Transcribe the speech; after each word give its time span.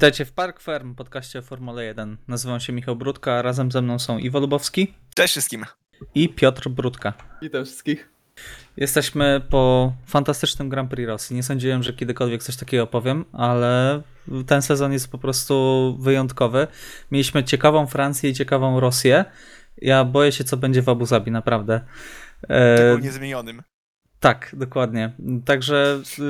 Witajcie 0.00 0.24
w 0.24 0.32
Park 0.32 0.60
Firm, 0.60 0.94
podcaście 0.94 1.38
o 1.38 1.42
Formule 1.42 1.84
1. 1.84 2.16
Nazywam 2.28 2.60
się 2.60 2.72
Michał 2.72 2.96
Brudka, 2.96 3.32
a 3.32 3.42
razem 3.42 3.72
ze 3.72 3.82
mną 3.82 3.98
są 3.98 4.18
Iwo 4.18 4.40
Lubowski 4.40 4.94
Cześć 5.14 5.32
wszystkim. 5.32 5.64
i 6.14 6.28
Piotr 6.28 6.68
Brudka. 6.68 7.12
Witam 7.42 7.64
wszystkich. 7.64 8.08
Jesteśmy 8.76 9.40
po 9.50 9.92
fantastycznym 10.06 10.68
Grand 10.68 10.90
Prix 10.90 11.08
Rosji. 11.08 11.36
Nie 11.36 11.42
sądziłem, 11.42 11.82
że 11.82 11.92
kiedykolwiek 11.92 12.42
coś 12.42 12.56
takiego 12.56 12.82
opowiem, 12.82 13.24
ale 13.32 14.02
ten 14.46 14.62
sezon 14.62 14.92
jest 14.92 15.10
po 15.10 15.18
prostu 15.18 15.96
wyjątkowy. 16.00 16.66
Mieliśmy 17.10 17.44
ciekawą 17.44 17.86
Francję 17.86 18.30
i 18.30 18.34
ciekawą 18.34 18.80
Rosję. 18.80 19.24
Ja 19.78 20.04
boję 20.04 20.32
się, 20.32 20.44
co 20.44 20.56
będzie 20.56 20.82
w 20.82 20.88
Abu 20.88 21.06
Zabi, 21.06 21.30
naprawdę. 21.30 21.80
E, 22.48 22.76
Tylko 22.76 23.04
niezmienionym. 23.04 23.62
Tak, 24.20 24.54
dokładnie. 24.58 25.12
Także 25.44 26.00
y, 26.18 26.22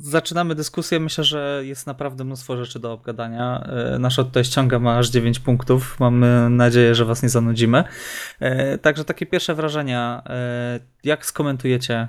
zaczynamy 0.00 0.54
dyskusję. 0.54 1.00
Myślę, 1.00 1.24
że 1.24 1.62
jest 1.64 1.86
naprawdę 1.86 2.24
mnóstwo 2.24 2.56
rzeczy 2.56 2.78
do 2.78 2.92
obgadania. 2.92 3.68
Y, 3.94 3.98
nasza 3.98 4.24
tutaj 4.24 4.44
ściąga 4.44 4.78
ma 4.78 4.98
aż 4.98 5.10
9 5.10 5.38
punktów. 5.38 6.00
Mamy 6.00 6.50
nadzieję, 6.50 6.94
że 6.94 7.04
Was 7.04 7.22
nie 7.22 7.28
zanudzimy. 7.28 7.84
Y, 8.74 8.78
także 8.78 9.04
takie 9.04 9.26
pierwsze 9.26 9.54
wrażenia. 9.54 10.22
Y, 10.76 10.80
jak 11.04 11.26
skomentujecie 11.26 12.08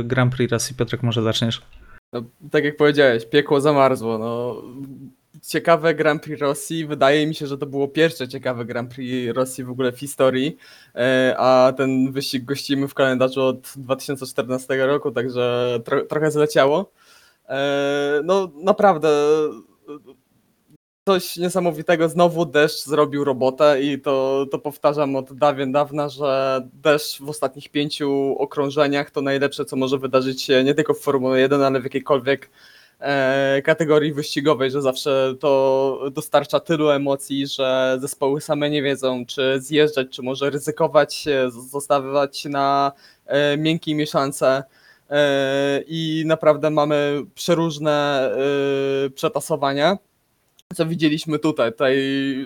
y, 0.00 0.04
Grand 0.04 0.34
Prix 0.34 0.52
Rosji? 0.52 0.76
Piotrek, 0.76 1.02
może 1.02 1.22
zaczniesz? 1.22 1.62
No, 2.12 2.22
tak 2.50 2.64
jak 2.64 2.76
powiedziałeś, 2.76 3.26
piekło 3.26 3.60
zamarzło. 3.60 4.18
No, 4.18 4.62
ciekawe 5.46 5.94
Grand 5.94 6.22
Prix 6.22 6.40
Rosji. 6.40 6.86
Wydaje 6.86 7.26
mi 7.26 7.34
się, 7.34 7.46
że 7.46 7.58
to 7.58 7.66
było 7.66 7.88
pierwsze 7.88 8.28
ciekawe 8.28 8.64
Grand 8.64 8.94
Prix 8.94 9.36
Rosji 9.36 9.64
w 9.64 9.70
ogóle 9.70 9.92
w 9.92 9.98
historii. 9.98 10.56
E, 10.94 11.34
a 11.38 11.72
ten 11.76 12.12
wyścig 12.12 12.44
gościmy 12.44 12.88
w 12.88 12.94
kalendarzu 12.94 13.42
od 13.42 13.72
2014 13.76 14.86
roku, 14.86 15.10
także 15.10 15.78
tro, 15.84 16.04
trochę 16.04 16.30
zleciało. 16.30 16.92
E, 17.48 18.20
no 18.24 18.50
naprawdę 18.54 19.08
coś 21.08 21.36
niesamowitego. 21.36 22.08
Znowu 22.08 22.46
deszcz 22.46 22.84
zrobił 22.84 23.24
robotę 23.24 23.82
i 23.82 24.00
to, 24.00 24.46
to 24.50 24.58
powtarzam 24.58 25.16
od 25.16 25.32
dawien 25.32 25.72
dawna, 25.72 26.08
że 26.08 26.60
deszcz 26.72 27.20
w 27.20 27.28
ostatnich 27.28 27.68
pięciu 27.68 28.36
okrążeniach 28.38 29.10
to 29.10 29.22
najlepsze, 29.22 29.64
co 29.64 29.76
może 29.76 29.98
wydarzyć 29.98 30.42
się 30.42 30.64
nie 30.64 30.74
tylko 30.74 30.94
w 30.94 31.00
Formule 31.00 31.40
1, 31.40 31.62
ale 31.62 31.80
w 31.80 31.84
jakiejkolwiek 31.84 32.50
kategorii 33.64 34.12
wyścigowej, 34.12 34.70
że 34.70 34.82
zawsze 34.82 35.34
to 35.40 36.00
dostarcza 36.12 36.60
tylu 36.60 36.90
emocji, 36.90 37.46
że 37.46 37.96
zespoły 38.00 38.40
same 38.40 38.70
nie 38.70 38.82
wiedzą, 38.82 39.26
czy 39.26 39.60
zjeżdżać, 39.60 40.06
czy 40.10 40.22
może 40.22 40.50
ryzykować, 40.50 41.24
z- 41.48 41.70
zostawiać 41.70 42.44
na 42.44 42.92
e, 43.26 43.56
miękkiej 43.56 43.94
mieszance. 43.94 44.64
E, 45.10 45.82
I 45.86 46.22
naprawdę 46.26 46.70
mamy 46.70 47.22
przeróżne 47.34 48.28
e, 49.06 49.10
przetasowania 49.10 49.98
co 50.74 50.86
widzieliśmy 50.86 51.38
tutaj. 51.38 51.72
Tutaj 51.72 51.96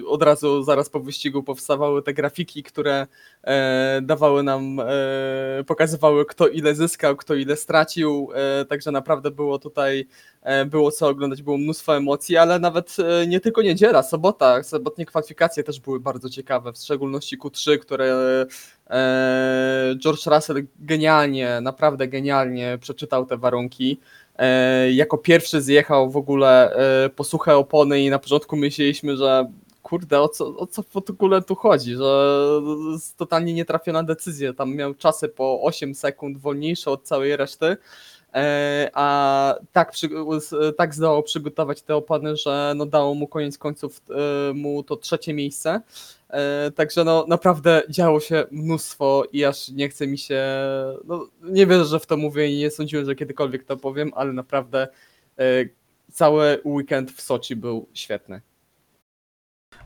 od 0.06 0.22
razu 0.22 0.62
zaraz 0.62 0.90
po 0.90 1.00
wyścigu 1.00 1.42
powstawały 1.42 2.02
te 2.02 2.14
grafiki, 2.14 2.62
które 2.62 3.06
e, 3.44 4.00
dawały 4.02 4.42
nam, 4.42 4.80
e, 4.80 5.64
pokazywały 5.66 6.26
kto 6.26 6.48
ile 6.48 6.74
zyskał, 6.74 7.16
kto 7.16 7.34
ile 7.34 7.56
stracił, 7.56 8.28
e, 8.34 8.64
także 8.64 8.90
naprawdę 8.90 9.30
było 9.30 9.58
tutaj, 9.58 10.06
e, 10.42 10.64
było 10.64 10.90
co 10.90 11.08
oglądać, 11.08 11.42
było 11.42 11.58
mnóstwo 11.58 11.96
emocji, 11.96 12.36
ale 12.36 12.58
nawet 12.58 12.96
e, 12.98 13.26
nie 13.26 13.40
tylko 13.40 13.62
niedziela, 13.62 14.02
sobota, 14.02 14.62
sobotnie 14.62 15.06
kwalifikacje 15.06 15.62
też 15.62 15.80
były 15.80 16.00
bardzo 16.00 16.30
ciekawe, 16.30 16.72
w 16.72 16.78
szczególności 16.78 17.38
Q3, 17.38 17.78
które 17.78 18.46
e, 18.90 19.94
George 19.98 20.26
Russell 20.26 20.66
genialnie, 20.78 21.60
naprawdę 21.62 22.08
genialnie 22.08 22.78
przeczytał 22.80 23.26
te 23.26 23.36
warunki 23.36 24.00
jako 24.92 25.18
pierwszy 25.18 25.62
zjechał 25.62 26.10
w 26.10 26.16
ogóle 26.16 26.74
e, 27.04 27.08
po 27.08 27.24
suche 27.24 27.56
opony 27.56 28.00
i 28.00 28.10
na 28.10 28.18
początku 28.18 28.56
myśleliśmy, 28.56 29.16
że 29.16 29.46
kurde, 29.82 30.20
o 30.20 30.28
co, 30.28 30.56
o 30.56 30.66
co 30.66 30.82
w 30.82 30.96
ogóle 30.96 31.42
tu 31.42 31.54
chodzi, 31.54 31.94
że 31.94 32.48
totalnie 33.16 33.54
nietrafiona 33.54 34.02
decyzja, 34.02 34.52
tam 34.52 34.74
miał 34.74 34.94
czasy 34.94 35.28
po 35.28 35.62
8 35.62 35.94
sekund 35.94 36.38
wolniejsze 36.38 36.90
od 36.90 37.02
całej 37.02 37.36
reszty, 37.36 37.66
e, 37.66 37.76
a 38.92 39.54
tak, 39.72 39.92
tak 40.76 40.94
zdołał 40.94 41.22
przygotować 41.22 41.82
te 41.82 41.96
opony, 41.96 42.36
że 42.36 42.72
no 42.76 42.86
dało 42.86 43.14
mu 43.14 43.28
koniec 43.28 43.58
końców 43.58 44.02
e, 44.10 44.54
mu 44.54 44.82
to 44.82 44.96
trzecie 44.96 45.34
miejsce, 45.34 45.80
E, 46.30 46.70
Także 46.70 47.04
no 47.04 47.24
naprawdę 47.28 47.82
działo 47.88 48.20
się 48.20 48.44
mnóstwo 48.50 49.24
i 49.32 49.44
aż 49.44 49.68
nie 49.68 49.88
chce 49.88 50.06
mi 50.06 50.18
się. 50.18 50.44
No, 51.04 51.28
nie 51.42 51.66
wierzę, 51.66 51.84
że 51.84 52.00
w 52.00 52.06
to 52.06 52.16
mówię 52.16 52.48
i 52.52 52.58
nie 52.58 52.70
sądziłem, 52.70 53.06
że 53.06 53.14
kiedykolwiek 53.14 53.64
to 53.64 53.76
powiem, 53.76 54.12
ale 54.14 54.32
naprawdę 54.32 54.88
e, 55.38 55.44
cały 56.12 56.60
weekend 56.64 57.12
w 57.12 57.20
Soczi 57.20 57.56
był 57.56 57.86
świetny. 57.94 58.40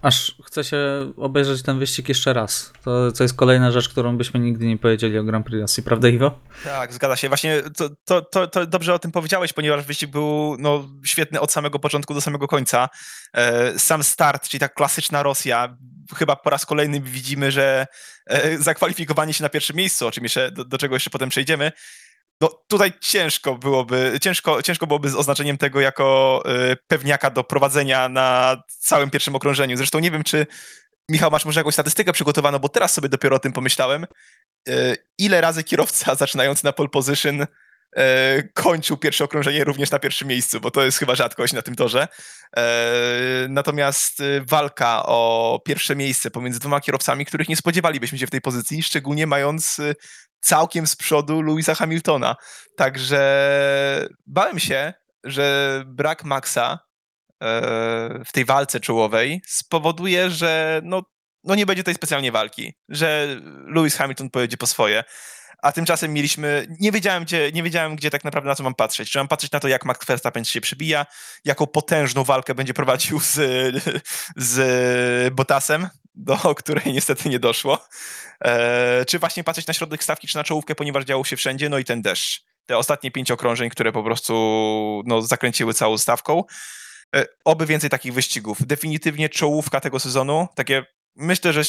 Aż 0.04 0.34
chcę 0.44 0.65
się 0.65 0.78
obejrzeć 1.16 1.62
ten 1.62 1.78
wyścig 1.78 2.09
jeszcze 2.09 2.32
raz. 2.32 2.72
To, 2.84 3.12
to 3.12 3.22
jest 3.22 3.37
kolejna 3.37 3.70
rzecz, 3.70 3.88
którą 3.88 4.16
byśmy 4.16 4.41
nigdy 4.41 4.66
nie 4.66 4.78
powiedzieli 4.78 5.19
o 5.19 5.25
Grand 5.25 5.47
Prix 5.47 5.60
Rosji, 5.60 5.82
prawda 5.82 6.09
Iwo? 6.09 6.41
Tak, 6.65 6.92
zgadza 6.92 7.16
się. 7.16 7.28
Właśnie 7.28 7.62
to, 7.76 7.91
to, 8.04 8.22
to, 8.22 8.47
to 8.47 8.66
dobrze 8.66 8.94
o 8.94 8.98
tym 8.98 9.12
powiedziałeś, 9.12 9.53
ponieważ 9.53 9.84
wyścig 9.84 10.10
był 10.10 10.56
no, 10.59 10.88
świetny 11.04 11.41
od 11.41 11.53
samego 11.53 11.78
początku 11.78 12.15
do 12.15 12.20
samego 12.20 12.48
końca. 12.48 12.88
E, 13.32 13.78
Sam 13.78 14.04
start, 14.04 14.48
czyli 14.48 14.60
ta 14.60 14.69
klasyczna 14.69 15.22
Rosja, 15.22 15.76
chyba 16.16 16.36
po 16.36 16.50
raz 16.50 16.66
kolejny 16.66 17.00
widzimy, 17.00 17.53
że 17.53 17.86
e, 18.26 18.59
zakwalifikowanie 18.59 19.32
się 19.32 19.42
na 19.42 19.48
pierwszym 19.48 19.76
miejscu, 19.76 20.06
o 20.06 20.10
czym 20.10 20.25
jeszcze, 20.25 20.50
do, 20.50 20.65
do 20.65 20.78
czego 20.78 20.94
jeszcze 20.97 21.10
potem 21.10 21.28
przejdziemy, 21.28 21.72
no 22.41 22.49
tutaj 22.69 22.93
ciężko 23.00 23.55
byłoby, 23.55 24.19
ciężko, 24.22 24.62
ciężko 24.62 24.87
byłoby 24.87 25.11
z 25.11 25.15
oznaczeniem 25.15 25.59
tego 25.59 25.81
jako 25.81 26.43
e, 26.47 26.77
pewniaka 26.89 27.31
do 27.31 27.45
prowadzenia 27.45 28.09
na 28.09 28.56
całym 28.67 29.11
pierwszym 29.11 29.34
okrążeniu. 29.34 29.77
Zresztą 29.77 29.99
nie 29.99 30.11
wiem, 30.11 30.25
czy 30.25 30.47
Michał, 31.09 31.31
masz 31.31 31.45
może 31.45 31.61
jakąś 31.61 31.75
statystykę 31.75 32.12
przygotowaną, 32.12 32.59
bo 32.59 32.69
teraz 32.69 32.95
sobie 32.95 33.09
dopiero 33.09 33.37
o 33.37 33.39
tym 33.39 33.53
pomyślałem. 33.53 34.06
E, 34.69 34.97
ile 35.19 35.41
razy 35.41 35.65
kierowca 35.65 36.15
zaczynający 36.25 36.65
na 36.65 36.72
pole 36.72 36.89
position 36.89 37.47
kończył 38.55 38.97
pierwsze 38.97 39.25
okrążenie 39.25 39.65
również 39.65 39.91
na 39.91 39.99
pierwszym 39.99 40.28
miejscu, 40.28 40.60
bo 40.60 40.71
to 40.71 40.84
jest 40.84 40.99
chyba 40.99 41.15
rzadkość 41.15 41.53
na 41.53 41.62
tym 41.62 41.75
torze. 41.75 42.09
E, 42.56 42.62
natomiast 43.49 44.21
e, 44.21 44.25
walka 44.41 45.06
o 45.06 45.60
pierwsze 45.65 45.97
miejsce 45.97 46.31
pomiędzy 46.31 46.60
dwoma 46.60 46.81
kierowcami, 46.81 47.27
których 47.27 47.49
nie 47.49 47.56
spodziewalibyśmy 47.56 48.19
się 48.19 48.27
w 48.27 48.31
tej 48.31 48.41
pozycji, 48.41 48.83
szczególnie 48.83 49.27
mając 49.27 49.78
e, 49.78 49.94
całkiem 50.41 50.87
z 50.87 50.97
przodu 50.97 51.43
Louisa 51.43 51.75
Hamiltona. 51.75 52.37
Także 52.77 54.09
bałem 54.27 54.59
się, 54.59 54.93
że 55.25 55.83
brak 55.87 56.25
Maxa 56.25 56.78
e, 57.43 57.49
w 58.27 58.33
tej 58.33 58.44
walce 58.44 58.81
czołowej 58.81 59.43
spowoduje, 59.47 60.31
że 60.31 60.81
no, 60.84 61.03
no 61.44 61.54
nie 61.54 61.66
będzie 61.66 61.84
tej 61.84 61.94
specjalnie 61.94 62.33
walki, 62.33 62.75
że 62.88 63.41
Lewis 63.66 63.97
Hamilton 63.97 64.31
pojedzie 64.31 64.56
po 64.56 64.66
swoje. 64.66 65.04
A 65.65 65.73
tymczasem 65.73 66.13
mieliśmy, 66.13 66.67
nie 66.81 66.93
wiedziałem, 66.93 67.25
gdzie, 67.25 67.53
nie 67.53 67.63
wiedziałem, 67.63 67.97
gdzie 67.97 68.11
tak 68.11 68.25
naprawdę 68.25 68.49
na 68.49 68.55
co 68.55 68.63
mam 68.63 68.75
patrzeć. 68.75 69.11
Czy 69.11 69.19
mam 69.19 69.29
patrzeć 69.29 69.53
na 69.53 69.61
to, 69.61 69.69
jak 69.69 69.85
Max 69.85 70.07
Verstappen 70.07 70.45
się 70.45 70.61
przebija, 70.61 71.07
jaką 71.45 71.67
potężną 71.67 72.25
walkę 72.25 72.55
będzie 72.55 72.75
prowadził 72.75 73.21
z, 73.21 73.35
z 74.37 75.35
Bottasem, 75.35 75.89
do 76.15 76.37
której 76.55 76.93
niestety 76.93 77.29
nie 77.29 77.39
doszło. 77.39 77.87
E, 78.45 79.05
czy 79.05 79.19
właśnie 79.19 79.45
patrzeć 79.45 79.67
na 79.67 79.75
środek 79.75 80.05
stawki, 80.05 80.29
czy 80.29 80.37
na 80.37 80.45
czołówkę, 80.45 80.75
ponieważ 80.75 81.05
działo 81.05 81.25
się 81.25 81.37
wszędzie, 81.37 81.69
no 81.69 81.79
i 81.79 81.85
ten 81.85 82.03
deszcz. 82.03 82.45
Te 82.67 82.79
ostatnie 82.79 83.11
pięć 83.11 83.31
okrążeń, 83.31 83.71
które 83.71 83.93
po 83.93 84.03
prostu 84.03 85.03
no, 85.07 85.23
zakręciły 85.23 85.75
całą 85.75 85.99
stawką. 85.99 86.45
E, 87.17 87.27
oby 87.45 87.67
więcej 87.67 87.91
takich 87.91 88.13
wyścigów. 88.13 88.67
Definitywnie 88.67 89.29
czołówka 89.29 89.81
tego 89.81 90.01
sezonu, 90.01 90.49
takie 90.55 90.84
myślę, 91.17 91.53
że 91.53 91.63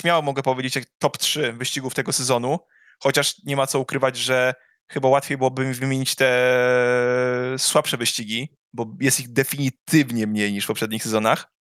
śmiało 0.00 0.22
mogę 0.22 0.42
powiedzieć 0.42 0.76
jak 0.76 0.84
top 0.98 1.18
3 1.18 1.52
wyścigów 1.52 1.94
tego 1.94 2.12
sezonu, 2.12 2.58
chociaż 3.02 3.44
nie 3.44 3.56
ma 3.56 3.66
co 3.66 3.80
ukrywać, 3.80 4.16
że 4.16 4.54
chyba 4.90 5.08
łatwiej 5.08 5.38
byłoby 5.38 5.66
mi 5.66 5.74
wymienić 5.74 6.14
te 6.14 7.54
słabsze 7.58 7.96
wyścigi, 7.96 8.48
bo 8.72 8.86
jest 9.00 9.20
ich 9.20 9.32
definitywnie 9.32 10.26
mniej 10.26 10.52
niż 10.52 10.64
w 10.64 10.68
poprzednich 10.68 11.02
sezonach. 11.02 11.52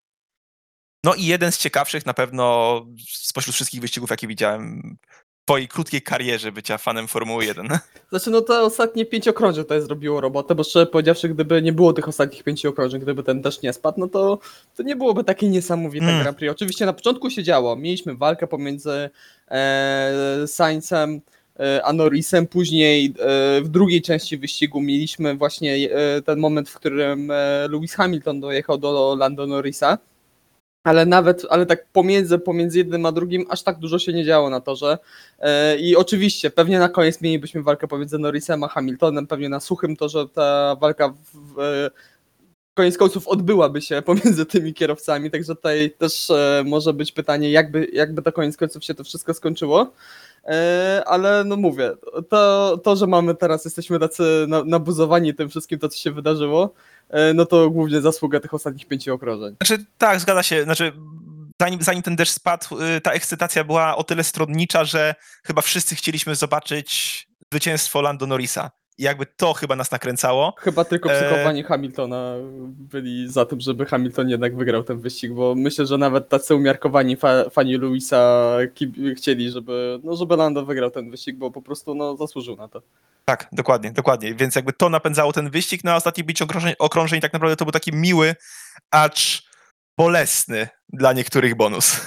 No 1.05 1.15
i 1.15 1.27
jeden 1.27 1.53
z 1.53 1.59
ciekawszych 1.59 2.07
na 2.07 2.15
pewno 2.15 2.87
spośród 3.09 3.55
wszystkich 3.55 3.81
wyścigów, 3.81 4.11
jakie 4.11 4.27
widziałem 4.27 4.97
twojej 5.47 5.69
krótkiej 5.69 6.03
karierze 6.03 6.53
bycia 6.53 6.79
fanem 6.79 7.09
Formuły 7.09 7.45
1. 7.45 7.69
Znaczy, 8.11 8.31
no 8.31 8.41
te 8.41 8.61
ostatnie 8.61 9.07
pięć 9.07 9.29
okrążeń 9.29 9.65
tutaj 9.65 9.83
zrobiło 9.83 10.21
robotę, 10.21 10.55
bo 10.55 10.65
szczerze 10.65 10.87
powiedziawszy, 10.87 11.29
gdyby 11.29 11.63
nie 11.63 11.73
było 11.73 11.93
tych 11.93 12.09
ostatnich 12.09 12.43
pięciu 12.43 12.69
okrążeń, 12.69 13.01
gdyby 13.01 13.23
ten 13.23 13.43
deszcz 13.43 13.63
nie 13.63 13.73
spadł, 13.73 14.01
no 14.01 14.09
to, 14.09 14.39
to 14.77 14.83
nie 14.83 14.97
byłoby 14.97 15.25
takie 15.25 15.49
niesamowite 15.49 16.07
Mm. 16.07 16.23
Grand 16.23 16.39
Prix. 16.39 16.53
Oczywiście 16.53 16.87
na 16.87 16.93
początku 16.93 17.31
się 17.31 17.43
działo, 17.43 17.77
mieliśmy 17.77 18.15
walkę 18.15 18.47
pomiędzy 18.47 19.11
e, 19.51 20.45
Sainzem 20.47 21.21
e, 21.61 21.85
a 21.85 21.93
Norrisem, 21.93 22.47
później 22.47 23.07
e, 23.07 23.61
w 23.61 23.69
drugiej 23.69 24.03
części 24.03 24.37
wyścigu 24.39 24.81
mieliśmy 24.81 25.35
właśnie 25.35 25.77
e, 25.91 26.23
ten 26.23 26.39
moment, 26.39 26.69
w 26.69 26.75
którym 26.75 27.31
e, 27.31 27.69
Lewis 27.71 27.95
Hamilton 27.95 28.41
dojechał 28.41 28.79
do 28.79 29.17
Lando 29.19 29.47
Norrisa. 29.47 29.99
Ale 30.87 31.07
nawet, 31.07 31.47
ale 31.51 31.67
tak 31.67 31.87
pomiędzy, 31.93 32.39
pomiędzy 32.39 32.79
jednym 32.79 33.07
a 33.07 33.13
drugim 33.13 33.47
aż 33.49 33.63
tak 33.63 33.79
dużo 33.79 33.99
się 33.99 34.13
nie 34.13 34.25
działo 34.25 34.51
na 34.51 34.61
torze. 34.61 34.99
E, 35.39 35.77
I 35.77 35.97
oczywiście, 35.97 36.51
pewnie 36.51 36.79
na 36.79 36.89
koniec 36.89 37.21
mielibyśmy 37.21 37.63
walkę 37.63 37.89
pomiędzy 37.89 38.19
Norrisem 38.19 38.65
a 38.65 38.69
Hamiltonem, 38.69 39.27
pewnie 39.27 39.49
na 39.49 39.61
suchym 39.61 39.97
torze 39.97 40.29
ta 40.35 40.77
walka 40.81 41.09
w, 41.09 41.15
w, 41.35 41.89
koniec 42.75 42.99
końców 42.99 43.29
odbyłaby 43.29 43.83
się 43.83 44.03
pomiędzy 44.03 44.47
tymi 44.47 44.75
kierowcami, 44.75 45.31
także 45.31 45.55
tutaj 45.55 45.91
też 45.91 46.31
e, 46.31 46.63
może 46.67 46.93
być 46.93 47.13
pytanie, 47.13 47.51
jakby, 47.51 47.89
jakby 47.93 48.23
to 48.23 48.33
koniec 48.33 48.57
końców 48.57 48.85
się 48.85 48.95
to 48.95 49.05
wszystko 49.05 49.35
skończyło. 49.35 49.93
E, 50.47 51.03
ale 51.07 51.45
no 51.45 51.57
mówię, 51.57 51.93
to, 52.29 52.79
to, 52.85 52.97
że 52.97 53.07
mamy 53.07 53.35
teraz, 53.35 53.65
jesteśmy 53.65 53.99
tacy 53.99 54.45
na- 54.49 54.65
nabuzowani 54.65 55.35
tym 55.35 55.49
wszystkim, 55.49 55.79
to 55.79 55.89
co 55.89 55.99
się 55.99 56.11
wydarzyło, 56.11 56.75
e, 57.11 57.35
no 57.35 57.47
to 57.47 57.71
głównie 57.71 58.01
zasługa 58.01 58.41
tych 58.41 58.55
ostatnich 58.55 58.87
pięciu 58.89 59.15
okrążeń. 59.15 59.57
Znaczy, 59.67 59.85
tak, 59.99 60.21
zgadza 60.21 60.43
się. 60.43 60.65
Znaczy, 60.65 60.93
zanim, 61.61 61.83
zanim 61.83 62.03
ten 62.03 62.17
deszcz 62.17 62.33
spadł, 62.33 62.67
y, 62.97 63.01
ta 63.01 63.13
ekscytacja 63.13 63.65
była 63.65 63.97
o 63.97 64.05
tyle 64.05 64.25
stronnicza, 64.25 64.85
że 64.85 65.15
chyba 65.45 65.63
wszyscy 65.63 65.95
chcieliśmy 65.95 66.35
zobaczyć 66.35 67.29
zwycięstwo 67.53 68.01
Lando 68.03 68.27
Norrisa. 68.27 68.71
I 68.99 69.03
jakby 69.03 69.27
to 69.27 69.53
chyba 69.53 69.77
nas 69.77 69.91
nakręcało. 69.91 70.55
Chyba 70.59 70.85
tylko 70.85 71.13
E, 71.13 71.21
psychowani 71.21 71.63
Hamiltona 71.63 72.35
byli 72.67 73.29
za 73.29 73.47
tym, 73.47 73.61
żeby 73.61 73.87
Hamilton 73.87 74.29
jednak 74.29 74.57
wygrał 74.57 74.85
ten 74.85 75.01
wyścig, 75.01 75.33
bo 75.33 75.55
myślę, 75.55 75.87
że 75.87 75.99
nawet 75.99 76.29
tacy 76.29 76.55
umiarkowani 76.55 77.17
fa 77.17 77.51
fani 77.51 77.77
Luisa 77.77 78.53
chcieli, 79.17 79.51
żeby, 79.51 80.01
no, 80.05 80.17
żeby 80.17 80.37
Lando 80.37 80.65
wygrał 80.65 80.91
ten 80.91 81.11
wyścig, 81.11 81.37
bo 81.37 81.51
po 81.51 81.63
prostu 81.63 81.95
no, 81.95 82.17
zasłużył 82.17 82.57
na 82.57 82.69
to. 82.69 82.83
Tak, 83.25 83.49
dokładnie, 83.53 83.91
dokładnie. 83.93 84.35
Więc 84.35 84.57
jakby 84.57 84.73
to 84.73 84.89
napędzało 84.89 85.33
ten 85.33 85.51
wyścig. 85.51 85.85
Na 85.85 85.97
ostatni 85.97 86.25
bić 86.25 86.43
okrążeń, 86.43 86.75
okrążeń 86.79 87.21
tak 87.21 87.33
naprawdę 87.33 87.57
to 87.57 87.65
był 87.65 87.73
taki 87.73 87.93
miły, 87.93 88.35
acz 88.91 89.43
bolesny 89.99 90.69
dla 90.93 91.13
niektórych 91.13 91.55
bonus. 91.55 92.01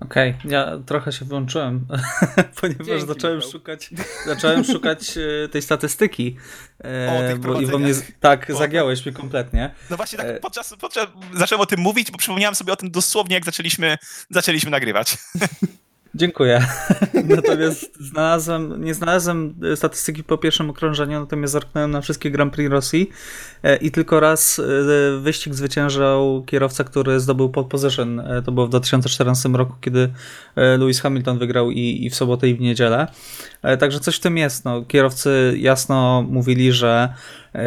Okej, 0.00 0.34
ja 0.44 0.78
trochę 0.86 1.12
się 1.12 1.24
wyłączyłem, 1.24 1.86
ponieważ 2.60 2.86
Dzięki, 2.86 3.06
zacząłem 3.06 3.36
Michał. 3.36 3.52
szukać, 3.52 3.90
zacząłem 4.26 4.64
szukać 4.64 5.18
e, 5.44 5.48
tej 5.48 5.62
statystyki. 5.62 6.36
e, 6.84 7.12
O, 7.12 7.32
tych 7.32 7.38
bo, 7.38 7.60
i 7.60 7.66
bo 7.66 7.78
mnie, 7.78 7.92
tak, 8.20 8.50
O, 8.50 8.56
zagiąłeś 8.58 9.06
mnie 9.06 9.14
kompletnie. 9.14 9.70
No 9.90 9.96
właśnie 9.96 10.18
tak 10.18 10.26
E. 10.26 10.40
podczas, 10.40 10.74
podczas 10.80 11.06
zacząłem 11.34 11.60
o 11.60 11.66
tym 11.66 11.80
mówić, 11.80 12.10
bo 12.10 12.18
przypomniałem 12.18 12.54
sobie 12.54 12.72
o 12.72 12.76
tym 12.76 12.90
dosłownie, 12.90 13.34
jak 13.34 13.44
zaczęliśmy, 13.44 13.98
zaczęliśmy 14.30 14.70
nagrywać. 14.70 15.16
Dziękuję. 16.18 16.66
Natomiast 17.36 17.98
znalazłem, 18.00 18.84
nie 18.84 18.94
znalazłem 18.94 19.54
e, 19.72 19.76
statystyki 19.76 20.24
po 20.24 20.38
pierwszym 20.38 20.70
okrążeniu, 20.70 21.20
natomiast 21.20 21.52
zerknąłem 21.52 21.90
na 21.90 22.00
wszystkie 22.00 22.30
Grand 22.30 22.54
Prix 22.54 22.70
Rosji 22.70 23.10
e, 23.62 23.76
i 23.76 23.90
tylko 23.90 24.20
raz 24.20 24.58
e, 24.58 24.62
wyścig 25.18 25.54
zwyciężał 25.54 26.44
kierowca, 26.46 26.84
który 26.84 27.20
zdobył 27.20 27.48
pole 27.48 27.68
position. 27.68 28.22
To 28.44 28.52
było 28.52 28.66
w 28.66 28.70
2014 28.70 29.48
roku, 29.48 29.74
kiedy 29.80 30.08
Lewis 30.56 31.00
Hamilton 31.00 31.38
wygrał 31.38 31.70
i, 31.70 32.06
i 32.06 32.10
w 32.10 32.14
sobotę 32.14 32.48
i 32.48 32.54
w 32.54 32.60
niedzielę. 32.60 33.06
Także 33.78 34.00
coś 34.00 34.16
w 34.16 34.20
tym 34.20 34.38
jest. 34.38 34.64
No, 34.64 34.84
kierowcy 34.84 35.54
jasno 35.58 36.24
mówili, 36.28 36.72
że 36.72 37.14
e, 37.54 37.64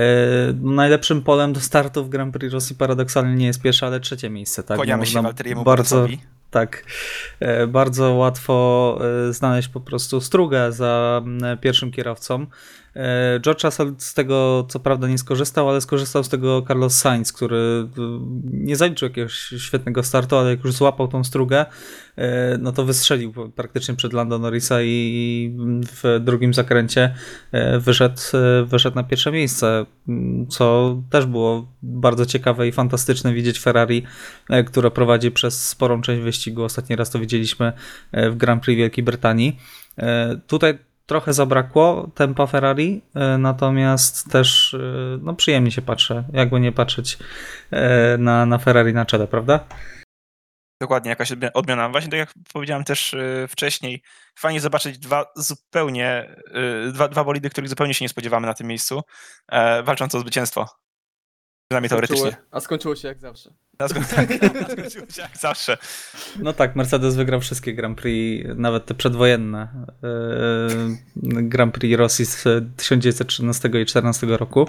najlepszym 0.61 1.21
polem 1.21 1.53
do 1.53 1.59
startu 1.59 2.05
w 2.05 2.09
Grand 2.09 2.33
Prix 2.33 2.53
Rosji 2.53 2.75
paradoksalnie 2.75 3.35
nie 3.35 3.45
jest 3.45 3.61
pierwsze, 3.61 3.85
ale 3.85 3.99
trzecie 3.99 4.29
miejsce. 4.29 4.63
Tak? 4.63 4.77
Kłaniamy 4.77 5.05
się 5.05 5.21
Walteriemu 5.21 5.63
bardzo, 5.63 5.95
Bottasowi. 5.95 6.40
Tak. 6.51 6.83
E, 7.39 7.67
Bardzo 7.67 8.13
łatwo 8.13 8.99
e, 9.29 9.33
znaleźć 9.33 9.67
po 9.67 9.79
prostu 9.79 10.21
strugę 10.21 10.71
za 10.71 11.21
m, 11.25 11.57
pierwszym 11.61 11.91
kierowcą. 11.91 12.45
E, 12.95 13.39
George 13.39 13.63
Russell 13.63 13.93
z 13.97 14.13
tego 14.13 14.65
co 14.69 14.79
prawda 14.79 15.07
nie 15.07 15.17
skorzystał, 15.17 15.69
ale 15.69 15.81
skorzystał 15.81 16.23
z 16.23 16.29
tego 16.29 16.61
Carlos 16.67 16.93
Sainz, 16.93 17.33
który 17.33 17.57
e, 17.57 18.01
nie 18.43 18.75
zaliczył 18.75 19.09
jakiegoś 19.09 19.33
świetnego 19.57 20.03
startu, 20.03 20.35
ale 20.37 20.49
jak 20.49 20.63
już 20.63 20.73
złapał 20.73 21.07
tą 21.07 21.23
strugę, 21.23 21.65
e, 22.15 22.57
no 22.57 22.71
to 22.71 22.85
wystrzelił 22.85 23.33
praktycznie 23.55 23.95
przed 23.95 24.13
Lando 24.13 24.39
Norrisa 24.39 24.81
i 24.81 25.55
w 26.03 26.19
drugim 26.19 26.53
zakręcie 26.53 27.15
wyszedł, 27.79 28.21
wyszedł 28.65 28.95
na 28.95 29.03
pierwsze 29.03 29.31
miejsce, 29.31 29.85
co 30.49 30.97
też 31.09 31.25
było 31.25 31.67
bardzo 31.83 32.25
ciekawe 32.25 32.67
i 32.67 32.71
fantastyczne 32.71 33.33
widzieć 33.33 33.59
Ferrari, 33.59 34.03
które 34.65 34.91
prowadzi 34.91 35.31
przez 35.31 35.67
sporą 35.67 36.01
część 36.01 36.21
wyścigu. 36.21 36.63
Ostatni 36.63 36.95
raz 36.95 37.09
to 37.09 37.19
widzieliśmy 37.19 37.73
w 38.13 38.35
Grand 38.35 38.63
Prix 38.63 38.77
Wielkiej 38.77 39.03
Brytanii. 39.03 39.59
Tutaj 40.47 40.79
trochę 41.11 41.33
zabrakło 41.33 42.11
tempa 42.15 42.47
Ferrari, 42.47 43.01
e, 43.15 43.37
natomiast 43.37 44.31
też 44.31 44.73
e, 44.73 44.77
no, 45.21 45.33
przyjemnie 45.33 45.71
się 45.71 45.81
patrzę, 45.81 46.23
jakby 46.33 46.59
nie 46.59 46.71
patrzeć 46.71 47.17
e, 47.71 48.17
na, 48.17 48.45
na 48.45 48.57
Ferrari 48.57 48.93
na 48.93 49.05
czele, 49.05 49.27
prawda? 49.27 49.67
Dokładnie, 50.81 51.09
jakaś 51.09 51.31
odmi- 51.31 51.51
odmiana. 51.53 51.89
Właśnie 51.89 52.09
tak 52.11 52.19
jak 52.19 52.33
powiedziałem 52.53 52.83
też 52.83 53.15
wcześniej, 53.49 54.03
fajnie 54.39 54.61
zobaczyć 54.61 54.99
dwa 54.99 55.25
zupełnie, 55.35 56.35
dwa, 56.91 57.07
dwa 57.07 57.23
bolidy, 57.23 57.49
których 57.49 57.69
zupełnie 57.69 57.93
się 57.93 58.05
nie 58.05 58.09
spodziewamy 58.09 58.47
na 58.47 58.53
tym 58.53 58.67
miejscu, 58.67 59.01
walcząc 59.83 60.15
o 60.15 60.19
zwycięstwo. 60.19 60.65
Przynajmniej 61.71 61.89
teoretycznie. 61.89 62.21
Skończyło, 62.31 62.47
a 62.51 62.59
skończyło 62.59 62.95
się 62.95 63.07
jak 63.07 63.19
zawsze. 63.19 63.49
Na 63.79 63.87
sko- 63.87 64.15
tak, 64.15 64.29
na 64.53 64.69
skończyło 64.69 65.05
się 65.09 65.21
jak 65.21 65.37
zawsze. 65.37 65.77
No 66.39 66.53
tak, 66.53 66.75
Mercedes 66.75 67.15
wygrał 67.15 67.41
wszystkie 67.41 67.73
Grand 67.73 67.97
Prix, 68.01 68.49
nawet 68.55 68.85
te 68.85 68.93
przedwojenne 68.93 69.67
e, 70.03 70.07
Grand 71.43 71.73
Prix 71.73 71.97
Rosji 71.97 72.25
z 72.25 72.43
1913 72.77 73.69
i 73.81 73.85
14 73.85 74.27
roku. 74.27 74.67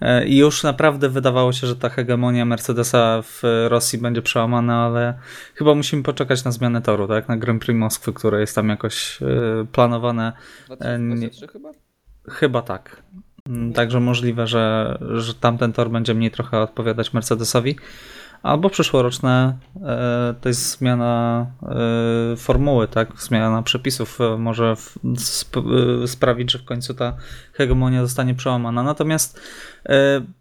E, 0.00 0.26
I 0.26 0.36
już 0.36 0.62
naprawdę 0.62 1.08
wydawało 1.08 1.52
się, 1.52 1.66
że 1.66 1.76
ta 1.76 1.88
hegemonia 1.88 2.44
Mercedesa 2.44 3.22
w 3.22 3.42
Rosji 3.68 3.98
będzie 3.98 4.22
przełamana, 4.22 4.86
ale 4.86 5.18
chyba 5.54 5.74
musimy 5.74 6.02
poczekać 6.02 6.44
na 6.44 6.50
zmianę 6.52 6.82
toru, 6.82 7.08
tak? 7.08 7.28
Na 7.28 7.36
Grand 7.36 7.62
Prix 7.64 7.78
Moskwy, 7.78 8.12
które 8.12 8.40
jest 8.40 8.54
tam 8.54 8.68
jakoś 8.68 9.22
e, 9.22 9.26
planowane. 9.72 10.32
E, 10.80 10.98
nie- 10.98 11.06
2023 11.16 11.48
chyba? 11.48 11.70
Chyba 12.28 12.62
tak. 12.62 13.02
Mm, 13.50 13.72
Także 13.72 14.00
możliwe, 14.00 14.46
że, 14.46 14.98
że 15.14 15.34
tamten 15.34 15.72
tor 15.72 15.90
będzie 15.90 16.14
mniej 16.14 16.30
trochę 16.30 16.60
odpowiadać 16.60 17.12
Mercedesowi. 17.12 17.76
Albo 18.42 18.70
przyszłoroczne 18.70 19.58
e, 19.82 20.34
to 20.40 20.48
jest 20.48 20.78
zmiana 20.78 21.46
e, 22.32 22.36
formuły, 22.36 22.88
tak? 22.88 23.08
Zmiana 23.18 23.62
przepisów 23.62 24.20
e, 24.20 24.36
może 24.36 24.72
sp, 25.40 25.62
sprawić, 26.06 26.52
że 26.52 26.58
w 26.58 26.64
końcu 26.64 26.94
ta 26.94 27.16
hegemonia 27.52 28.02
zostanie 28.02 28.34
przełamana. 28.34 28.82
Natomiast 28.82 29.40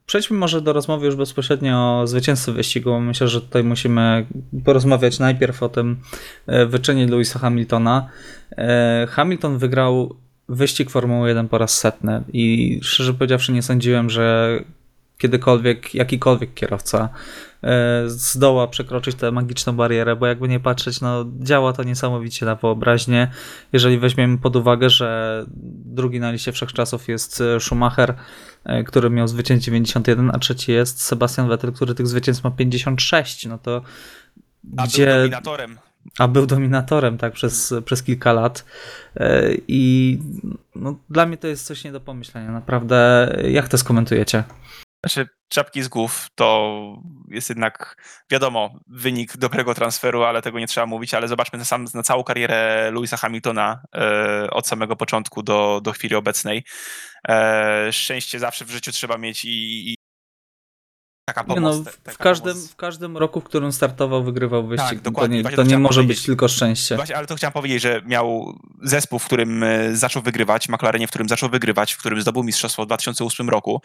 przejdźmy 0.06 0.38
może 0.38 0.62
do 0.62 0.74
rozmowy 0.74 1.06
już 1.06 1.16
bezpośrednio 1.16 2.00
o 2.02 2.08
zwycięzcy 2.08 2.52
wyścigu. 2.52 3.00
Myślę, 3.00 3.28
że 3.28 3.42
tutaj 3.42 3.64
musimy 3.64 4.26
porozmawiać 4.66 5.20
najpierw 5.20 5.64
o 5.64 5.70
tym 5.70 6.00
wyczynie 6.68 7.08
Louisa 7.08 7.40
Hamiltona. 7.40 8.10
Hamilton 9.08 9.58
wygrał 9.58 10.16
wyścig 10.50 10.90
Formuły 10.90 11.30
1 11.30 11.50
po 11.50 11.58
raz 11.58 11.78
setny 11.78 12.24
i 12.34 12.80
szczerze 12.84 13.14
powiedziawszy 13.14 13.52
nie 13.52 13.62
sądziłem, 13.62 14.10
że 14.10 14.60
kiedykolwiek, 15.20 15.96
jakikolwiek 15.96 16.54
kierowca 16.54 17.10
e, 17.64 18.04
zdoła 18.08 18.68
przekroczyć 18.68 19.16
tę 19.16 19.32
magiczną 19.32 19.74
barierę, 19.74 20.16
bo 20.16 20.28
jakby 20.28 20.48
nie 20.48 20.60
patrzeć, 20.60 21.02
no 21.02 21.26
działa 21.40 21.74
to 21.74 21.84
niesamowicie 21.84 22.46
na 22.46 22.56
wyobraźnię. 22.56 23.32
Jeżeli 23.74 24.00
weźmiemy 24.00 24.38
pod 24.38 24.56
uwagę, 24.56 24.90
że 24.90 25.46
drugi 25.86 26.20
na 26.20 26.32
liście 26.32 26.52
wszechczasów 26.52 27.08
jest 27.08 27.42
e, 27.42 27.60
Schumacher, 27.60 28.16
e, 28.64 28.84
który 28.84 29.10
miał 29.10 29.28
zwycięstw 29.28 29.66
91, 29.66 30.32
a 30.34 30.40
trzeci 30.40 30.72
jest 30.72 31.02
Sebastian 31.02 31.50
Vettel, 31.50 31.72
który 31.72 31.96
tych 31.96 32.08
zwycięstw 32.08 32.44
ma 32.44 32.52
56, 32.52 33.46
no 33.46 33.58
to 33.58 33.82
A 34.78 34.88
gdzie 34.88 35.06
był 35.06 35.16
dominatorem. 35.16 35.78
A 36.20 36.28
był 36.28 36.46
dominatorem 36.46 37.18
tak 37.18 37.34
przez, 37.34 37.74
przez 37.86 38.04
kilka 38.04 38.34
lat 38.34 38.66
E, 39.16 39.50
i 39.68 40.20
no, 40.76 41.00
dla 41.10 41.26
mnie 41.26 41.38
to 41.38 41.48
jest 41.48 41.66
coś 41.66 41.84
nie 41.84 41.92
do 41.92 42.00
pomyślenia. 42.02 42.52
Naprawdę, 42.52 43.30
jak 43.50 43.68
to 43.68 43.78
skomentujecie? 43.78 44.44
Znaczy, 45.06 45.30
czapki 45.48 45.84
z 45.84 45.88
głów 45.88 46.28
to 46.36 46.74
jest 47.28 47.50
jednak, 47.50 47.96
wiadomo, 48.32 48.80
wynik 48.88 49.38
dobrego 49.38 49.74
transferu, 49.74 50.24
ale 50.24 50.42
tego 50.42 50.60
nie 50.60 50.68
trzeba 50.68 50.86
mówić, 50.86 51.14
ale 51.14 51.28
zobaczmy 51.28 51.60
na, 51.60 51.66
sam, 51.66 51.86
na 51.94 52.04
całą 52.04 52.24
karierę 52.24 52.92
Louisa 52.92 53.18
Hamiltona 53.18 53.82
e, 53.96 54.50
od 54.52 54.68
samego 54.68 54.96
początku 54.96 55.44
do, 55.44 55.82
do 55.84 55.92
chwili 55.92 56.16
obecnej. 56.16 56.64
E, 57.28 57.88
szczęście 57.92 58.40
zawsze 58.40 58.66
w 58.66 58.72
życiu 58.72 58.92
trzeba 58.92 59.18
mieć 59.18 59.46
i, 59.46 59.92
i 59.92 59.96
taka 61.34 61.42
Nie 61.50 61.56
pomoc. 61.56 61.78
no, 61.78 61.84
ta- 61.84 61.92
w, 61.92 61.98
taka 61.98 62.24
każdym, 62.24 62.54
pomoc. 62.54 62.72
w 62.72 62.76
każdym 62.76 63.18
roku, 63.18 63.42
w 63.42 63.44
którym 63.44 63.72
startował, 63.72 64.24
wygrywał 64.24 64.68
wyścig. 64.68 65.00
to 65.00 65.04
dokładnie, 65.04 65.38
nie, 65.38 65.42
właśnie 65.44 65.56
to 65.58 65.64
to 65.64 65.70
nie 65.70 65.78
może 65.78 66.04
być 66.04 66.24
tylko 66.24 66.48
szczęście. 66.48 66.96
Właśnie, 66.96 67.18
ale 67.18 67.28
to 67.28 67.36
chciałem 67.36 67.54
powiedzieć, 67.54 67.82
że 67.82 68.02
miał 68.06 68.60
zespół, 68.84 69.20
w 69.20 69.26
którym 69.26 69.64
e, 69.64 69.96
zaczął 69.96 70.22
wygrywać, 70.22 70.70
McLarenie, 70.70 71.08
w 71.08 71.10
którym 71.10 71.30
zaczął 71.30 71.50
wygrywać, 71.50 71.94
w 71.94 71.98
którym 71.98 72.22
zdobył 72.22 72.44
mistrzostwo 72.44 72.84
w 72.84 72.86
2008 72.86 73.50
roku, 73.50 73.82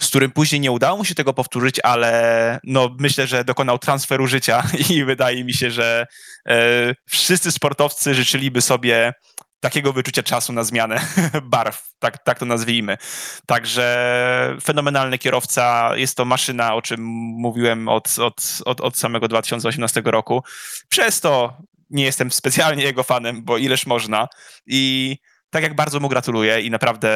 z 0.00 0.08
którym 0.08 0.30
później 0.30 0.60
nie 0.60 0.72
udało 0.72 0.96
mu 0.98 1.04
się 1.04 1.14
tego 1.14 1.34
powtórzyć, 1.34 1.80
ale 1.82 2.60
no, 2.64 2.96
myślę, 2.98 3.26
że 3.26 3.44
dokonał 3.44 3.78
transferu 3.78 4.26
życia 4.26 4.62
i 4.90 5.04
wydaje 5.04 5.44
mi 5.44 5.54
się, 5.54 5.70
że 5.70 6.06
e, 6.48 6.94
wszyscy 7.06 7.52
sportowcy 7.52 8.14
życzyliby 8.14 8.60
sobie 8.62 9.12
takiego 9.60 9.92
wyczucia 9.92 10.22
czasu 10.22 10.52
na 10.52 10.64
zmianę 10.64 11.00
barw, 11.42 11.94
tak, 11.98 12.24
tak 12.24 12.38
to 12.38 12.46
nazwijmy. 12.46 12.98
Także 13.46 14.56
fenomenalny 14.62 15.18
kierowca, 15.18 15.96
jest 15.96 16.16
to 16.16 16.24
maszyna, 16.24 16.74
o 16.74 16.82
czym 16.82 17.00
mówiłem 17.38 17.88
od, 17.88 18.18
od, 18.18 18.58
od, 18.64 18.80
od 18.80 18.98
samego 18.98 19.28
2018 19.28 20.02
roku. 20.04 20.42
Przez 20.88 21.20
to 21.20 21.56
nie 21.90 22.04
jestem 22.04 22.30
specjalnie 22.30 22.84
jego 22.84 23.02
fanem, 23.02 23.44
bo 23.44 23.58
ileż 23.58 23.86
można. 23.86 24.28
I 24.66 25.16
tak 25.50 25.62
jak 25.62 25.76
bardzo 25.76 26.00
mu 26.00 26.08
gratuluję 26.08 26.60
i 26.60 26.70
naprawdę 26.70 27.10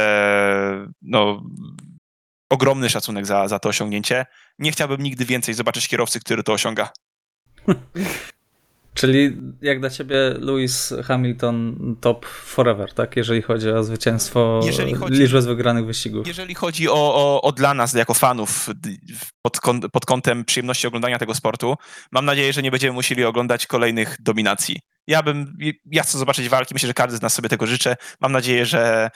no, 1.03 1.43
ogromny 2.51 2.91
szacunek 2.91 3.27
za, 3.27 3.49
za 3.49 3.59
to 3.59 3.69
osiągnięcie. 3.69 4.27
Nie 4.59 4.73
chciałbym 4.73 5.03
nigdy 5.03 5.25
więcej 5.25 5.55
zobaczyć 5.55 5.89
kierowcy, 5.89 6.21
który 6.21 6.43
to 6.43 6.53
osiąga. 6.53 6.89
Czyli 8.95 9.37
jak 9.63 9.81
dla 9.81 9.91
ciebie 9.91 10.17
Lewis 10.39 10.95
Hamilton 11.05 11.77
top 12.01 12.27
forever, 12.27 12.93
tak? 12.95 13.17
Jeżeli 13.17 13.43
chodzi 13.43 13.71
o 13.71 13.85
zwycięstwo, 13.85 14.61
Jeżeli 14.65 14.95
chodzi- 14.95 15.21
liczbę 15.21 15.43
z 15.43 15.47
wygranych 15.47 15.87
wyścigów. 15.87 16.27
Jeżeli 16.27 16.55
chodzi 16.55 16.89
o, 16.89 16.95
o, 17.15 17.43
o 17.43 17.53
dla 17.53 17.75
nas, 17.75 17.95
jako 17.95 18.15
fanów, 18.15 18.69
pod, 19.43 19.59
pod 19.93 20.07
kątem 20.07 20.45
przyjemności 20.45 20.87
oglądania 20.87 21.19
tego 21.19 21.35
sportu, 21.35 21.75
mam 22.13 22.25
nadzieję, 22.25 22.53
że 22.53 22.63
nie 22.63 22.71
będziemy 22.71 22.93
musieli 22.93 23.25
oglądać 23.25 23.67
kolejnych 23.67 24.17
dominacji. 24.21 24.81
Ja 25.07 25.23
bym, 25.23 25.57
ja 25.91 26.03
chcę 26.03 26.19
zobaczyć 26.19 26.49
walki, 26.49 26.75
myślę, 26.75 26.87
że 26.87 26.95
każdy 26.95 27.17
z 27.17 27.23
nas 27.23 27.35
sobie 27.35 27.49
tego 27.49 27.67
życzy. 27.67 27.95
Mam 28.21 28.33
nadzieję, 28.33 28.67
że 28.67 29.11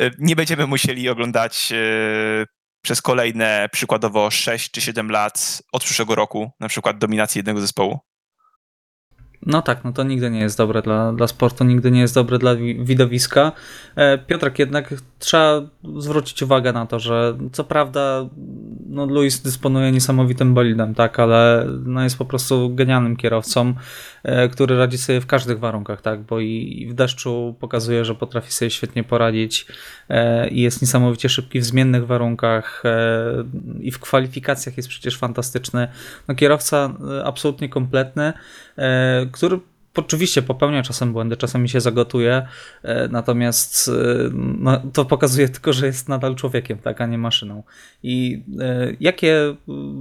e, 0.00 0.10
nie 0.18 0.36
będziemy 0.36 0.66
musieli 0.66 1.08
oglądać 1.08 1.72
e, 1.72 2.44
przez 2.82 3.02
kolejne 3.02 3.68
przykładowo 3.72 4.30
6 4.30 4.70
czy 4.70 4.80
7 4.80 5.10
lat 5.10 5.62
od 5.72 5.84
przyszłego 5.84 6.14
roku, 6.14 6.50
na 6.60 6.68
przykład 6.68 6.98
dominacji 6.98 7.38
jednego 7.38 7.60
zespołu. 7.60 7.98
No 9.46 9.62
tak, 9.62 9.84
no 9.84 9.92
to 9.92 10.02
nigdy 10.02 10.30
nie 10.30 10.40
jest 10.40 10.58
dobre 10.58 10.82
dla, 10.82 11.12
dla 11.12 11.26
sportu, 11.26 11.64
nigdy 11.64 11.90
nie 11.90 12.00
jest 12.00 12.14
dobre 12.14 12.38
dla 12.38 12.54
wi- 12.54 12.84
widowiska. 12.84 13.52
E, 13.96 14.18
Piotrek, 14.18 14.58
jednak 14.58 14.94
trzeba 15.18 15.62
zwrócić 15.98 16.42
uwagę 16.42 16.72
na 16.72 16.86
to, 16.86 17.00
że 17.00 17.38
co 17.52 17.64
prawda 17.64 18.28
no 18.88 19.06
Luis 19.06 19.40
dysponuje 19.40 19.92
niesamowitym 19.92 20.54
bolidem, 20.54 20.94
tak, 20.94 21.20
ale 21.20 21.66
no 21.84 22.02
jest 22.02 22.18
po 22.18 22.24
prostu 22.24 22.74
genialnym 22.74 23.16
kierowcą, 23.16 23.74
e, 24.22 24.48
który 24.48 24.78
radzi 24.78 24.98
sobie 24.98 25.20
w 25.20 25.26
każdych 25.26 25.58
warunkach, 25.58 26.02
tak, 26.02 26.22
bo 26.22 26.40
i, 26.40 26.76
i 26.78 26.86
w 26.86 26.94
deszczu 26.94 27.56
pokazuje, 27.60 28.04
że 28.04 28.14
potrafi 28.14 28.52
sobie 28.52 28.70
świetnie 28.70 29.04
poradzić 29.04 29.66
e, 30.08 30.48
i 30.48 30.60
jest 30.60 30.82
niesamowicie 30.82 31.28
szybki 31.28 31.60
w 31.60 31.64
zmiennych 31.64 32.06
warunkach 32.06 32.82
i 33.80 33.90
w 33.90 33.98
kwalifikacjach 33.98 34.76
jest 34.76 34.88
przecież 34.88 35.18
fantastyczny. 35.18 35.88
No 36.28 36.34
kierowca 36.34 36.94
absolutnie 37.24 37.68
kompletny, 37.68 38.32
który 39.32 39.58
oczywiście 39.96 40.42
popełnia 40.42 40.82
czasem 40.82 41.12
błędy, 41.12 41.36
czasami 41.36 41.68
się 41.68 41.80
zagotuje, 41.80 42.46
e, 42.82 43.08
natomiast 43.08 43.88
e, 43.88 43.92
no, 44.34 44.82
to 44.92 45.04
pokazuje 45.04 45.48
tylko, 45.48 45.72
że 45.72 45.86
jest 45.86 46.08
nadal 46.08 46.34
człowiekiem, 46.34 46.78
tak, 46.78 47.00
a 47.00 47.06
nie 47.06 47.18
maszyną. 47.18 47.62
I 48.02 48.42
e, 48.60 48.92
jakie 49.00 49.36
e, 49.48 49.54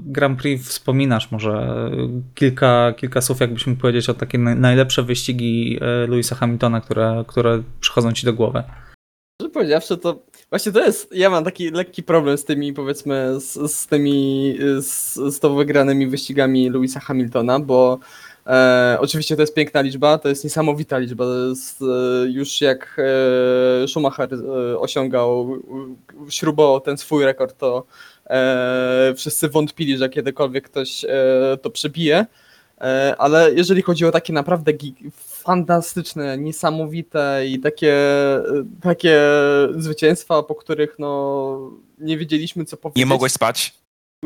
Grand 0.05 0.41
Prix 0.41 0.67
wspominasz? 0.69 1.31
Może 1.31 1.51
e, 1.51 1.89
kilka, 2.35 2.93
kilka 2.97 3.21
słów, 3.21 3.39
jakbyś 3.39 3.67
mógł 3.67 3.81
powiedzieć 3.81 4.09
o 4.09 4.13
takie 4.13 4.39
naj- 4.39 4.57
najlepsze 4.57 5.03
wyścigi 5.03 5.79
e, 5.81 6.07
Louisa 6.07 6.35
Hamiltona, 6.35 6.81
które, 6.81 7.23
które 7.27 7.63
przychodzą 7.79 8.11
ci 8.11 8.25
do 8.25 8.33
głowy. 8.33 8.63
Szczerze 9.41 9.53
powiedziawszy, 9.53 9.97
to 9.97 10.23
właśnie 10.49 10.71
to 10.71 10.85
jest, 10.85 11.15
ja 11.15 11.29
mam 11.29 11.43
taki 11.43 11.71
lekki 11.71 12.03
problem 12.03 12.37
z 12.37 12.45
tymi, 12.45 12.73
powiedzmy, 12.73 13.39
z, 13.39 13.71
z 13.71 13.87
tymi, 13.87 14.57
z, 14.79 15.13
z 15.13 15.39
to 15.39 15.55
wygranymi 15.55 16.07
wyścigami 16.07 16.69
Louisa 16.69 16.99
Hamiltona, 16.99 17.59
bo 17.59 17.99
e, 18.47 18.97
oczywiście 18.99 19.35
to 19.35 19.41
jest 19.41 19.53
piękna 19.53 19.81
liczba, 19.81 20.17
to 20.17 20.29
jest 20.29 20.43
niesamowita 20.43 20.97
liczba, 20.97 21.25
jest 21.49 21.81
e, 21.81 21.85
już 22.29 22.61
jak 22.61 22.97
e, 23.83 23.87
Schumacher 23.87 24.33
e, 24.33 24.79
osiągał, 24.79 25.55
e, 26.27 26.31
śrubował 26.31 26.81
ten 26.81 26.97
swój 26.97 27.25
rekord, 27.25 27.57
to 27.57 27.85
e, 28.29 29.13
wszyscy 29.17 29.49
wątpili, 29.49 29.97
że 29.97 30.09
kiedykolwiek 30.09 30.69
ktoś 30.69 31.05
to 31.61 31.69
przebije. 31.69 32.25
Ale 33.17 33.53
jeżeli 33.53 33.81
chodzi 33.81 34.05
o 34.05 34.11
takie 34.11 34.33
naprawdę 34.33 34.71
fantastyczne, 35.15 36.37
niesamowite 36.37 37.43
i 37.47 37.59
takie, 37.59 37.97
takie 38.81 39.19
zwycięstwa, 39.77 40.43
po 40.43 40.55
których 40.55 40.95
no, 40.99 41.71
nie 41.99 42.17
wiedzieliśmy 42.17 42.65
co 42.65 42.77
powiedzieć, 42.77 42.97
Nie 42.97 43.05
mogłeś 43.05 43.31
spać? 43.31 43.80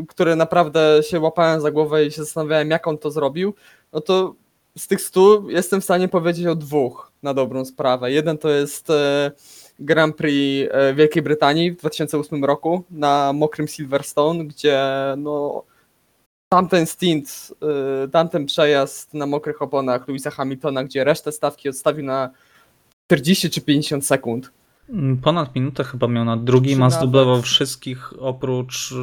Które 0.08 0.36
naprawdę 0.36 1.00
się 1.10 1.20
łapałem 1.20 1.62
za 1.62 1.72
głowę 1.72 2.06
i 2.06 2.12
się 2.12 2.24
zastanawiałem 2.24 2.70
jak 2.70 2.88
on 2.88 2.98
to 2.98 3.12
zrobił, 3.12 3.54
no 3.94 4.02
to 4.02 4.36
z 4.78 4.88
tych 4.88 5.02
stu 5.02 5.50
jestem 5.50 5.82
w 5.82 5.84
stanie 5.84 6.08
powiedzieć 6.08 6.46
o 6.46 6.56
dwóch 6.56 7.12
na 7.24 7.34
dobrą 7.34 7.66
sprawę. 7.66 8.12
Jeden 8.12 8.38
to 8.38 8.50
jest 8.50 8.90
e, 8.90 9.32
Grand 9.80 10.16
Prix 10.16 10.70
e, 10.74 10.94
Wielkiej 10.94 11.24
Brytanii 11.24 11.72
w 11.72 11.78
2008 11.78 12.46
roku 12.46 12.84
na 12.92 13.34
mokrym 13.34 13.68
Silverstone, 13.68 14.46
gdzie 14.46 14.84
no 15.18 15.64
tamten 16.50 16.86
stint, 16.86 17.54
y, 18.06 18.10
tamten 18.10 18.46
przejazd 18.46 19.14
na 19.14 19.26
mokrych 19.26 19.62
oponach 19.62 20.08
Louisa 20.08 20.32
Hamiltona, 20.32 20.84
gdzie 20.84 21.04
resztę 21.04 21.32
stawki 21.32 21.70
odstawił 21.70 22.06
na 22.06 22.30
40 23.08 23.50
czy 23.50 23.62
50 23.62 24.06
sekund. 24.06 24.52
Ponad 25.22 25.56
minutę 25.56 25.84
chyba 25.84 26.08
miał 26.08 26.26
na 26.26 26.38
drugim, 26.38 26.78
Czy 26.78 26.84
a 26.84 26.88
nawet- 26.88 27.00
zdublował 27.00 27.42
wszystkich 27.42 28.14
oprócz 28.20 28.94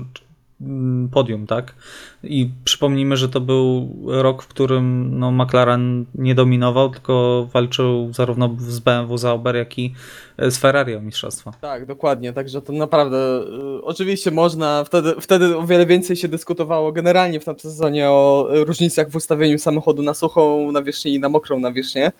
podium, 1.13 1.47
tak? 1.47 1.75
I 2.23 2.51
przypomnijmy, 2.65 3.17
że 3.17 3.29
to 3.29 3.41
był 3.41 3.97
rok, 4.07 4.43
w 4.43 4.49
którym 4.49 5.19
no, 5.19 5.33
McLaren 5.33 6.05
nie 6.15 6.35
dominował, 6.35 6.91
tylko 6.91 7.49
walczył 7.53 8.13
zarówno 8.13 8.57
z 8.59 8.79
BMW 8.79 9.19
Sauber, 9.19 9.57
jak 9.57 9.79
i 9.79 9.95
e, 10.37 10.51
z 10.51 10.59
Ferrari 10.59 10.95
o 10.95 11.01
mistrzostwo. 11.01 11.53
Tak, 11.61 11.87
dokładnie, 11.87 12.33
także 12.33 12.63
to 12.63 12.73
naprawdę 12.73 13.43
y, 13.79 13.85
oczywiście 13.85 14.31
można, 14.31 14.85
wtedy, 14.85 15.15
wtedy 15.21 15.57
o 15.57 15.67
wiele 15.67 15.87
więcej 15.87 16.17
się 16.17 16.29
dyskutowało 16.29 16.93
generalnie 16.93 17.41
w 17.41 17.45
tamtym 17.45 17.71
sezonie 17.71 18.11
o 18.11 18.49
y, 18.55 18.65
różnicach 18.65 19.11
w 19.11 19.17
ustawieniu 19.17 19.59
samochodu 19.59 20.03
na 20.03 20.15
suchą 20.15 20.73
nawierzchnię 20.73 21.15
i 21.15 21.21
na 21.21 21.29
mokrą 21.29 21.61
nawierzchnię. 21.61 22.13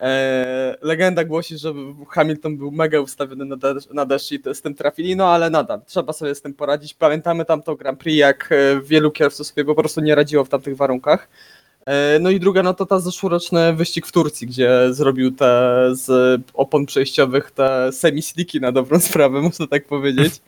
E, 0.00 0.76
legenda 0.82 1.24
głosi, 1.24 1.58
że 1.58 1.74
Hamilton 2.08 2.56
był 2.56 2.70
mega 2.70 3.00
ustawiony 3.00 3.44
na 3.44 3.56
deszcz, 3.56 3.90
na 3.90 4.06
deszcz 4.06 4.32
i 4.32 4.40
z 4.54 4.62
tym 4.62 4.74
trafili, 4.74 5.16
no 5.16 5.28
ale 5.28 5.50
nadal 5.50 5.80
trzeba 5.86 6.12
sobie 6.12 6.34
z 6.34 6.42
tym 6.42 6.54
poradzić. 6.54 6.94
Pamiętamy 6.94 7.44
tamto 7.44 7.76
Grand 7.76 7.98
Prix, 7.98 8.18
jak 8.18 8.52
e, 8.52 8.80
wielu 8.80 9.10
kierowców 9.10 9.46
sobie 9.46 9.64
po 9.64 9.74
prostu 9.74 10.00
nie 10.00 10.14
radziło 10.14 10.44
w 10.44 10.48
tamtych 10.48 10.76
warunkach. 10.76 11.28
E, 11.86 12.18
No 12.18 12.30
i 12.30 12.40
druga, 12.40 12.62
no 12.62 12.74
to 12.74 12.86
ta 12.86 13.00
zeszłoroczny 13.00 13.72
wyścig 13.72 14.06
w 14.06 14.12
Turcji, 14.12 14.46
gdzie 14.46 14.70
zrobił 14.90 15.30
te 15.30 15.80
z 15.92 16.40
opon 16.54 16.86
przejściowych 16.86 17.50
te 17.50 17.92
semi-sliki 17.92 18.60
na 18.60 18.72
dobrą 18.72 19.00
sprawę, 19.00 19.40
można 19.48 19.66
tak 19.66 19.86
powiedzieć. 19.86 20.40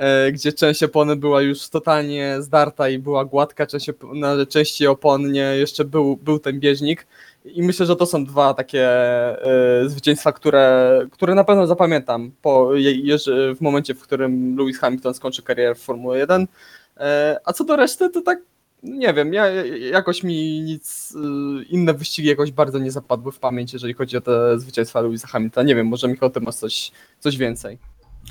E, 0.00 0.32
Gdzie 0.32 0.52
część 0.52 0.82
opony 0.82 1.16
była 1.16 1.42
już 1.42 1.68
totalnie 1.68 2.36
zdarta 2.38 2.88
i 2.88 2.98
była 2.98 3.24
gładka, 3.24 3.66
część 3.66 3.90
na 4.14 4.46
części 4.46 4.86
opon 4.86 5.32
nie, 5.32 5.42
jeszcze 5.42 5.84
był, 5.84 6.16
był 6.16 6.38
ten 6.38 6.60
bieżnik. 6.60 7.06
I 7.44 7.62
myślę, 7.62 7.86
że 7.86 7.96
to 7.96 8.06
są 8.06 8.24
dwa 8.24 8.54
takie 8.54 8.88
e, 8.88 9.88
zwycięstwa, 9.88 10.32
które, 10.32 11.00
które 11.10 11.34
na 11.34 11.44
pewno 11.44 11.66
zapamiętam 11.66 12.32
po, 12.42 12.74
je, 12.74 13.16
w 13.56 13.60
momencie, 13.60 13.94
w 13.94 14.02
którym 14.02 14.56
Lewis 14.58 14.78
Hamilton 14.78 15.14
skończy 15.14 15.42
karierę 15.42 15.74
w 15.74 15.78
Formule 15.78 16.18
1. 16.18 16.46
E, 16.96 17.40
a 17.44 17.52
co 17.52 17.64
do 17.64 17.76
reszty, 17.76 18.10
to 18.10 18.20
tak 18.20 18.38
nie 18.82 19.14
wiem, 19.14 19.34
ja, 19.34 19.46
jakoś 19.90 20.22
mi 20.22 20.60
nic, 20.60 21.14
y, 21.14 21.64
inne 21.64 21.94
wyścigi 21.94 22.28
jakoś 22.28 22.52
bardzo 22.52 22.78
nie 22.78 22.90
zapadły 22.90 23.32
w 23.32 23.38
pamięć, 23.38 23.72
jeżeli 23.72 23.94
chodzi 23.94 24.16
o 24.16 24.20
te 24.20 24.58
zwycięstwa 24.58 25.00
Louisa 25.00 25.28
Hamiltona. 25.28 25.66
Nie 25.66 25.74
wiem, 25.74 25.86
może 25.86 26.08
Michał, 26.08 26.30
ty 26.30 26.40
masz 26.40 26.54
coś, 26.54 26.92
coś 27.18 27.36
więcej. 27.36 27.78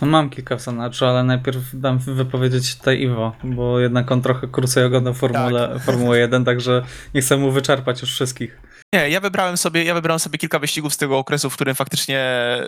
No, 0.01 0.08
mam 0.08 0.29
kilka 0.29 0.56
w 0.56 0.62
zanadrzu, 0.62 1.06
ale 1.06 1.24
najpierw 1.24 1.60
dam 1.74 2.00
wypowiedzieć 2.00 2.77
tutaj 2.77 3.01
Iwo, 3.01 3.36
bo 3.44 3.79
jednak 3.79 4.12
on 4.12 4.22
trochę 4.22 4.48
krócej 4.48 4.84
oglądał 4.84 5.13
Formułę, 5.13 5.79
Formułę 5.86 6.20
1, 6.20 6.46
także 6.46 6.84
nie 7.13 7.22
chcę 7.22 7.38
mu 7.38 7.51
wyczerpać 7.51 8.01
już 8.01 8.12
wszystkich. 8.12 8.62
Nie, 8.94 9.10
ja 9.10 9.20
wybrałem 9.20 9.58
sobie, 9.58 9.84
ja 9.84 9.94
wybrałem 9.94 10.20
sobie 10.20 10.38
kilka 10.38 10.60
wyścigów 10.60 10.94
z 10.94 10.98
tego 10.98 11.18
okresu, 11.18 11.50
w 11.50 11.53
którym 11.53 11.75
faktycznie 11.75 12.24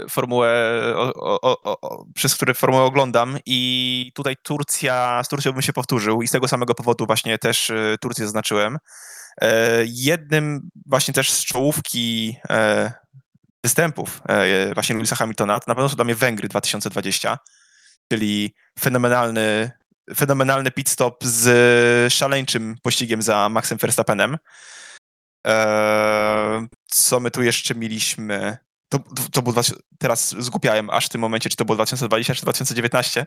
formułę, 0.09 0.81
o, 0.95 1.41
o, 1.41 1.63
o, 1.81 2.05
przez 2.15 2.35
który 2.35 2.53
formułę 2.53 2.83
oglądam 2.83 3.37
i 3.45 4.11
tutaj 4.15 4.35
Turcja, 4.43 5.21
z 5.23 5.27
Turcją 5.27 5.51
bym 5.51 5.61
się 5.61 5.73
powtórzył 5.73 6.21
i 6.21 6.27
z 6.27 6.31
tego 6.31 6.47
samego 6.47 6.75
powodu 6.75 7.05
właśnie 7.05 7.37
też 7.37 7.69
e, 7.69 7.95
Turcję 8.01 8.25
zaznaczyłem. 8.25 8.77
E, 9.41 9.77
Jednym 9.85 10.69
właśnie 10.85 11.13
też 11.13 11.31
z 11.31 11.45
czołówki 11.45 12.37
e, 12.49 12.91
występów 13.63 14.21
e, 14.29 14.73
właśnie 14.73 14.95
Louisa 14.95 15.15
Hamiltona, 15.15 15.59
to 15.59 15.65
na 15.67 15.75
pewno 15.75 15.89
są 15.89 15.95
dla 15.95 16.05
mnie 16.05 16.15
Węgry 16.15 16.47
2020, 16.47 17.37
czyli 18.11 18.53
fenomenalny, 18.79 19.71
fenomenalny 20.15 20.71
pit 20.71 20.89
stop 20.89 21.23
z 21.23 22.13
szaleńczym 22.13 22.75
pościgiem 22.83 23.21
za 23.21 23.49
Maxem 23.49 23.77
Verstappenem. 23.77 24.37
Eee, 25.45 26.67
co 26.87 27.19
my 27.19 27.31
tu 27.31 27.43
jeszcze 27.43 27.75
mieliśmy? 27.75 28.57
To, 28.89 28.99
to, 29.31 29.41
2000 29.41 29.73
teraz 29.99 30.35
zgupiałem 30.39 30.89
aż 30.89 31.05
w 31.05 31.09
tym 31.09 31.21
momencie, 31.21 31.49
czy 31.49 31.55
to 31.55 31.65
było 31.65 31.75
2020 31.75 32.35
czy 32.35 32.41
2019? 32.41 33.25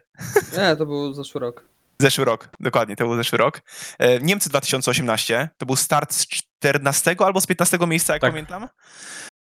Nie, 0.56 0.76
to 0.76 0.86
był 0.86 1.14
zeszły 1.14 1.40
rok. 1.40 1.64
Zeszły 2.02 2.24
rok, 2.24 2.48
dokładnie, 2.60 2.96
to 2.96 3.04
był 3.04 3.16
zeszły 3.16 3.38
rok. 3.38 3.60
E, 3.98 4.20
Niemcy 4.20 4.48
2018, 4.48 5.48
to 5.58 5.66
był 5.66 5.76
start 5.76 6.14
z 6.14 6.26
14 6.26 7.16
albo 7.18 7.40
z 7.40 7.46
15 7.46 7.78
miejsca, 7.86 8.12
jak 8.12 8.22
Tak. 8.22 8.30
pamiętam. 8.32 8.68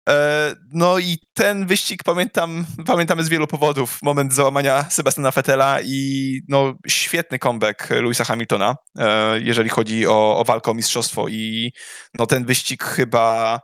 E, 0.09 0.55
No 0.73 0.99
i 0.99 1.17
ten 1.33 1.67
wyścig 1.67 2.03
pamiętam, 2.03 2.65
pamiętamy 2.85 3.23
z 3.23 3.29
wielu 3.29 3.47
powodów. 3.47 3.97
Moment 4.03 4.33
załamania 4.33 4.85
Sebastiana 4.89 5.31
Vettela 5.31 5.81
i 5.81 6.39
no, 6.47 6.73
świetny 6.87 7.39
comeback 7.39 7.89
Louisa 7.89 8.23
Hamiltona, 8.23 8.75
e, 8.99 9.39
jeżeli 9.39 9.69
chodzi 9.69 10.07
o, 10.07 10.37
o 10.37 10.43
walkę 10.43 10.71
o 10.71 10.73
mistrzostwo. 10.73 11.27
I 11.27 11.71
no, 12.13 12.27
ten 12.27 12.45
wyścig 12.45 12.83
chyba 12.83 13.59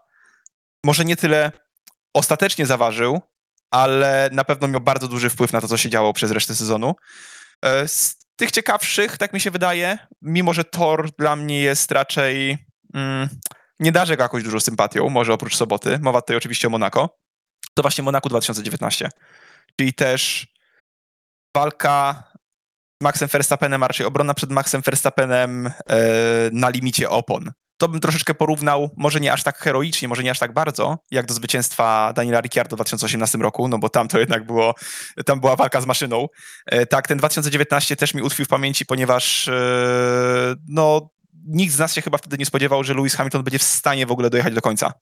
może 0.85 1.05
nie 1.05 1.15
tyle 1.15 1.51
ostatecznie 2.13 2.65
zaważył, 2.65 3.21
ale 3.71 4.29
na 4.31 4.43
pewno 4.43 4.67
miał 4.67 4.81
bardzo 4.81 5.07
duży 5.07 5.29
wpływ 5.29 5.53
na 5.53 5.61
to, 5.61 5.67
co 5.67 5.77
się 5.77 5.89
działo 5.89 6.13
przez 6.13 6.31
resztę 6.31 6.55
sezonu. 6.55 6.93
E, 7.65 7.87
Z 7.87 8.15
tych 8.35 8.51
ciekawszych, 8.51 9.17
tak 9.17 9.33
mi 9.33 9.39
się 9.39 9.51
wydaje, 9.51 9.97
mimo 10.21 10.53
że 10.53 10.63
Thor 10.63 11.09
dla 11.19 11.35
mnie 11.35 11.61
jest 11.61 11.91
raczej... 11.91 12.57
Mm, 12.93 13.29
nie 13.81 13.91
darzę 13.91 14.17
go 14.17 14.23
jakoś 14.23 14.43
dużo 14.43 14.59
sympatią, 14.59 15.09
może 15.09 15.33
oprócz 15.33 15.55
soboty. 15.55 15.99
Mowa 15.99 16.21
tutaj 16.21 16.37
oczywiście 16.37 16.67
o 16.67 16.71
Monako. 16.71 17.17
To 17.73 17.81
właśnie 17.81 18.03
Monaco 18.03 18.29
2019. 18.29 19.09
Czyli 19.75 19.93
też 19.93 20.47
walka 21.55 22.23
Maxem 23.01 23.27
Verstappenem, 23.27 23.83
a 23.83 23.87
raczej 23.87 24.05
obrona 24.05 24.33
przed 24.33 24.51
Maxem 24.51 24.81
Verstappenem 24.81 25.67
e, 25.67 25.71
na 26.51 26.69
limicie 26.69 27.09
opon. 27.09 27.51
To 27.77 27.87
bym 27.87 27.99
troszeczkę 27.99 28.33
porównał, 28.33 28.89
może 28.97 29.19
nie 29.19 29.33
aż 29.33 29.43
tak 29.43 29.57
heroicznie, 29.57 30.07
może 30.07 30.23
nie 30.23 30.31
aż 30.31 30.39
tak 30.39 30.53
bardzo, 30.53 30.97
jak 31.11 31.25
do 31.25 31.33
zwycięstwa 31.33 32.13
Daniela 32.13 32.41
Ricciardo 32.41 32.75
w 32.75 32.77
2018 32.77 33.37
roku, 33.37 33.67
no 33.67 33.79
bo 33.79 33.89
tam 33.89 34.07
to 34.07 34.19
jednak 34.19 34.45
było, 34.45 34.75
tam 35.25 35.39
była 35.39 35.55
walka 35.55 35.81
z 35.81 35.85
maszyną. 35.85 36.27
E, 36.65 36.85
tak, 36.85 37.07
ten 37.07 37.17
2019 37.17 37.95
też 37.95 38.13
mi 38.13 38.21
utkwił 38.21 38.45
w 38.45 38.49
pamięci, 38.49 38.85
ponieważ 38.85 39.47
e, 39.47 39.53
no, 40.67 41.09
nikt 41.47 41.73
z 41.73 41.79
nas 41.79 41.93
się 41.93 42.01
chyba 42.01 42.17
wtedy 42.17 42.37
nie 42.37 42.45
spodziewał, 42.45 42.83
że 42.83 42.93
Lewis 42.93 43.15
Hamilton 43.15 43.43
będzie 43.43 43.59
w 43.59 43.63
stanie 43.63 44.05
w 44.05 44.11
ogóle 44.11 44.29
dojechać 44.29 44.53
do 44.53 44.61
końca. 44.61 44.93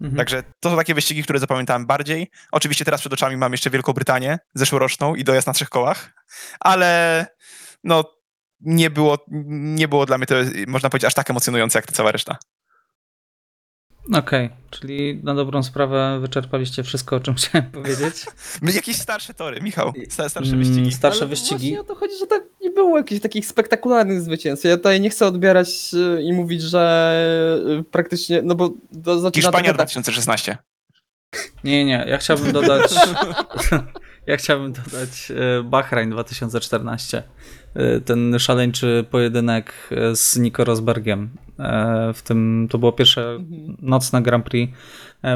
Mhm. 0.00 0.16
Także 0.16 0.42
to 0.60 0.70
są 0.70 0.76
takie 0.76 0.94
wyścigi, 0.94 1.22
które 1.22 1.38
zapamiętałem 1.38 1.86
bardziej. 1.86 2.30
Oczywiście 2.52 2.84
teraz 2.84 3.00
przed 3.00 3.12
oczami 3.12 3.36
mam 3.36 3.52
jeszcze 3.52 3.70
Wielką 3.70 3.92
Brytanię 3.92 4.38
zeszłoroczną 4.54 5.14
i 5.14 5.24
dojazd 5.24 5.46
na 5.46 5.52
trzech 5.52 5.68
kołach, 5.68 6.12
ale 6.60 7.26
no 7.84 8.04
nie 8.60 8.90
było, 8.90 9.18
nie 9.48 9.88
było 9.88 10.06
dla 10.06 10.18
mnie 10.18 10.26
to, 10.26 10.34
można 10.66 10.90
powiedzieć, 10.90 11.06
aż 11.06 11.14
tak 11.14 11.30
emocjonujące 11.30 11.78
jak 11.78 11.86
ta 11.86 11.92
cała 11.92 12.12
reszta. 12.12 12.38
Okej, 14.14 14.50
czyli 14.70 15.20
na 15.22 15.34
dobrą 15.34 15.62
sprawę 15.62 16.18
wyczerpaliście 16.20 16.82
wszystko, 16.82 17.16
o 17.16 17.20
czym 17.20 17.34
chciałem 17.38 17.70
powiedzieć. 17.70 18.26
Jakieś 18.74 18.96
starsze 18.96 19.34
tory, 19.34 19.60
Michał, 19.60 19.92
sta- 20.08 20.28
starsze 20.28 20.52
Mm, 20.52 20.64
wyścigi. 20.64 20.92
Starsze 20.92 21.20
Ale 21.20 21.28
wyścigi. 21.28 21.58
Właśnie 21.58 21.80
o 21.80 21.84
to 21.84 21.94
chodzi, 21.94 22.18
że 22.18 22.26
tak 22.26 22.42
nie 22.60 22.70
było 22.70 22.98
jakichś 22.98 23.22
takich 23.22 23.46
spektakularnych 23.46 24.20
zwycięstw. 24.22 24.64
Ja 24.64 24.76
tutaj 24.76 25.00
nie 25.00 25.10
chcę 25.10 25.26
odbierać 25.26 25.68
y, 26.18 26.22
i 26.22 26.32
mówić, 26.32 26.62
że 26.62 27.62
y, 27.80 27.84
praktycznie, 27.84 28.42
no 28.42 28.54
bo 28.54 28.70
to 29.04 29.20
zaczyna 29.20 29.42
Hiszpania 29.42 29.64
trochę 29.64 29.78
tak, 29.78 29.86
2016. 29.86 30.58
Nie, 31.64 31.84
nie, 31.84 32.04
ja 32.08 32.18
chciałbym 32.18 32.52
dodać. 32.52 32.94
ja 34.26 34.36
chciałbym 34.36 34.72
dodać 34.72 35.30
e, 35.30 35.62
Bahrain 35.62 36.10
2014. 36.10 37.22
E, 37.74 38.00
Ten 38.00 38.38
szaleńczy 38.38 39.04
pojedynek 39.10 39.72
e, 39.90 40.16
z 40.16 40.36
Nico 40.36 40.64
Rosbergiem. 40.64 41.30
E, 41.58 42.12
W 42.14 42.22
tym 42.22 42.68
to 42.70 42.78
było 42.78 42.92
pierwsze 42.92 43.30
Mhm. 43.30 43.76
nocne 43.82 44.22
Grand 44.22 44.44
Prix 44.44 44.72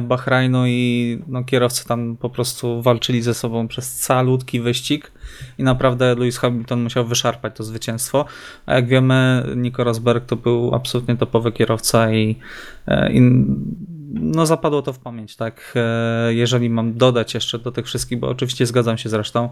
Bahrajnu 0.03 0.67
i 0.67 1.19
no, 1.27 1.45
kierowcy 1.45 1.89
tam 1.89 2.17
po 2.17 2.31
prostu 2.31 2.83
walczyli 2.83 3.23
ze 3.23 3.35
sobą 3.35 3.69
przez 3.69 4.07
calutki 4.07 4.61
wyścig 4.61 5.13
i 5.59 5.63
naprawdę 5.63 6.15
Lewis 6.15 6.39
Hamilton 6.39 6.83
musiał 6.83 7.05
wyszarpać 7.05 7.57
to 7.57 7.65
zwycięstwo. 7.65 8.25
A 8.67 8.75
jak 8.75 8.87
wiemy, 8.87 9.47
Nico 9.57 9.85
Rosberg 9.85 10.27
to 10.27 10.37
był 10.37 10.75
absolutnie 10.75 11.17
topowy 11.17 11.53
kierowca 11.53 12.13
i, 12.13 12.37
i 13.13 13.21
no 14.15 14.47
zapadło 14.47 14.83
to 14.83 14.93
w 14.93 14.99
pamięć, 14.99 15.37
tak. 15.37 15.75
Jeżeli 16.29 16.71
mam 16.71 16.95
dodać 16.95 17.35
jeszcze 17.35 17.59
do 17.59 17.73
tych 17.73 17.87
wszystkich, 17.87 18.19
bo 18.19 18.29
oczywiście 18.29 18.67
zgadzam 18.67 18.99
się 18.99 19.09
z 19.09 19.15
resztą, 19.15 19.49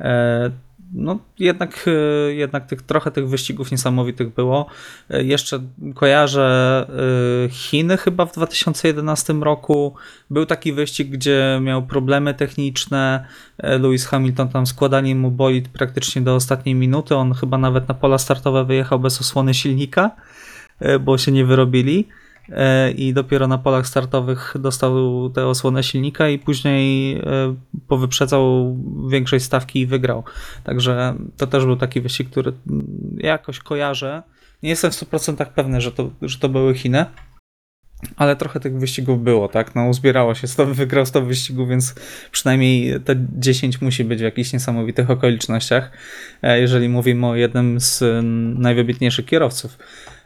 e, 0.00 0.50
no 0.92 1.18
jednak, 1.38 1.84
e, 1.86 2.34
jednak 2.34 2.66
tych, 2.66 2.82
trochę 2.82 3.10
tych 3.10 3.28
wyścigów 3.28 3.70
niesamowitych 3.70 4.34
było. 4.34 4.66
E, 5.10 5.24
Jeszcze 5.24 5.60
kojarzę 5.94 6.86
e, 7.46 7.48
Chiny 7.48 7.96
chyba 7.96 8.26
w 8.26 8.34
2011 8.34 9.32
roku. 9.32 9.94
Był 10.30 10.46
taki 10.46 10.72
wyścig, 10.72 11.08
gdzie 11.08 11.60
miał 11.62 11.86
problemy 11.86 12.34
techniczne. 12.34 13.26
Lewis 13.58 14.06
Hamilton 14.06 14.48
tam 14.48 14.66
składanie 14.66 15.14
mu 15.14 15.30
bolid 15.30 15.68
praktycznie 15.68 16.22
do 16.22 16.34
ostatniej 16.34 16.74
minuty. 16.74 17.16
On 17.16 17.34
chyba 17.34 17.58
nawet 17.58 17.88
na 17.88 17.94
pola 17.94 18.18
startowe 18.18 18.64
wyjechał 18.64 19.00
bez 19.00 19.20
osłony 19.20 19.54
silnika, 19.54 20.10
bo 21.00 21.18
się 21.18 21.32
nie 21.32 21.44
wyrobili 21.44 22.08
i 22.96 23.12
dopiero 23.12 23.48
na 23.48 23.58
polach 23.58 23.86
startowych 23.86 24.54
dostał 24.58 24.94
tę 25.30 25.46
osłonę 25.46 25.82
silnika 25.82 26.28
i 26.28 26.38
później 26.38 27.16
e, 27.16 27.22
powyprzedzał 27.88 28.76
większej 29.10 29.40
stawki 29.40 29.80
i 29.80 29.86
wygrał. 29.86 30.24
Także 30.64 31.14
to 31.36 31.46
też 31.46 31.64
był 31.64 31.76
taki 31.76 32.00
wyścig, 32.00 32.30
który 32.30 32.52
jakoś 33.16 33.58
kojarzę. 33.58 34.22
Nie 34.62 34.70
jestem 34.70 34.90
w 34.90 34.94
100% 34.94 35.46
pewny, 35.46 35.80
że 35.80 35.92
to, 35.92 36.10
że 36.22 36.38
to 36.38 36.48
były 36.48 36.74
Chiny, 36.74 37.06
ale 38.16 38.36
trochę 38.36 38.60
tych 38.60 38.78
wyścigów 38.78 39.24
było, 39.24 39.48
tak? 39.48 39.74
No, 39.74 39.88
uzbierało 39.88 40.34
się 40.34 40.46
100, 40.46 40.66
wygrał 40.66 41.06
100 41.06 41.22
wyścigów, 41.22 41.68
więc 41.68 41.94
przynajmniej 42.30 43.00
te 43.00 43.14
10 43.32 43.80
musi 43.80 44.04
być 44.04 44.18
w 44.18 44.22
jakichś 44.22 44.52
niesamowitych 44.52 45.10
okolicznościach, 45.10 45.90
e, 46.42 46.60
jeżeli 46.60 46.88
mówimy 46.88 47.26
o 47.26 47.36
jednym 47.36 47.80
z 47.80 48.02
mm, 48.02 48.60
najwybitniejszych 48.60 49.26
kierowców. 49.26 49.78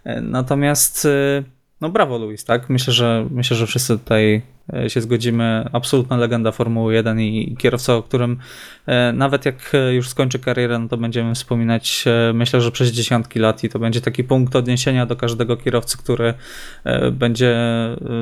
E, 0.04 0.20
Natomiast 0.20 1.04
e, 1.04 1.42
no 1.82 1.88
brawo 1.88 2.18
Luis, 2.18 2.44
tak? 2.44 2.70
Myślę, 2.70 2.92
że 2.92 3.26
myślę, 3.30 3.56
że 3.56 3.66
wszyscy 3.66 3.98
tutaj 3.98 4.42
e, 4.74 4.90
się 4.90 5.00
zgodzimy. 5.00 5.68
Absolutna 5.72 6.16
legenda 6.16 6.52
Formuły 6.52 6.94
1 6.94 7.20
i 7.20 7.56
kierowca, 7.58 7.94
o 7.94 8.02
którym 8.02 8.38
e, 8.86 9.12
nawet 9.12 9.46
jak 9.46 9.74
e, 9.74 9.94
już 9.94 10.08
skończy 10.08 10.38
karierę, 10.38 10.78
no 10.78 10.88
to 10.88 10.96
będziemy 10.96 11.34
wspominać 11.34 12.04
myślę, 12.34 12.60
że 12.60 12.70
przez 12.70 12.90
dziesiątki 12.90 13.38
lat 13.38 13.64
i 13.64 13.68
to 13.68 13.78
będzie 13.78 14.00
taki 14.00 14.24
punkt 14.24 14.56
odniesienia 14.56 15.06
do 15.06 15.16
każdego 15.16 15.56
kierowcy, 15.56 15.98
który 15.98 16.34
będzie 17.12 17.56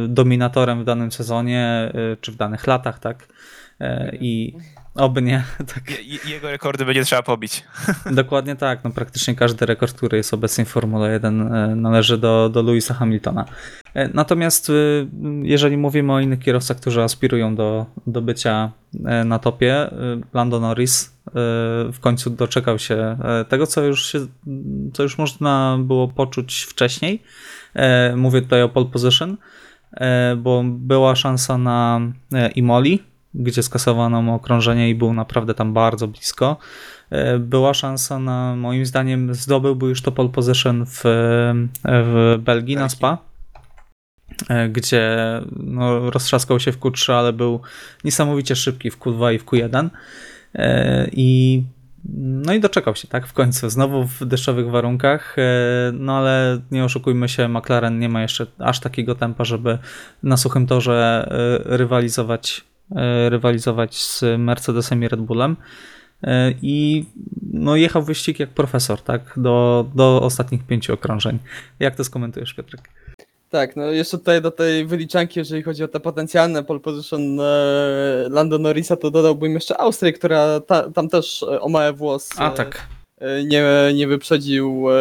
dominatorem 0.09 0.81
w 0.81 0.85
danym 0.85 1.13
sezonie 1.13 1.93
czy 2.21 2.33
w 2.33 2.37
danych 2.37 2.67
latach, 2.67 2.99
tak? 2.99 3.29
I 4.21 4.55
oby 4.95 5.23
nie, 5.23 5.45
tak. 5.75 5.91
Je, 5.91 5.97
je- 6.03 6.31
jego 6.31 6.51
rekordy 6.51 6.85
będzie 6.85 7.05
trzeba 7.05 7.23
pobić. 7.23 7.65
Dokładnie 8.13 8.57
tak. 8.57 8.85
No, 8.85 8.91
praktycznie 8.91 9.35
każdy 9.35 9.67
rekord, 9.67 9.97
który 9.97 10.17
jest 10.17 10.35
obecnie 10.35 10.65
w 10.65 10.69
Formule 10.69 11.13
1 11.13 11.41
e, 11.55 11.75
należy 11.75 12.19
do, 12.19 12.49
do 12.49 12.63
Louisa 12.63 12.95
Hamiltona. 12.95 13.45
E, 13.95 14.09
Natomiast 14.15 14.71
e, 14.71 14.73
jeżeli 15.43 15.77
mówimy 15.77 16.13
o 16.13 16.21
innych 16.21 16.39
kierowcach, 16.39 16.77
którzy 16.77 17.03
aspirują 17.03 17.55
do, 17.55 17.87
do 18.07 18.23
bycia 18.23 18.73
na 19.25 19.39
topie, 19.39 19.91
Lando 20.35 20.61
Norris 20.61 21.17
w 21.93 21.97
końcu 22.01 22.31
doczekał 22.31 22.79
się 22.79 23.19
tego, 23.49 23.67
co 23.67 23.85
już, 23.85 24.07
się, 24.13 24.27
co 24.93 25.03
już 25.03 25.19
można 25.19 25.79
było 25.81 26.09
poczuć 26.09 26.63
wcześniej. 26.63 27.23
Mówię 28.17 28.43
tutaj 28.43 28.63
o 28.63 28.69
pole 28.69 28.87
position, 28.87 29.37
bo 30.37 30.63
była 30.65 31.17
szansa 31.17 31.59
na 31.59 32.01
Imoli, 32.55 33.03
gdzie 33.35 33.63
skasowano 33.63 34.23
mu 34.23 34.35
okrążenie 34.35 34.91
i 34.91 34.95
był 34.95 35.13
naprawdę 35.13 35.55
tam 35.55 35.73
bardzo 35.73 36.09
blisko. 36.09 36.57
E, 37.11 37.39
Była 37.39 37.75
szansa 37.75 38.19
na, 38.19 38.57
moim 38.57 38.87
zdaniem, 38.87 39.35
zdobyłby 39.35 39.87
już 39.87 40.03
to 40.03 40.13
pole 40.13 40.29
position 40.29 40.87
w, 40.87 41.01
w 41.85 42.37
Belgii 42.41 42.77
na. 42.77 42.89
Spa, 42.89 43.19
e, 44.49 44.69
gdzie 44.69 45.17
no, 45.57 46.11
roztrzaskał 46.11 46.61
się 46.61 46.73
w 46.73 46.79
Q3, 46.79 47.13
ale 47.13 47.33
był 47.33 47.61
niesamowicie 48.05 48.57
szybki 48.57 48.91
w 48.91 48.99
Q2 48.99 49.35
i 49.35 49.39
w 49.39 49.45
Q1. 49.45 49.89
E, 50.55 51.09
I 51.13 51.63
no 52.15 52.55
i 52.55 52.61
doczekał 52.61 52.97
się, 52.97 53.09
tak, 53.09 53.27
w 53.27 53.33
końcu, 53.33 53.71
znowu 53.71 54.05
w 54.05 54.25
deszczowych 54.25 54.71
warunkach, 54.71 55.37
no 55.93 56.17
ale 56.17 56.61
nie 56.71 56.85
oszukujmy 56.85 57.29
się, 57.29 57.49
McLaren 57.49 57.99
nie 57.99 58.09
ma 58.09 58.23
jeszcze 58.23 58.47
aż 58.59 58.81
takiego 58.81 59.15
tempa, 59.15 59.45
żeby 59.45 59.79
na 60.23 60.37
suchym 60.37 60.67
torze 60.67 61.29
rywalizować, 61.65 62.65
rywalizować 63.29 64.03
z 64.03 64.25
Mercedesem 64.39 65.03
i 65.03 65.09
Red 65.09 65.21
Bullem. 65.21 65.57
E, 66.23 66.55
I 66.63 67.05
no, 67.53 67.77
jechał 67.77 68.03
wyścig 68.03 68.41
jak 68.41 68.51
profesor, 68.51 69.03
tak, 69.03 69.33
do, 69.37 69.87
do 69.95 70.23
ostatnich 70.23 70.67
pięciu 70.67 70.95
okrążeń. 70.95 71.39
Jak 71.81 71.97
to 71.97 72.05
skomentujesz, 72.05 72.55
Piotrek? 72.55 72.89
Tak, 73.51 73.77
no 73.77 73.85
jeszcze 73.85 74.19
tutaj 74.19 74.43
do 74.43 74.51
tej 74.51 74.87
wyliczanki, 74.87 75.39
jeżeli 75.39 75.63
chodzi 75.63 75.85
o 75.85 75.89
te 75.89 76.01
potencjalne 76.01 76.65
pole 76.65 76.81
position 76.81 77.41
e, 77.41 77.45
Lando 78.31 78.59
Norrisa, 78.59 78.97
to 78.97 79.11
dodałbym 79.11 79.55
jeszcze 79.55 79.81
Austrię, 79.81 80.13
która 80.13 80.61
ta, 80.61 80.91
tam 80.91 81.09
też 81.09 81.43
e, 81.43 81.61
o 81.61 81.69
mały 81.69 81.93
włos 81.93 82.31
A 82.37 82.53
e, 82.53 82.55
tak, 82.57 82.77
e, 82.77 83.00
nie, 83.47 83.65
nie 83.95 84.07
wyprzedził 84.07 84.87
e, 84.91 84.95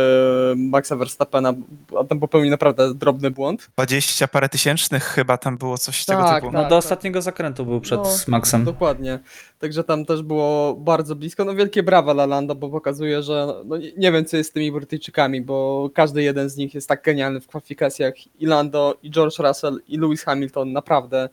Maxa 0.55 0.95
Verstappena, 0.95 1.53
a 1.99 2.03
tam 2.03 2.19
popełnił 2.19 2.51
naprawdę 2.51 2.93
drobny 2.93 3.31
błąd. 3.31 3.69
20 3.75 4.27
parę 4.27 4.49
tysięcznych 4.49 5.03
chyba 5.03 5.37
tam 5.37 5.57
było 5.57 5.77
coś 5.77 6.05
tego 6.05 6.21
Tak, 6.21 6.35
typu. 6.43 6.53
no 6.53 6.59
tak, 6.59 6.69
do 6.69 6.75
tak. 6.75 6.79
ostatniego 6.85 7.21
zakrętu 7.21 7.65
był 7.65 7.81
przed 7.81 7.99
No, 8.03 8.09
Maxem. 8.27 8.63
Dokładnie. 8.63 9.19
Także 9.59 9.83
tam 9.83 10.05
też 10.05 10.21
było 10.21 10.73
bardzo 10.75 11.15
blisko. 11.15 11.45
No 11.45 11.55
wielkie 11.55 11.83
brawa 11.83 12.13
dla 12.13 12.25
Lando, 12.25 12.55
bo 12.55 12.69
pokazuje, 12.69 13.23
że 13.23 13.47
no, 13.65 13.77
nie, 13.77 13.91
nie 13.97 14.11
wiem 14.11 14.25
co 14.25 14.37
jest 14.37 14.49
z 14.49 14.53
tymi 14.53 14.71
Brytyjczykami, 14.71 15.41
bo 15.41 15.89
każdy 15.93 16.23
jeden 16.23 16.49
z 16.49 16.57
nich 16.57 16.73
jest 16.73 16.87
tak 16.89 17.03
genialny 17.03 17.41
w 17.41 17.47
kwalifikacjach. 17.47 18.13
I 18.41 18.45
Lando, 18.45 18.97
i 19.03 19.11
George 19.11 19.39
Russell, 19.39 19.81
i 19.87 19.97
Lewis 19.97 20.23
Hamilton 20.23 20.71
naprawdę 20.71 21.29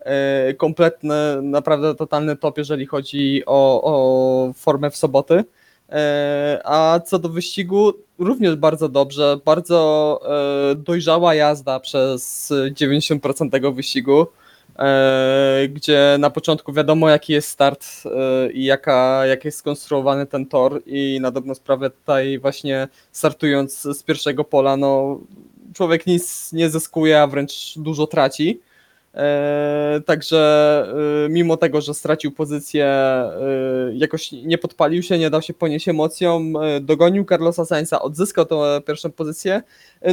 e, 0.00 0.54
kompletny, 0.54 1.14
naprawdę 1.42 1.94
totalny 1.94 2.36
top, 2.36 2.58
jeżeli 2.58 2.86
chodzi 2.86 3.42
o, 3.46 3.82
o 3.84 4.52
formę 4.52 4.90
w 4.90 4.96
soboty. 4.96 5.44
E, 5.88 6.60
A 6.64 7.00
co 7.00 7.18
do 7.18 7.28
wyścigu, 7.28 7.92
również 8.18 8.56
bardzo 8.56 8.88
dobrze, 8.88 9.38
bardzo 9.44 10.20
e, 10.72 10.74
dojrzała 10.74 11.34
jazda 11.34 11.80
przez 11.80 12.52
90% 12.70 13.50
tego 13.50 13.72
wyścigu. 13.72 14.26
e, 14.78 15.68
gdzie 15.68 16.16
na 16.18 16.30
początku 16.30 16.72
wiadomo 16.72 17.08
jaki 17.08 17.32
jest 17.32 17.48
start 17.48 17.86
i 18.54 18.64
jaka, 18.64 19.26
jak 19.26 19.44
jest 19.44 19.58
skonstruowany 19.58 20.26
ten 20.26 20.46
tor 20.46 20.82
i 20.86 21.18
na 21.20 21.30
dobrą 21.30 21.54
sprawę 21.54 21.90
tutaj 21.90 22.38
właśnie 22.38 22.88
startując 23.12 23.82
z 23.82 24.02
pierwszego 24.02 24.44
pola, 24.44 24.76
no 24.76 25.20
człowiek 25.74 26.06
nic 26.06 26.52
nie 26.52 26.70
zyskuje, 26.70 27.20
a 27.22 27.26
wręcz 27.26 27.74
dużo 27.76 28.06
traci. 28.06 28.60
E, 29.14 30.00
Także 30.06 30.38
e, 31.26 31.28
mimo 31.28 31.56
tego, 31.56 31.80
że 31.80 31.94
stracił 31.94 32.32
pozycję, 32.32 32.86
e, 32.86 33.30
jakoś 33.92 34.32
nie 34.32 34.58
podpalił 34.58 35.02
się, 35.02 35.18
nie 35.18 35.30
dał 35.30 35.42
się 35.42 35.54
ponieść 35.54 35.88
emocjom, 35.88 36.54
dogonił 36.80 37.24
Carlosa 37.24 37.64
Sainza, 37.64 38.02
odzyskał 38.02 38.44
tę 38.44 38.80
pierwszą 38.86 39.12
pozycję, 39.12 39.62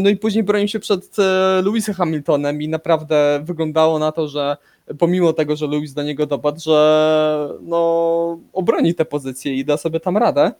no 0.01 0.09
i 0.09 0.17
później 0.17 0.43
bronił 0.43 0.67
się 0.67 0.79
przed 0.79 1.17
Lewisem 1.63 1.95
Hamiltonem 1.95 2.61
i 2.61 2.67
naprawdę 2.67 3.41
wyglądało 3.43 3.99
na 3.99 4.11
to, 4.11 4.27
że 4.27 4.57
pomimo 4.99 5.33
tego, 5.33 5.55
że 5.55 5.67
Lewis 5.67 5.93
do 5.93 6.03
niego 6.03 6.25
dopadł, 6.25 6.59
że 6.59 7.49
no 7.61 8.39
obroni 8.53 8.95
tę 8.95 9.05
pozycję 9.05 9.55
i 9.55 9.65
da 9.65 9.77
sobie 9.77 9.99
tam 9.99 10.17
radę. 10.17 10.51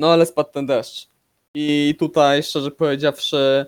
No 0.00 0.12
ale 0.12 0.26
spadł 0.26 0.50
ten 0.52 0.66
deszcz. 0.66 1.08
I 1.54 1.94
tutaj, 1.98 2.42
szczerze 2.42 2.70
powiedziawszy, 2.70 3.66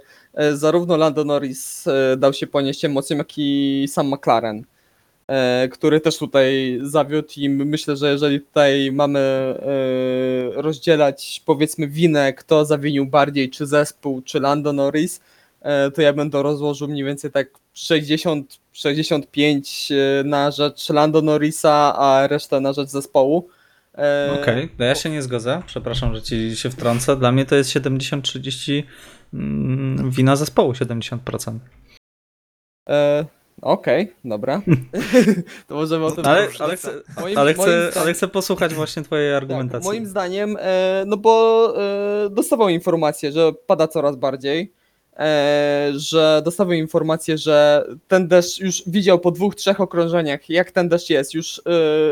zarówno 0.57 0.97
Lando 0.97 1.25
Norris 1.25 1.87
e, 1.87 2.17
dał 2.17 2.33
się 2.33 2.47
ponieść 2.47 2.85
emocjom, 2.85 3.19
jak 3.19 3.29
i 3.37 3.87
sam 3.89 4.09
McLaren, 4.09 4.65
e, 5.29 5.69
który 5.69 6.01
też 6.01 6.19
tutaj 6.19 6.79
zawiódł 6.83 7.29
i 7.37 7.49
myślę, 7.49 7.97
że 7.97 8.13
jeżeli 8.13 8.41
tutaj 8.41 8.93
mamy 8.93 9.19
e, 9.19 9.55
rozdzielać 10.63 11.43
powiedzmy 11.47 11.89
winę, 11.89 12.33
kto 12.33 12.65
zawinił 12.65 13.07
bardziej, 13.07 13.51
czy 13.51 13.67
zespół, 13.67 14.23
czy 14.23 14.41
Lando 14.41 14.73
Norris, 14.73 15.21
e, 15.61 15.91
to 15.91 16.03
ja 16.03 16.15
to 16.33 16.43
rozłożył 16.43 16.89
mniej 16.89 17.05
więcej 17.05 17.31
tak 17.31 17.49
60-65 17.75 19.95
na 20.25 20.51
rzecz 20.51 20.91
Lando 20.91 21.23
Norrisa, 21.23 21.97
a 21.97 22.27
resztę 22.27 22.61
na 22.61 22.73
rzecz 22.73 22.89
zespołu. 22.89 23.49
E, 23.99 24.39
Okej, 24.43 24.69
no 24.79 24.85
ja 24.85 24.95
się 24.95 25.11
nie 25.11 25.23
zgodzę. 25.23 25.63
Przepraszam, 25.67 26.15
że 26.15 26.23
ci 26.23 26.57
się 26.57 26.71
wtrącę. 26.71 27.17
Dla 27.17 27.33
mnie 27.33 27.47
to 27.47 27.57
jest 27.57 27.71
70-30 27.71 28.73
mm, 28.73 28.85
wina 30.09 30.37
zespołu 30.37 30.73
70%. 30.73 31.59
E, 32.89 33.25
Okej, 33.63 34.13
dobra. 34.25 34.63
to 35.69 35.75
możemy 35.75 36.05
o 36.05 36.11
tym 36.11 36.27
Ale, 36.27 36.49
ale, 36.59 36.77
chcę, 36.77 36.91
Moim- 37.17 37.39
ale, 37.39 37.55
chcę, 37.55 37.63
zdaniem- 37.63 37.99
ale 38.01 38.13
chcę 38.15 38.29
posłuchać 38.29 38.75
właśnie 38.75 39.03
twojej 39.03 39.33
Tak, 39.33 39.43
argumentacji. 39.43 39.89
moim 39.89 40.07
zdaniem, 40.07 40.57
e, 40.61 41.05
no 41.07 41.17
bo 41.17 41.75
e, 42.27 42.31
dostawał 42.31 42.69
informację, 42.69 43.33
że 43.33 43.53
pada 43.67 43.89
coraz 43.89 44.17
bardziej, 44.17 44.73
e, 45.17 45.91
że 45.97 46.43
dostawał 46.45 46.73
informację, 46.73 47.39
że 47.39 47.85
ten 48.09 48.29
deszcz 48.29 48.61
już 48.61 48.83
widział 48.87 49.19
po 49.19 49.31
dwóch, 49.31 49.55
trzech 49.55 49.81
okrążeniach, 49.81 50.51
jak 50.51 50.71
ten 50.71 50.89
deszcz 50.89 51.11
jest. 51.11 51.35
Już 51.35 51.59
e, 51.59 51.63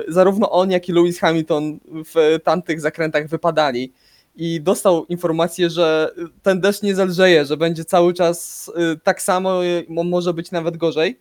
zarówno 0.08 0.50
on, 0.50 0.70
jak 0.70 0.88
i 0.88 0.92
Lewis 0.92 1.18
Hamilton 1.20 1.78
w 2.14 2.38
tamtych 2.44 2.80
zakrętach 2.80 3.28
wypadali. 3.28 3.92
I 4.36 4.60
dostał 4.60 5.06
informację, 5.06 5.70
że 5.70 6.10
ten 6.42 6.60
deszcz 6.60 6.82
nie 6.82 6.94
zelżeje, 6.94 7.44
że 7.44 7.56
będzie 7.56 7.84
cały 7.84 8.14
czas 8.14 8.70
e, 8.76 8.96
tak 9.02 9.22
samo, 9.22 9.60
mo- 9.88 10.04
może 10.04 10.34
być 10.34 10.50
nawet 10.50 10.76
gorzej. 10.76 11.20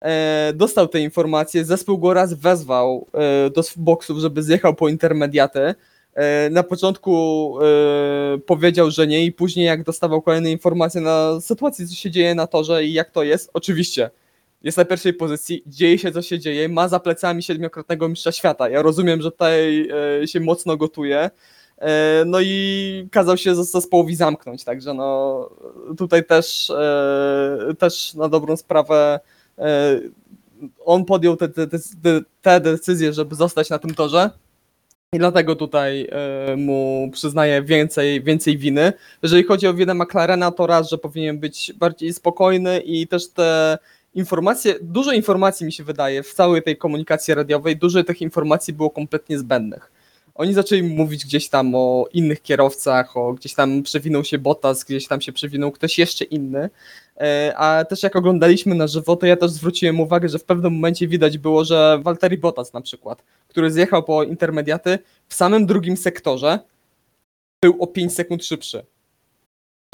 E, 0.00 0.52
dostał 0.54 0.88
te 0.88 1.00
informacje, 1.00 1.64
zespół 1.64 1.98
go 1.98 2.14
raz 2.14 2.34
wezwał 2.34 3.06
e, 3.14 3.50
do 3.50 3.62
boksów, 3.76 4.18
żeby 4.18 4.42
zjechał 4.42 4.74
po 4.74 4.88
intermediaty. 4.88 5.74
E, 6.14 6.50
Na 6.50 6.62
początku 6.62 7.14
powiedział, 8.46 8.90
że 8.90 9.06
nie 9.06 9.24
i 9.24 9.32
później 9.32 9.66
jak 9.66 9.82
dostawał 9.84 10.22
kolejne 10.22 10.50
informacje 10.50 11.00
na 11.00 11.40
sytuację, 11.40 11.86
co 11.86 11.94
się 11.94 12.10
dzieje 12.10 12.34
na 12.34 12.46
torze 12.46 12.84
i 12.84 12.92
jak 12.92 13.10
to 13.10 13.22
jest, 13.22 13.50
oczywiście 13.54 14.10
jest 14.62 14.78
na 14.78 14.84
pierwszej 14.84 15.14
pozycji, 15.14 15.62
dzieje 15.66 15.98
się 15.98 16.12
co 16.12 16.22
się 16.22 16.38
dzieje, 16.38 16.68
ma 16.68 16.88
za 16.88 17.00
plecami 17.00 17.42
siedmiokrotnego 17.42 18.08
mistrza 18.08 18.32
świata. 18.32 18.68
Ja 18.68 18.82
rozumiem, 18.82 19.22
że 19.22 19.30
tutaj 19.30 19.88
się 20.26 20.40
mocno 20.40 20.76
gotuje. 20.76 21.30
E, 21.78 22.22
No 22.26 22.40
i 22.40 23.08
kazał 23.10 23.36
się 23.36 23.52
zes- 23.54 23.72
zespołowi 23.72 24.16
zamknąć, 24.16 24.64
także 24.64 24.94
no 24.94 25.50
tutaj 25.98 26.24
też, 26.24 26.70
e, 26.70 27.74
też 27.78 28.14
na 28.14 28.28
dobrą 28.28 28.56
sprawę 28.56 29.20
e, 29.58 30.00
on 30.84 31.04
podjął 31.04 31.36
te, 31.36 31.48
te, 31.48 31.66
te, 32.42 32.60
decyzje, 32.60 33.12
żeby 33.12 33.34
zostać 33.34 33.70
na 33.70 33.78
tym 33.78 33.94
torze. 33.94 34.30
I 35.12 35.18
dlatego 35.18 35.56
tutaj 35.56 36.08
mu 36.56 37.10
przyznaję 37.12 37.62
więcej, 37.62 38.22
więcej 38.22 38.58
winy. 38.58 38.92
Jeżeli 39.22 39.44
chodzi 39.44 39.66
o 39.66 39.74
winę 39.74 39.94
McLarena, 39.94 40.50
to 40.50 40.66
raz, 40.66 40.90
że 40.90 40.98
powinien 40.98 41.38
być 41.38 41.72
bardziej 41.76 42.12
spokojny 42.12 42.80
i 42.80 43.06
też 43.06 43.28
te 43.28 43.78
informacje, 44.14 44.74
dużo 44.82 45.12
informacji 45.12 45.66
mi 45.66 45.72
się 45.72 45.84
wydaje 45.84 46.22
w 46.22 46.34
całej 46.34 46.62
tej 46.62 46.76
komunikacji 46.76 47.34
radiowej, 47.34 47.76
dużo 47.76 48.04
tych 48.04 48.22
informacji 48.22 48.74
było 48.74 48.90
kompletnie 48.90 49.38
zbędnych. 49.38 49.92
Oni 50.34 50.54
zaczęli 50.54 50.82
mówić 50.82 51.24
gdzieś 51.24 51.48
tam 51.48 51.74
o 51.74 52.08
innych 52.12 52.42
kierowcach, 52.42 53.16
o 53.16 53.32
gdzieś 53.32 53.54
tam 53.54 53.82
przewinął 53.82 54.24
się 54.24 54.38
Bottas, 54.38 54.84
gdzieś 54.84 55.06
tam 55.08 55.20
się 55.20 55.32
przewinął 55.32 55.72
ktoś 55.72 55.98
jeszcze 55.98 56.24
inny. 56.24 56.70
E, 57.20 57.54
A 57.56 57.84
też 57.84 58.02
jak 58.02 58.16
oglądaliśmy 58.16 58.74
na 58.74 58.86
żywo, 58.86 59.16
to 59.16 59.26
ja 59.26 59.36
też 59.36 59.50
zwróciłem 59.50 60.00
uwagę, 60.00 60.28
że 60.28 60.38
w 60.38 60.44
pewnym 60.44 60.72
momencie 60.74 61.08
widać 61.08 61.38
było, 61.38 61.64
że 61.64 61.98
Valtteri 62.02 62.38
Bottas 62.38 62.72
na 62.72 62.80
przykład, 62.80 63.22
który 63.48 63.70
zjechał 63.72 64.02
po 64.02 64.22
intermediaty, 64.22 64.98
w 65.28 65.34
samym 65.34 65.66
drugim 65.66 65.96
sektorze 65.96 66.58
był 67.62 67.82
o 67.82 67.86
5 67.86 68.14
sekund 68.14 68.44
szybszy. 68.44 68.84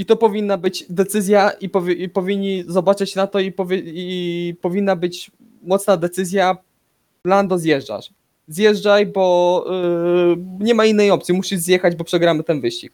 I 0.01 0.07
to 0.07 0.17
powinna 0.17 0.57
być 0.59 0.85
decyzja 0.89 1.51
i, 1.51 1.69
powi- 1.69 1.97
i 2.01 2.09
powinni 2.09 2.65
zobaczyć 2.67 3.15
na 3.15 3.27
to 3.27 3.41
i, 3.41 3.53
powie- 3.53 3.83
i 3.85 4.55
powinna 4.61 4.97
być 4.97 5.31
mocna 5.63 5.97
decyzja 5.97 6.57
Lando 7.27 7.59
zjeżdżasz. 7.59 8.11
Zjeżdżaj, 8.51 9.07
bo 9.07 9.65
yy, 9.71 10.65
nie 10.65 10.75
ma 10.75 10.85
innej 10.85 11.11
opcji, 11.11 11.35
musisz 11.35 11.59
zjechać, 11.59 11.97
bo 11.97 12.05
przegramy 12.05 12.45
ten 12.45 12.61
wyścig. 12.61 12.93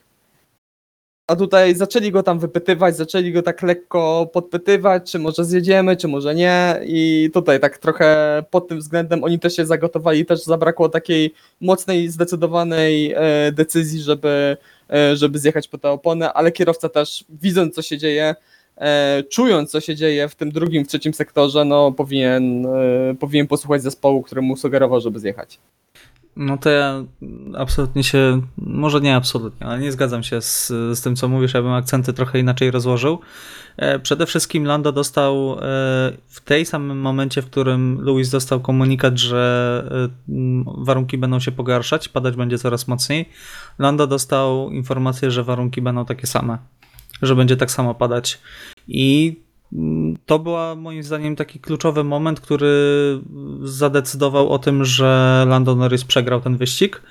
A 1.27 1.37
tutaj 1.37 1.75
zaczęli 1.75 2.11
go 2.11 2.23
tam 2.23 2.39
wypytywać, 2.39 2.97
zaczęli 2.97 3.33
go 3.33 3.43
tak 3.43 3.63
lekko 3.63 4.31
podpytywać, 4.33 5.13
czy 5.13 5.19
może 5.19 5.45
zjedziemy, 5.45 5.97
czy 5.97 6.09
może 6.09 6.35
nie. 6.35 6.81
I 6.85 7.31
tutaj 7.35 7.61
tak 7.61 7.79
trochę 7.79 8.43
pod 8.51 8.69
tym 8.69 8.79
względem 8.79 9.25
oni 9.25 9.39
też 9.39 9.57
się 9.57 9.67
zagotowali, 9.67 10.27
też 10.27 10.43
zabrakło 10.43 10.89
takiej 10.89 11.35
mocnej, 11.61 12.09
zdecydowanej 12.09 13.13
e, 13.17 13.53
decyzji, 13.53 14.01
żeby, 14.01 14.57
e, 14.91 15.17
żeby 15.17 15.39
zjechać 15.39 15.69
po 15.69 15.79
tę 15.79 15.91
oponę, 15.91 16.33
ale 16.33 16.53
kierowca 16.53 16.89
też 16.89 17.25
widząc 17.29 17.75
co 17.75 17.83
się 17.83 17.99
dzieje, 17.99 18.35
czując 19.31 19.71
co 19.71 19.81
się 19.81 19.97
dzieje 19.97 20.29
w 20.29 20.35
tym 20.35 20.51
drugim, 20.51 20.85
w 20.85 20.89
trzecim 20.89 21.15
sektorze, 21.15 21.65
no 21.65 21.93
powinien, 21.93 22.67
e, 22.67 23.15
powinien 23.21 23.47
posłuchać 23.47 23.83
zespołu, 23.83 24.23
który 24.23 24.43
mu 24.43 24.57
sugerował, 24.57 25.01
żeby 25.01 25.21
zjechać. 25.21 25.59
No 26.37 26.59
to 26.59 26.71
ja 26.71 27.05
absolutnie 27.59 28.05
się, 28.05 28.43
może 28.57 29.01
nie 29.01 29.17
absolutnie, 29.17 29.67
ale 29.67 29.79
nie 29.79 29.93
zgadzam 29.93 30.23
się 30.23 30.41
z, 30.41 30.69
z 30.69 31.01
tym, 31.01 31.17
co 31.17 31.29
mówisz. 31.29 31.55
Ja 31.55 31.63
bym 31.63 31.73
akcenty 31.73 32.13
trochę 32.13 32.39
inaczej 32.39 32.71
rozłożył. 32.71 33.19
E, 33.77 33.99
Przede 33.99 34.27
wszystkim 34.27 34.65
Lando 34.65 34.93
dostał 34.93 35.53
e, 35.53 35.59
w 36.29 36.41
tej 36.45 36.67
samym 36.67 37.01
momencie, 37.01 37.43
w 37.43 37.47
którym 37.47 38.01
Lewis 38.03 38.31
dostał 38.31 38.61
komunikat, 38.61 39.19
że 39.19 39.85
e, 40.29 40.35
warunki 40.79 41.19
będą 41.19 41.41
się 41.41 41.53
pogarszać, 41.53 42.09
padać 42.09 42.37
będzie 42.37 42.59
coraz 42.59 42.89
mocniej. 42.89 43.29
Lando 43.79 44.07
dostał 44.07 44.71
informację, 44.71 45.31
że 45.31 45.45
warunki 45.45 45.83
będą 45.83 46.05
takie 46.05 46.27
same, 46.27 46.59
że 47.23 47.37
będzie 47.37 47.57
tak 47.57 47.71
samo 47.71 47.95
padać. 47.95 48.39
I 48.89 49.37
mm, 49.73 50.17
to 50.27 50.39
była 50.39 50.75
moim 50.75 51.03
zdaniem 51.03 51.37
taki 51.37 51.61
kluczowy 51.61 52.05
moment, 52.05 52.41
który 52.41 52.75
zadecydował 53.63 54.51
o 54.51 54.59
tym, 54.59 54.85
że 54.85 55.45
Lando 55.49 55.75
Norris 55.75 56.05
przegrał 56.05 56.41
ten 56.41 56.57
wyścig, 56.57 57.03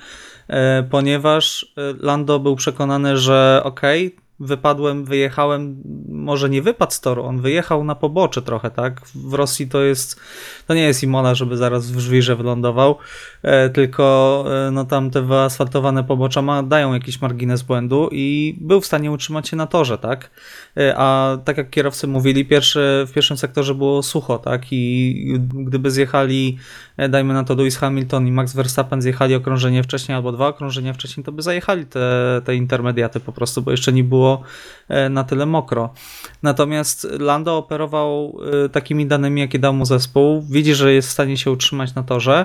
e, 0.48 0.82
ponieważ 0.82 1.72
e, 1.76 1.94
Lando 2.00 2.38
był 2.38 2.56
przekonany, 2.56 3.16
że 3.16 3.60
okej, 3.64 4.16
wypadłem, 4.40 5.04
wyjechałem, 5.04 5.82
może 6.26 6.50
nie 6.50 6.62
wypadł 6.62 6.92
z 6.92 7.00
toru, 7.00 7.24
on 7.24 7.40
wyjechał 7.40 7.84
na 7.84 7.94
pobocze 7.94 8.42
trochę, 8.42 8.70
tak? 8.70 9.00
W 9.14 9.34
Rosji 9.34 9.68
to 9.68 9.82
jest, 9.82 10.20
to 10.66 10.74
nie 10.74 10.82
jest 10.82 11.02
Imola, 11.02 11.34
żeby 11.34 11.56
zaraz 11.56 11.90
w 11.90 11.98
żwirze 11.98 12.36
wylądował, 12.36 12.98
e, 13.42 13.70
tylko 13.70 14.44
e, 14.68 14.70
no 14.70 14.84
tam 14.84 15.10
te 15.10 15.22
wyasfaltowane 15.22 16.04
pobocza 16.04 16.42
ma, 16.42 16.62
dają 16.62 16.94
jakiś 16.94 17.20
margines 17.20 17.62
błędu 17.62 18.08
i 18.12 18.56
był 18.60 18.80
w 18.80 18.86
stanie 18.86 19.10
utrzymać 19.10 19.48
się 19.48 19.56
na 19.56 19.66
torze, 19.66 19.98
tak? 19.98 20.30
E, 20.76 20.94
A 20.96 21.38
tak 21.44 21.56
jak 21.56 21.70
kierowcy 21.70 22.06
mówili, 22.06 22.44
pierwszy, 22.44 23.04
w 23.08 23.12
pierwszym 23.12 23.36
sektorze 23.36 23.74
było 23.74 24.02
sucho, 24.02 24.38
tak? 24.38 24.62
I 24.70 25.38
gdyby 25.54 25.90
zjechali, 25.90 26.58
dajmy 26.98 27.34
na 27.34 27.44
to 27.44 27.54
Lewis 27.54 27.76
Hamilton 27.76 28.26
i 28.26 28.32
Max 28.32 28.52
Verstappen 28.52 29.02
zjechali 29.02 29.34
okrążenie 29.34 29.82
wcześniej 29.82 30.16
albo 30.16 30.32
dwa 30.32 30.48
okrążenia 30.48 30.92
wcześniej, 30.92 31.24
to 31.24 31.32
by 31.32 31.42
zajechali 31.42 31.86
te, 31.86 32.42
te 32.44 32.54
intermediaty 32.54 33.20
po 33.20 33.32
prostu, 33.32 33.62
bo 33.62 33.70
jeszcze 33.70 33.92
nie 33.92 34.04
było 34.04 34.42
e, 34.88 35.08
na 35.08 35.24
tyle 35.24 35.46
mokro. 35.46 35.94
Natomiast 36.42 37.06
Lando 37.18 37.56
operował 37.56 38.38
e, 38.64 38.68
takimi 38.68 39.06
danymi, 39.06 39.40
jakie 39.40 39.58
dał 39.58 39.72
mu 39.72 39.84
zespół. 39.84 40.42
Widzi, 40.50 40.74
że 40.74 40.92
jest 40.92 41.08
w 41.08 41.12
stanie 41.12 41.36
się 41.36 41.50
utrzymać 41.50 41.94
na 41.94 42.02
torze. 42.02 42.44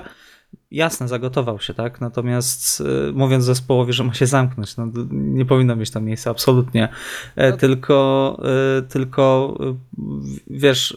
Jasne, 0.70 1.08
zagotował 1.08 1.60
się, 1.60 1.74
tak? 1.74 2.00
Natomiast 2.00 2.80
y, 2.80 3.12
mówiąc 3.12 3.44
zespołowi, 3.44 3.92
że 3.92 4.04
ma 4.04 4.14
się 4.14 4.26
zamknąć, 4.26 4.76
no, 4.76 4.86
nie 5.10 5.44
powinno 5.44 5.76
mieć 5.76 5.90
tam 5.90 6.04
miejsca, 6.04 6.30
absolutnie. 6.30 6.88
E, 7.36 7.50
No- 7.50 7.56
Tylko, 7.56 8.40
y, 8.78 8.82
tylko 8.82 9.54
y, 9.60 9.74
wiesz, 10.50 10.96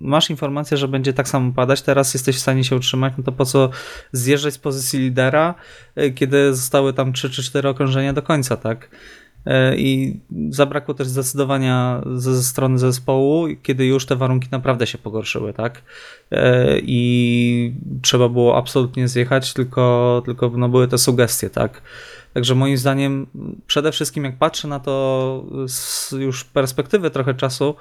masz 0.00 0.30
informację, 0.30 0.76
że 0.76 0.88
będzie 0.88 1.12
tak 1.12 1.28
samo 1.28 1.52
padać, 1.52 1.82
teraz 1.82 2.14
jesteś 2.14 2.36
w 2.36 2.40
stanie 2.40 2.64
się 2.64 2.76
utrzymać, 2.76 3.12
no 3.18 3.24
to 3.24 3.32
po 3.32 3.44
co 3.44 3.70
zjeżdżać 4.12 4.54
z 4.54 4.58
pozycji 4.58 4.98
lidera, 5.00 5.54
kiedy 6.14 6.54
zostały 6.54 6.92
tam 6.92 7.12
3 7.12 7.30
czy 7.30 7.42
4 7.42 7.68
okrążenia 7.68 8.12
do 8.12 8.22
końca, 8.22 8.56
tak? 8.56 8.88
E, 9.46 9.76
I 9.76 10.20
zabrakło 10.50 10.94
też 10.94 11.06
zdecydowania 11.06 12.02
ze, 12.16 12.42
strony 12.42 12.78
zespołu, 12.78 13.46
kiedy 13.62 13.86
już 13.86 14.06
te 14.06 14.16
warunki 14.16 14.48
naprawdę 14.52 14.86
się 14.86 14.98
pogorszyły, 14.98 15.52
tak? 15.52 15.82
E, 16.30 16.78
I 16.78 17.74
trzeba 18.02 18.28
było 18.28 18.56
absolutnie 18.56 19.08
zjechać, 19.08 19.52
tylko, 19.52 20.22
tylko 20.24 20.50
no, 20.56 20.68
były 20.68 20.88
te 20.88 20.98
sugestie, 20.98 21.50
tak? 21.50 21.82
Także 22.34 22.54
moim 22.54 22.76
zdaniem, 22.76 23.26
przede 23.66 23.92
wszystkim 23.92 24.24
jak 24.24 24.38
patrzę 24.38 24.68
na 24.68 24.80
to 24.80 25.44
z 25.68 26.12
już 26.12 26.44
perspektywy 26.44 27.10
trochę 27.10 27.34
czasu, 27.34 27.74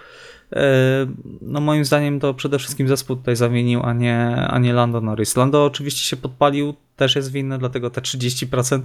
no 1.41 1.61
moim 1.61 1.85
zdaniem 1.85 2.19
to 2.19 2.33
przede 2.33 2.59
wszystkim 2.59 2.87
zespół 2.87 3.15
tutaj 3.15 3.35
zamienił, 3.35 3.81
a 3.83 3.93
nie, 3.93 4.35
a 4.49 4.59
nie 4.59 4.73
Lando 4.73 5.01
Norris. 5.01 5.37
Lando 5.37 5.65
oczywiście 5.65 6.09
się 6.09 6.17
podpalił, 6.17 6.73
też 6.95 7.15
jest 7.15 7.31
winny, 7.31 7.57
dlatego 7.57 7.89
te 7.89 8.01
30% 8.01 8.81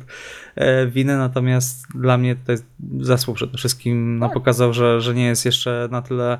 e, 0.57 0.87
winy, 0.87 1.17
natomiast 1.17 1.87
dla 1.95 2.19
mnie 2.19 2.37
jest 2.49 2.67
zespół 3.01 3.35
przede 3.35 3.59
wszystkim 3.59 4.19
no, 4.19 4.27
Tak. 4.27 4.35
pokazał, 4.35 4.73
że, 4.73 5.01
że 5.01 5.15
nie 5.15 5.27
jest 5.27 5.45
jeszcze 5.45 5.89
na 5.91 6.03
tyle 6.03 6.39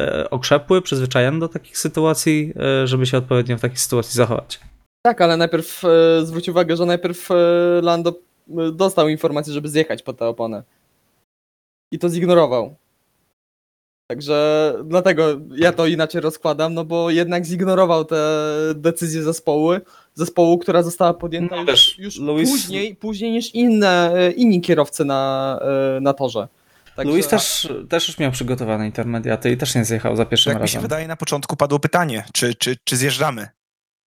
e, 0.00 0.30
okrzepły, 0.30 0.82
przyzwyczajony 0.82 1.38
do 1.40 1.48
takich 1.48 1.78
sytuacji, 1.78 2.52
e, 2.82 2.86
żeby 2.86 3.06
się 3.06 3.18
odpowiednio 3.18 3.58
w 3.58 3.60
takiej 3.60 3.78
sytuacji 3.78 4.16
zachować. 4.16 4.60
Tak, 5.06 5.20
ale 5.20 5.36
najpierw 5.36 5.84
e, 5.84 6.26
zwróć 6.26 6.48
uwagę, 6.48 6.76
że 6.76 6.86
najpierw 6.86 7.30
e, 7.30 7.34
Lando 7.82 8.10
e, 8.10 8.72
dostał 8.72 9.08
informację, 9.08 9.52
żeby 9.52 9.68
zjechać 9.68 10.02
po 10.02 10.12
tę 10.12 10.26
oponę. 10.26 10.62
I 11.92 11.98
to 11.98 12.08
zignorował. 12.08 12.76
Także 14.12 14.74
dlatego 14.84 15.40
ja 15.56 15.72
to 15.72 15.86
inaczej 15.86 16.20
rozkładam, 16.20 16.74
no 16.74 16.84
bo 16.84 17.10
jednak 17.10 17.46
zignorował 17.46 18.04
te 18.04 18.16
decyzje 18.74 19.22
zespołu, 19.22 19.70
zespołu, 20.14 20.58
która 20.58 20.82
została 20.82 21.14
podjęta 21.14 21.56
No 21.56 21.64
już, 21.98 22.20
Lewis- 22.20 22.50
później, 22.50 22.96
później 22.96 23.32
niż 23.32 23.54
inne, 23.54 24.12
e, 24.14 24.30
inni 24.30 24.60
kierowcy 24.60 25.04
na, 25.04 25.60
e, 25.96 26.00
na 26.00 26.12
torze. 26.12 26.48
Także- 26.96 27.12
Luis 27.12 27.28
też, 27.28 27.68
też 27.88 28.08
już 28.08 28.18
miał 28.18 28.32
przygotowane 28.32 28.86
intermediaty 28.86 29.50
i 29.50 29.56
też 29.56 29.74
nie 29.74 29.84
zjechał 29.84 30.16
za 30.16 30.24
pierwszym 30.24 30.52
Jak 30.52 30.62
mi 30.62 30.68
się 30.68 30.74
razem. 30.74 30.82
wydaje, 30.82 31.08
na 31.08 31.16
początku 31.16 31.56
padło 31.56 31.78
pytanie, 31.78 32.24
czy, 32.32 32.54
czy, 32.54 32.76
czy 32.84 32.96
zjeżdżamy. 32.96 33.48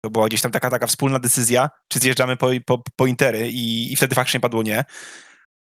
To 0.05 0.11
była 0.11 0.27
gdzieś 0.29 0.41
tam 0.41 0.53
taka, 0.53 0.71
taka 0.71 0.87
wspólna 0.87 1.19
decyzja, 1.19 1.71
czy 1.89 1.99
zjeżdżamy 1.99 2.37
po, 2.37 2.51
po, 2.67 2.83
po 2.97 3.07
intery 3.07 3.49
i, 3.51 3.93
i 3.93 3.97
wtedy 3.97 4.15
faktycznie 4.15 4.41
padło 4.41 4.63
nie. 4.63 4.85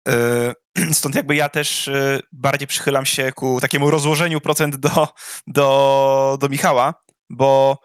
Yy, 0.08 0.94
Stąd 0.94 1.14
jakby 1.14 1.36
ja 1.36 1.48
też 1.48 1.86
yy, 1.86 2.20
bardziej 2.32 2.68
przychylam 2.68 3.06
się 3.06 3.32
ku 3.32 3.60
takiemu 3.60 3.90
rozłożeniu 3.90 4.40
procent 4.40 4.76
do, 4.76 5.08
do, 5.46 6.38
do 6.40 6.48
Michała, 6.48 6.94
bo 7.30 7.78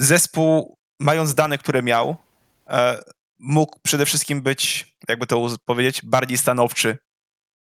zespół, 0.00 0.78
mając 1.00 1.34
dane, 1.34 1.58
które 1.58 1.82
miał, 1.82 2.16
e, 2.68 3.02
mógł 3.38 3.78
przede 3.82 4.06
wszystkim 4.06 4.42
być, 4.42 4.94
jakby 5.08 5.26
to 5.26 5.48
powiedzieć, 5.64 6.00
bardziej 6.04 6.38
stanowczy 6.38 6.98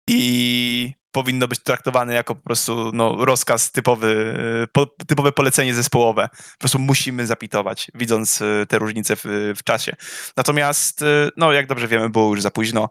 i 0.08 0.92
powinno 1.12 1.48
być 1.48 1.62
traktowane 1.62 2.14
jako 2.14 2.34
po 2.34 2.42
prostu 2.42 2.90
no, 2.94 3.24
rozkaz 3.24 3.72
typowy, 3.72 4.36
e, 4.62 4.66
po, 4.66 4.86
typowe 4.86 5.32
polecenie 5.32 5.74
zespołowe. 5.74 6.28
Po 6.28 6.58
prostu 6.58 6.78
musimy 6.78 7.26
zapitować, 7.26 7.90
widząc 7.94 8.42
e, 8.42 8.66
te 8.66 8.78
różnice 8.78 9.16
w, 9.16 9.24
w 9.56 9.62
czasie. 9.64 9.96
Natomiast, 10.36 11.02
e, 11.02 11.30
no 11.36 11.52
jak 11.52 11.66
dobrze 11.66 11.88
wiemy, 11.88 12.10
było 12.10 12.30
już 12.30 12.42
za 12.42 12.50
późno, 12.50 12.88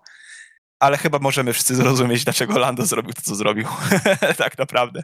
ale 0.83 0.97
chyba 0.97 1.19
możemy 1.19 1.53
wszyscy 1.53 1.75
zrozumieć, 1.75 2.23
dlaczego 2.23 2.59
Lando 2.59 2.85
zrobił 2.85 3.13
to, 3.13 3.21
co 3.21 3.35
zrobił. 3.35 3.65
tak 4.37 4.57
naprawdę. 4.57 5.03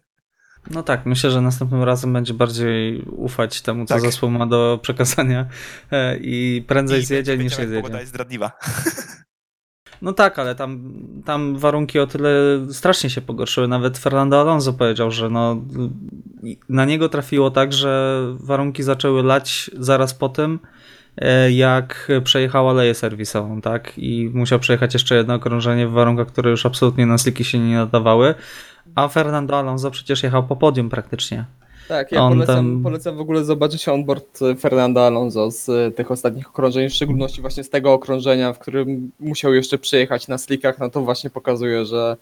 No 0.71 0.83
tak, 0.83 1.05
myślę, 1.05 1.31
że 1.31 1.41
następnym 1.41 1.83
razem 1.83 2.13
będzie 2.13 2.33
bardziej 2.33 3.01
ufać 3.01 3.61
temu, 3.61 3.85
co 3.85 3.93
Tak. 3.93 4.01
zespół 4.01 4.29
ma 4.31 4.45
do 4.47 4.79
przekazania 4.81 5.45
e, 5.91 6.17
i 6.17 6.63
prędzej 6.67 7.01
I 7.01 7.05
zjedzie 7.05 7.37
niż 7.37 7.57
nie 7.57 7.63
jak 7.63 7.73
pogoda 7.73 7.87
zjedzie. 7.87 7.99
jest 7.99 8.09
zdradliwa. 8.11 8.51
No 10.01 10.13
tak, 10.13 10.39
ale 10.39 10.55
tam, 10.55 10.93
tam 11.25 11.57
warunki 11.57 11.99
o 11.99 12.07
tyle 12.07 12.31
strasznie 12.71 13.09
się 13.09 13.21
pogorszyły. 13.21 13.67
Nawet 13.67 13.97
Fernando 13.97 14.41
Alonso 14.41 14.73
powiedział, 14.73 15.11
że 15.11 15.29
no, 15.29 15.61
na 16.69 16.85
niego 16.85 17.09
trafiło 17.09 17.51
tak, 17.51 17.73
że 17.73 18.21
warunki 18.39 18.83
zaczęły 18.83 19.23
lać 19.23 19.71
zaraz 19.77 20.13
po 20.13 20.29
tym, 20.29 20.59
jak 21.51 22.11
przejechała 22.23 22.73
leję 22.73 22.93
serwisową, 22.93 23.61
tak? 23.61 23.93
I 23.97 24.31
musiał 24.33 24.59
przejechać 24.59 24.93
jeszcze 24.93 25.15
jedno 25.15 25.33
okrążenie 25.33 25.87
w 25.87 25.91
warunkach, 25.91 26.27
które 26.27 26.51
już 26.51 26.65
absolutnie 26.65 27.05
na 27.05 27.17
sliki 27.17 27.43
się 27.43 27.59
nie 27.59 27.75
nadawały. 27.75 28.35
A 28.95 29.07
Fernando 29.07 29.59
Alonso 29.59 29.91
przecież 29.91 30.23
jechał 30.23 30.47
po 30.47 30.55
podium 30.55 30.89
praktycznie. 30.89 31.45
Tak, 31.87 32.11
ja 32.11 32.19
polecam, 32.29 32.55
tam- 32.55 32.83
polecam 32.83 33.17
w 33.17 33.19
ogóle 33.19 33.43
zobaczyć 33.43 33.87
onboard 33.87 34.39
Fernando 34.59 35.05
Alonso 35.05 35.51
z 35.51 35.69
e, 35.69 35.91
tych 35.91 36.11
ostatnich 36.11 36.49
okrążeń, 36.49 36.89
w 36.89 36.93
szczególności 36.93 37.41
właśnie 37.41 37.63
z 37.63 37.69
tego 37.69 37.93
okrążenia, 37.93 38.53
w 38.53 38.59
którym 38.59 39.11
musiał 39.19 39.53
jeszcze 39.53 39.77
przejechać 39.77 40.27
na 40.27 40.37
slickach, 40.37 40.79
no 40.79 40.89
to 40.89 41.01
właśnie 41.01 41.29
pokazuje, 41.29 41.85
że 41.85 42.17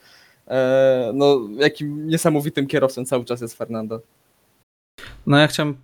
e, 0.47 1.11
no, 1.13 1.39
jakim 1.57 2.07
niesamowitym 2.07 2.67
kierowcą 2.67 3.05
cały 3.05 3.25
czas 3.25 3.41
jest 3.41 3.57
Fernando. 3.57 3.99
No 5.27 5.37
ja 5.37 5.47
chciałem 5.47 5.75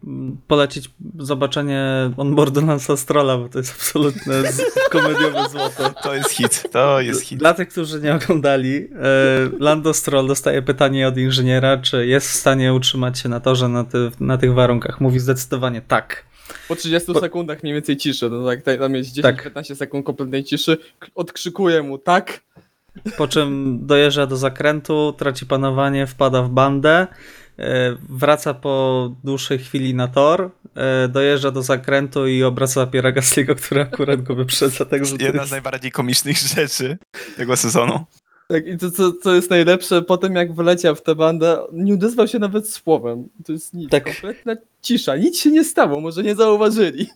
polecić 0.48 0.90
zobaczenie 1.20 1.84
onboardu 2.18 2.62
Lance'a 2.62 2.98
Strolla, 2.98 3.38
bo 3.38 3.50
to 3.50 3.58
jest 3.60 3.72
absolutne 3.76 4.52
z- 4.52 4.90
komediowe 4.92 5.50
złoto. 5.52 5.90
To 6.04 6.16
jest 6.16 6.30
hit, 6.30 6.64
to 6.72 7.02
jest 7.02 7.22
hit. 7.22 7.40
Dla 7.40 7.54
tych, 7.54 7.70
którzy 7.70 8.02
nie 8.02 8.16
oglądali, 8.16 8.76
e, 8.76 8.88
Lando 9.60 9.94
Stroll 9.94 10.28
dostaje 10.28 10.62
pytanie 10.62 11.08
od 11.08 11.18
inżyniera, 11.18 11.78
czy 11.78 12.08
jest 12.08 12.28
w 12.30 12.34
stanie 12.34 12.74
utrzymać 12.74 13.20
się 13.20 13.30
na 13.30 13.40
torze 13.40 13.68
na, 13.70 13.84
ty, 13.84 14.12
na 14.20 14.38
tych 14.38 14.54
warunkach. 14.54 15.02
Mówi 15.02 15.20
zdecydowanie 15.20 15.82
tak. 15.82 16.26
Po 16.68 16.76
30 16.76 17.14
Bo- 17.14 17.20
sekundach 17.20 17.64
mniej 17.64 17.74
więcej 17.74 17.98
ciszy, 17.98 18.30
no 18.30 18.46
tak, 18.46 18.62
tak, 18.62 18.80
tam 18.80 18.96
jest 18.96 19.22
Tak. 19.22 19.54
10-15 19.54 19.76
sekund 19.76 20.06
kompletnej 20.06 20.44
ciszy, 20.44 20.78
k- 21.00 21.08
odkrzykuje 21.16 21.84
mu 21.84 21.98
tak, 21.98 22.42
Po 23.18 23.28
czym 23.28 23.80
dojeżdża 23.88 24.26
do 24.26 24.38
zakrętu, 24.38 25.14
traci 25.18 25.46
panowanie, 25.46 26.08
wpada 26.08 26.42
w 26.44 26.50
bandę, 26.50 27.08
wraca 28.10 28.54
po 28.54 29.12
dłuższej 29.24 29.60
chwili 29.60 29.94
na 29.96 30.08
tor, 30.08 30.50
e, 30.76 31.08
dojeżdża 31.08 31.52
do 31.52 31.62
zakrętu 31.62 32.28
i 32.28 32.44
obraca 32.44 32.88
Piera 32.88 33.12
Gasly'ego, 33.12 33.56
który 33.56 33.82
akurat 33.82 34.22
go 34.22 34.36
wyprzedza. 34.36 34.86
Także 34.86 35.16
Jedna 35.20 35.34
jest- 35.40 35.48
z 35.48 35.52
najbardziej 35.52 35.92
komicznych 35.92 36.38
rzeczy 36.56 36.98
tego 37.38 37.58
sezonu. 37.58 38.00
Tak, 38.48 38.68
i 38.68 38.78
to 38.78 38.92
co, 38.92 39.12
co 39.14 39.36
jest 39.36 39.50
najlepsze, 39.50 40.02
potem 40.02 40.36
jak 40.36 40.54
wyleciał 40.56 40.96
w 40.96 41.02
tę 41.02 41.16
bandę, 41.16 41.58
nie 41.74 41.94
odezwał 41.94 42.28
się 42.28 42.40
nawet 42.40 42.70
słowem. 42.70 43.28
To 43.46 43.52
jest 43.52 43.74
nic, 43.74 43.90
Tak. 43.92 44.04
kompletna 44.04 44.56
cisza, 44.82 45.16
nic 45.16 45.40
się 45.40 45.52
nie 45.52 45.64
stało, 45.64 46.02
może 46.02 46.24
nie 46.24 46.36
zauważyli. 46.36 47.08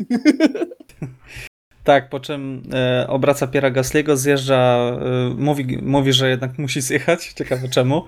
Tak, 1.84 2.10
po 2.10 2.20
czym 2.20 2.64
e, 2.74 3.06
obraca 3.10 3.48
Piera 3.48 3.72
Gasly'ego, 3.72 4.16
zjeżdża, 4.18 4.78
e, 5.02 5.34
mówi, 5.38 5.78
mówi, 5.82 6.14
że 6.14 6.30
jednak 6.30 6.58
musi 6.58 6.82
zjechać, 6.82 7.34
ciekawe 7.34 7.70
czemu. 7.70 8.06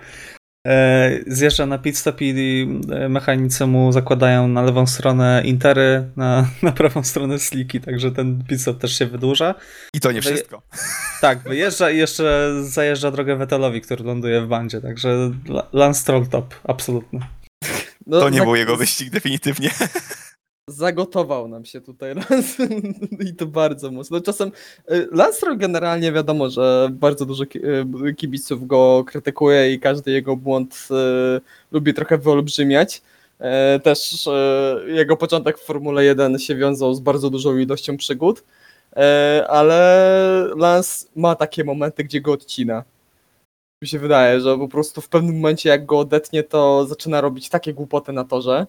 E, 0.70 1.20
zjeżdża 1.28 1.66
na 1.66 1.78
pit 1.78 1.98
stop 1.98 2.22
i 2.22 2.68
e, 2.92 3.10
mechanicy 3.10 3.66
mu 3.66 3.92
zakładają 3.92 4.48
na 4.48 4.62
lewą 4.62 4.88
stronę 4.88 5.42
intery, 5.46 6.10
na, 6.16 6.48
na 6.64 6.72
prawą 6.72 7.04
stronę 7.04 7.40
sliki, 7.40 7.82
także 7.82 8.12
ten 8.12 8.44
pit 8.48 8.62
stop 8.62 8.80
też 8.80 8.98
się 8.98 9.06
wydłuża. 9.06 9.56
I 9.94 10.00
to 10.00 10.12
nie 10.12 10.22
Wyje- 10.22 10.36
wszystko. 10.36 10.62
Tak, 11.22 11.40
wyjeżdża 11.40 11.90
i 11.92 11.98
jeszcze 11.98 12.52
zajeżdża 12.64 13.12
drogę 13.12 13.36
Vettelowi, 13.36 13.82
który 13.82 14.04
ląduje 14.04 14.42
w 14.42 14.48
bandzie, 14.48 14.82
także 14.82 15.32
La- 15.50 15.68
Lance 15.74 16.00
Stroll 16.02 16.28
top, 16.28 16.56
absolutnie. 16.64 17.20
No, 18.08 18.20
To 18.20 18.30
nie 18.30 18.38
za- 18.38 18.44
był 18.46 18.56
jego 18.56 18.78
wyścig 18.78 19.10
definitywnie. 19.10 19.70
Zagotował 20.70 21.48
nam 21.48 21.66
się 21.66 21.82
tutaj 21.82 22.16
Lance 22.30 22.68
i 23.20 23.36
to 23.36 23.46
bardzo 23.46 23.92
mocno. 23.92 24.22
Czasem 24.22 24.52
y, 24.92 25.08
Lance 25.12 25.38
Stroll 25.38 25.58
generalnie 25.58 26.12
wiadomo, 26.12 26.50
że 26.50 26.90
bardzo 26.92 27.26
dużo 27.26 27.44
y, 28.08 28.14
kibiców 28.14 28.68
go 28.68 29.04
krytykuje 29.08 29.74
i 29.74 29.80
każdy 29.80 30.12
jego 30.12 30.36
błąd 30.36 30.88
y, 31.38 31.42
lubi 31.72 31.94
trochę 31.94 32.18
wyolbrzymiać. 32.18 33.02
E, 33.40 33.80
Też 33.80 34.30
jego 34.88 35.18
początek 35.18 35.58
w 35.58 35.66
Formule 35.66 36.06
1 36.06 36.40
się 36.40 36.56
wiązał 36.56 36.94
z 36.94 37.00
bardzo 37.00 37.30
dużą 37.30 37.58
ilością 37.58 37.98
przygód, 37.98 38.44
e, 38.96 39.46
ale 39.50 40.50
Lance 40.58 41.08
ma 41.16 41.36
takie 41.36 41.64
momenty, 41.64 42.04
gdzie 42.04 42.22
go 42.22 42.32
odcina. 42.32 42.84
Mi 43.82 43.88
się 43.88 44.00
wydaje, 44.00 44.42
że 44.42 44.58
po 44.58 44.68
prostu 44.68 45.02
w 45.02 45.10
pewnym 45.10 45.36
momencie 45.36 45.70
jak 45.70 45.86
go 45.86 46.00
odetnie, 46.00 46.44
to 46.44 46.86
zaczyna 46.86 47.22
robić 47.22 47.50
takie 47.50 47.74
głupoty 47.74 48.14
na 48.14 48.24
torze, 48.26 48.68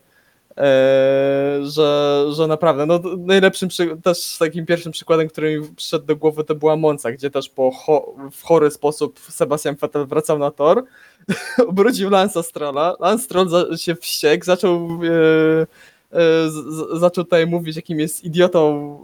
że, 1.62 2.24
że 2.32 2.46
naprawdę, 2.46 2.86
no 2.86 3.00
najlepszym, 3.18 3.68
też 4.02 4.38
takim 4.38 4.66
pierwszym 4.66 4.92
przykładem, 4.92 5.28
który 5.28 5.60
mi 5.60 5.74
przyszedł 5.76 6.06
do 6.06 6.16
głowy, 6.16 6.44
to 6.44 6.54
była 6.54 6.76
Monza, 6.76 7.12
gdzie 7.12 7.30
też 7.30 7.48
po 7.48 7.70
cho, 7.70 8.14
w 8.32 8.42
chory 8.42 8.70
sposób 8.70 9.20
Sebastian 9.28 9.76
Vettel 9.76 10.06
wracał 10.06 10.38
na 10.38 10.50
tor, 10.50 10.84
obrócił 11.68 12.10
Lance'a 12.10 12.42
Strolla, 12.42 12.96
Lance 13.00 13.24
Stroll 13.24 13.48
za, 13.48 13.76
się 13.76 13.94
wściekł, 13.94 14.44
zaczął 14.44 14.88
e, 16.12 16.50
z, 16.50 16.54
z, 16.54 17.00
zaczął 17.00 17.24
tutaj 17.24 17.46
mówić, 17.46 17.76
jakim 17.76 18.00
jest 18.00 18.24
idiotą 18.24 18.98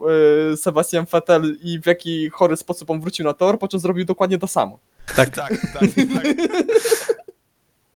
e, 0.52 0.56
Sebastian 0.56 1.06
Vettel 1.12 1.56
i 1.62 1.80
w 1.80 1.86
jaki 1.86 2.30
chory 2.30 2.56
sposób 2.56 2.90
on 2.90 3.00
wrócił 3.00 3.24
na 3.24 3.32
tor, 3.32 3.58
po 3.58 3.68
czym 3.68 3.80
zrobił 3.80 4.04
dokładnie 4.04 4.38
to 4.38 4.46
samo. 4.46 4.78
Tak, 5.16 5.30
Tak, 5.30 5.50
tak, 5.50 5.80
tak. 5.80 6.26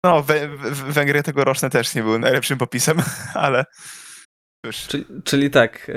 No, 0.06 0.24
Wę- 0.24 0.58
Wę- 0.58 0.92
Węgry 0.92 1.24
tegoroczne 1.24 1.70
też 1.70 1.96
nie 1.96 2.04
były 2.04 2.20
najlepszym 2.20 2.58
popisem, 2.58 2.98
ale. 3.34 3.66
Czyli, 4.88 5.06
czyli 5.24 5.50
tak, 5.50 5.90
e, 5.90 5.94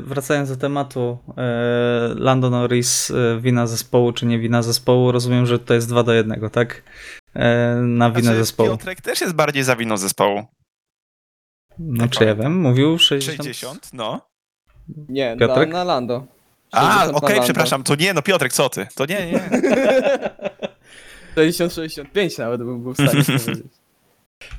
wracając 0.00 0.48
do 0.48 0.56
tematu, 0.56 1.18
e, 1.36 2.14
Lando 2.14 2.50
Norris, 2.50 3.10
e, 3.10 3.40
wina 3.40 3.66
zespołu 3.66 4.12
czy 4.12 4.26
nie 4.26 4.38
wina 4.38 4.62
zespołu, 4.62 5.12
rozumiem, 5.12 5.46
że 5.46 5.58
to 5.58 5.74
jest 5.74 5.88
2 5.88 6.02
do 6.02 6.12
1, 6.12 6.50
tak? 6.50 6.82
Na 7.82 8.10
winę 8.10 8.22
Znaczy, 8.22 8.38
zespołu. 8.38 8.68
Piotrek 8.70 9.00
też 9.00 9.20
jest 9.20 9.34
bardziej 9.34 9.62
za 9.62 9.76
winą 9.76 9.96
zespołu. 9.96 10.42
No 11.78 12.08
czy 12.08 12.24
ja 12.24 12.34
wiem, 12.34 12.60
mówił 12.60 12.98
60. 12.98 13.36
60, 13.36 13.90
no. 13.92 14.20
Nie, 15.08 15.36
na, 15.36 15.46
Piotrek? 15.46 15.70
na 15.70 15.84
Lando. 15.84 16.26
A, 16.72 16.80
60 16.80 17.12
na 17.12 17.18
okej, 17.18 17.28
Lando. 17.30 17.44
przepraszam, 17.44 17.82
to 17.82 17.94
nie, 17.94 18.14
no 18.14 18.22
Piotrek, 18.22 18.52
co 18.52 18.68
ty? 18.68 18.86
To 18.94 19.06
nie, 19.06 19.26
nie. 19.32 19.40
60-65 21.36 22.38
nawet 22.38 22.62
bym 22.62 22.82
był 22.82 22.94
w 22.94 22.96
stanie 22.96 23.24
powiedzieć. 23.38 23.72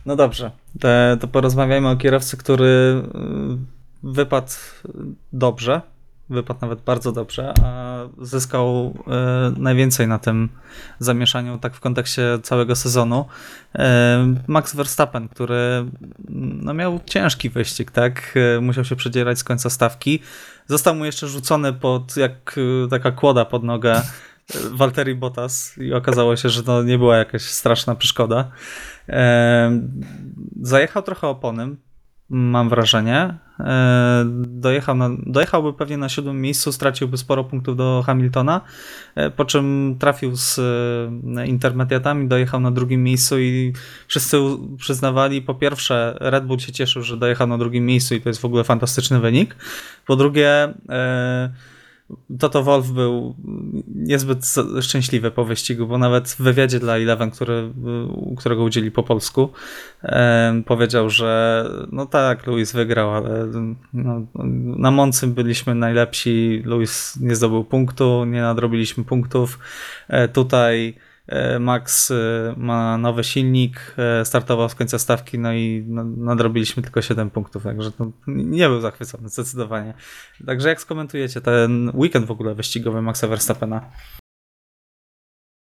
No 0.05 0.15
dobrze, 0.15 0.51
to, 0.79 0.87
to 1.19 1.27
porozmawiajmy 1.27 1.89
o 1.89 1.95
kierowcy, 1.95 2.37
który 2.37 3.03
y, 4.05 4.11
wypadł 4.13 4.51
dobrze, 5.33 5.81
wypadł 6.29 6.59
nawet 6.61 6.81
bardzo 6.81 7.11
dobrze, 7.11 7.53
a 7.63 7.99
zyskał 8.21 8.93
y, 9.55 9.59
najwięcej 9.59 10.07
na 10.07 10.19
tym 10.19 10.49
zamieszaniu, 10.99 11.57
tak 11.57 11.75
w 11.75 11.79
kontekście 11.79 12.39
całego 12.43 12.75
sezonu. 12.75 13.25
Y, 13.75 13.79
Max 14.47 14.75
Verstappen, 14.75 15.27
który 15.27 15.85
no, 16.29 16.73
miał 16.73 16.99
ciężki 17.05 17.49
wyścig, 17.49 17.91
tak? 17.91 18.33
Y, 18.57 18.61
Musiał 18.61 18.85
się 18.85 18.95
przedzierać 18.95 19.39
z 19.39 19.43
końca 19.43 19.69
stawki. 19.69 20.19
Został 20.67 20.95
mu 20.95 21.05
jeszcze 21.05 21.27
rzucony 21.27 21.73
pod, 21.73 22.17
jak 22.17 22.57
y, 22.57 22.87
taka 22.89 23.11
kłoda 23.11 23.45
pod 23.45 23.63
nogę 23.63 24.01
Valtteri 24.71 25.15
Bottas 25.15 25.77
i 25.77 25.93
okazało 25.93 26.35
się, 26.35 26.49
że 26.49 26.63
to 26.63 26.83
nie 26.83 26.97
była 26.97 27.17
jakaś 27.17 27.41
straszna 27.41 27.95
przeszkoda. 27.95 28.51
Zajechał 30.61 31.03
trochę 31.03 31.27
oponym, 31.27 31.77
mam 32.29 32.69
wrażenie. 32.69 33.37
Dojechał 34.35 34.95
na, 34.95 35.09
dojechałby 35.25 35.73
pewnie 35.73 35.97
na 35.97 36.09
siódmym 36.09 36.41
miejscu, 36.41 36.71
straciłby 36.71 37.17
sporo 37.17 37.43
punktów 37.43 37.77
do 37.77 38.03
Hamiltona, 38.05 38.61
e, 39.15 39.29
po 39.31 39.45
czym 39.45 39.95
trafił 39.99 40.35
z 40.35 40.59
e, 41.37 41.47
intermediatami, 41.47 42.27
dojechał 42.27 42.59
na 42.59 42.71
drugim 42.71 43.03
miejscu 43.03 43.39
i 43.39 43.73
wszyscy 44.07 44.37
przyznawali, 44.77 45.41
po 45.41 45.55
pierwsze 45.55 46.17
Red 46.19 46.45
Bull 46.45 46.59
się 46.59 46.71
cieszył, 46.71 47.03
że 47.03 47.17
dojechał 47.17 47.47
na 47.47 47.57
drugim 47.57 47.85
miejscu 47.85 48.15
i 48.15 48.21
to 48.21 48.29
jest 48.29 48.41
w 48.41 48.45
ogóle 48.45 48.63
fantastyczny 48.63 49.19
wynik. 49.19 49.55
Po 50.05 50.15
drugie 50.15 50.73
e, 50.89 51.49
Toto 52.39 52.63
Wolf 52.63 52.91
był 52.91 53.35
niezbyt 53.95 54.55
szczęśliwy 54.81 55.31
po 55.31 55.45
wyścigu, 55.45 55.87
bo 55.87 55.97
nawet 55.97 56.29
w 56.29 56.41
wywiadzie 56.41 56.79
dla 56.79 56.97
Eleven, 56.97 57.31
który, 57.31 57.73
którego 58.37 58.63
udzieli 58.63 58.91
po 58.91 59.03
polsku, 59.03 59.49
powiedział, 60.65 61.09
że 61.09 61.65
no 61.91 62.05
tak, 62.05 62.47
Luis 62.47 62.71
wygrał, 62.71 63.15
ale 63.15 63.47
no, 63.93 64.21
na 64.77 64.91
Moncy 64.91 65.27
byliśmy 65.27 65.75
najlepsi, 65.75 66.61
Luis 66.65 67.17
nie 67.21 67.35
zdobył 67.35 67.63
punktu, 67.63 68.25
nie 68.25 68.41
nadrobiliśmy 68.41 69.03
punktów. 69.03 69.59
E, 70.07 70.27
tutaj 70.27 70.95
Max 71.59 72.11
e, 72.11 72.15
ma 72.57 72.97
nowy 72.97 73.23
silnik, 73.23 73.95
e, 74.21 74.25
startował 74.25 74.69
z 74.69 74.75
końca 74.75 74.99
stawki, 74.99 75.39
no 75.39 75.53
i 75.53 75.83
na- 75.87 76.03
nadrobiliśmy 76.03 76.83
tylko 76.83 77.01
7 77.01 77.29
punktów, 77.29 77.63
także 77.63 77.91
to 77.91 78.11
nie 78.27 78.67
był 78.69 78.81
zachwycony 78.81 79.29
zdecydowanie. 79.29 79.93
Także 80.45 80.69
jak 80.69 80.81
skomentujecie 80.81 81.41
ten 81.41 81.91
weekend 81.93 82.25
w 82.25 82.31
ogóle 82.31 82.55
wyścigowy 82.55 83.01
Maxa 83.01 83.27
Verstappena? 83.27 83.91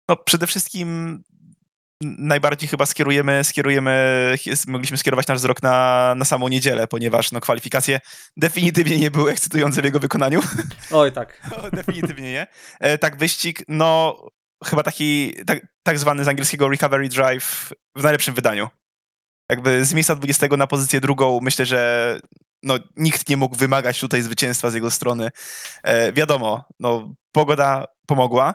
No 0.09 0.17
przede 0.17 0.47
wszystkim 0.47 1.23
najbardziej 2.03 2.69
chyba 2.69 2.87
skierujemy, 2.87 3.45
skierujemy, 3.45 4.35
mogliśmy 4.69 4.97
skierować 4.97 5.27
nasz 5.27 5.39
wzrok 5.39 5.63
na, 5.63 6.15
na 6.17 6.25
samą 6.25 6.49
niedzielę, 6.49 6.87
ponieważ 6.87 7.33
no, 7.33 7.41
kwalifikacje 7.41 8.01
definitywnie 8.37 8.99
nie 8.99 9.11
były 9.11 9.31
ekscytujące 9.31 9.83
w 9.83 9.85
jego 9.85 9.99
wykonaniu. 10.01 10.41
Oj 10.93 11.13
tak, 11.13 11.41
No, 11.63 11.71
definitywnie 11.71 12.33
nie. 12.33 12.47
E, 12.81 12.99
tak, 12.99 13.17
wyścig, 13.17 13.63
no 13.69 14.17
chyba 14.65 14.83
taki 14.83 15.35
tak, 15.47 15.67
tak 15.83 15.99
zwany 15.99 16.25
z 16.25 16.29
angielskiego 16.29 16.69
recovery 16.69 17.09
drive 17.09 17.73
w 17.97 18.03
najlepszym 18.03 18.35
wydaniu. 18.35 18.69
Jakby 19.51 19.85
z 19.85 19.95
miejsca 19.95 20.17
20 20.17 20.47
na 20.47 20.67
pozycję 20.67 21.01
drugą 21.01 21.41
myślę, 21.43 21.67
że 21.67 22.21
no, 22.63 22.79
nikt 22.97 23.29
nie 23.29 23.37
mógł 23.37 23.57
wymagać 23.57 24.01
tutaj 24.01 24.23
zwycięstwa 24.23 24.71
z 24.71 24.75
jego 24.75 24.91
strony. 24.91 25.31
E, 25.83 26.13
wiadomo, 26.13 26.65
no, 26.81 27.15
pogoda 27.33 27.85
pomogła. 28.07 28.55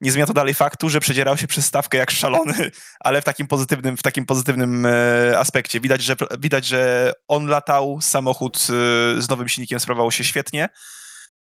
Nie 0.00 0.12
zmienia 0.12 0.26
to 0.26 0.32
dalej 0.32 0.54
faktu, 0.54 0.88
że 0.88 1.00
przedzierał 1.00 1.36
się 1.36 1.46
przez 1.46 1.66
stawkę 1.66 1.98
jak 1.98 2.10
szalony, 2.10 2.70
ale 3.00 3.22
w 3.22 3.24
takim 3.24 3.46
pozytywnym, 3.46 3.96
w 3.96 4.02
takim 4.02 4.26
pozytywnym 4.26 4.86
e, 4.86 5.38
aspekcie. 5.38 5.80
Widać 5.80 6.02
że, 6.02 6.16
widać, 6.38 6.66
że 6.66 7.12
on 7.28 7.46
latał, 7.46 7.98
samochód 8.00 8.56
e, 8.56 9.22
z 9.22 9.28
nowym 9.28 9.48
silnikiem 9.48 9.80
sprawował 9.80 10.10
się 10.10 10.24
świetnie. 10.24 10.68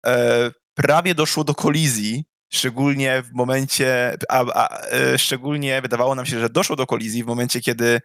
E, 0.06 0.50
prawie 0.74 1.14
doszło 1.14 1.44
do 1.44 1.54
kolizji, 1.54 2.24
szczególnie 2.50 3.22
w 3.22 3.32
momencie, 3.32 4.16
a, 4.28 4.44
a, 4.54 4.86
e, 4.86 5.18
szczególnie 5.18 5.82
wydawało 5.82 6.14
nam 6.14 6.26
się, 6.26 6.40
że 6.40 6.50
doszło 6.50 6.76
do 6.76 6.86
kolizji 6.86 7.24
w 7.24 7.26
momencie, 7.26 7.60
kiedy 7.60 8.00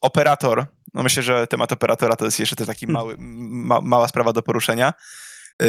operator, 0.00 0.66
no 0.94 1.02
myślę, 1.02 1.22
że 1.22 1.46
temat 1.46 1.72
operatora 1.72 2.16
to 2.16 2.24
jest 2.24 2.40
jeszcze 2.40 2.56
to 2.56 2.66
taki 2.66 2.86
mały, 2.86 3.16
ma, 3.18 3.80
mała 3.80 4.08
sprawa 4.08 4.32
do 4.32 4.42
poruszenia, 4.42 4.92
e, 5.62 5.66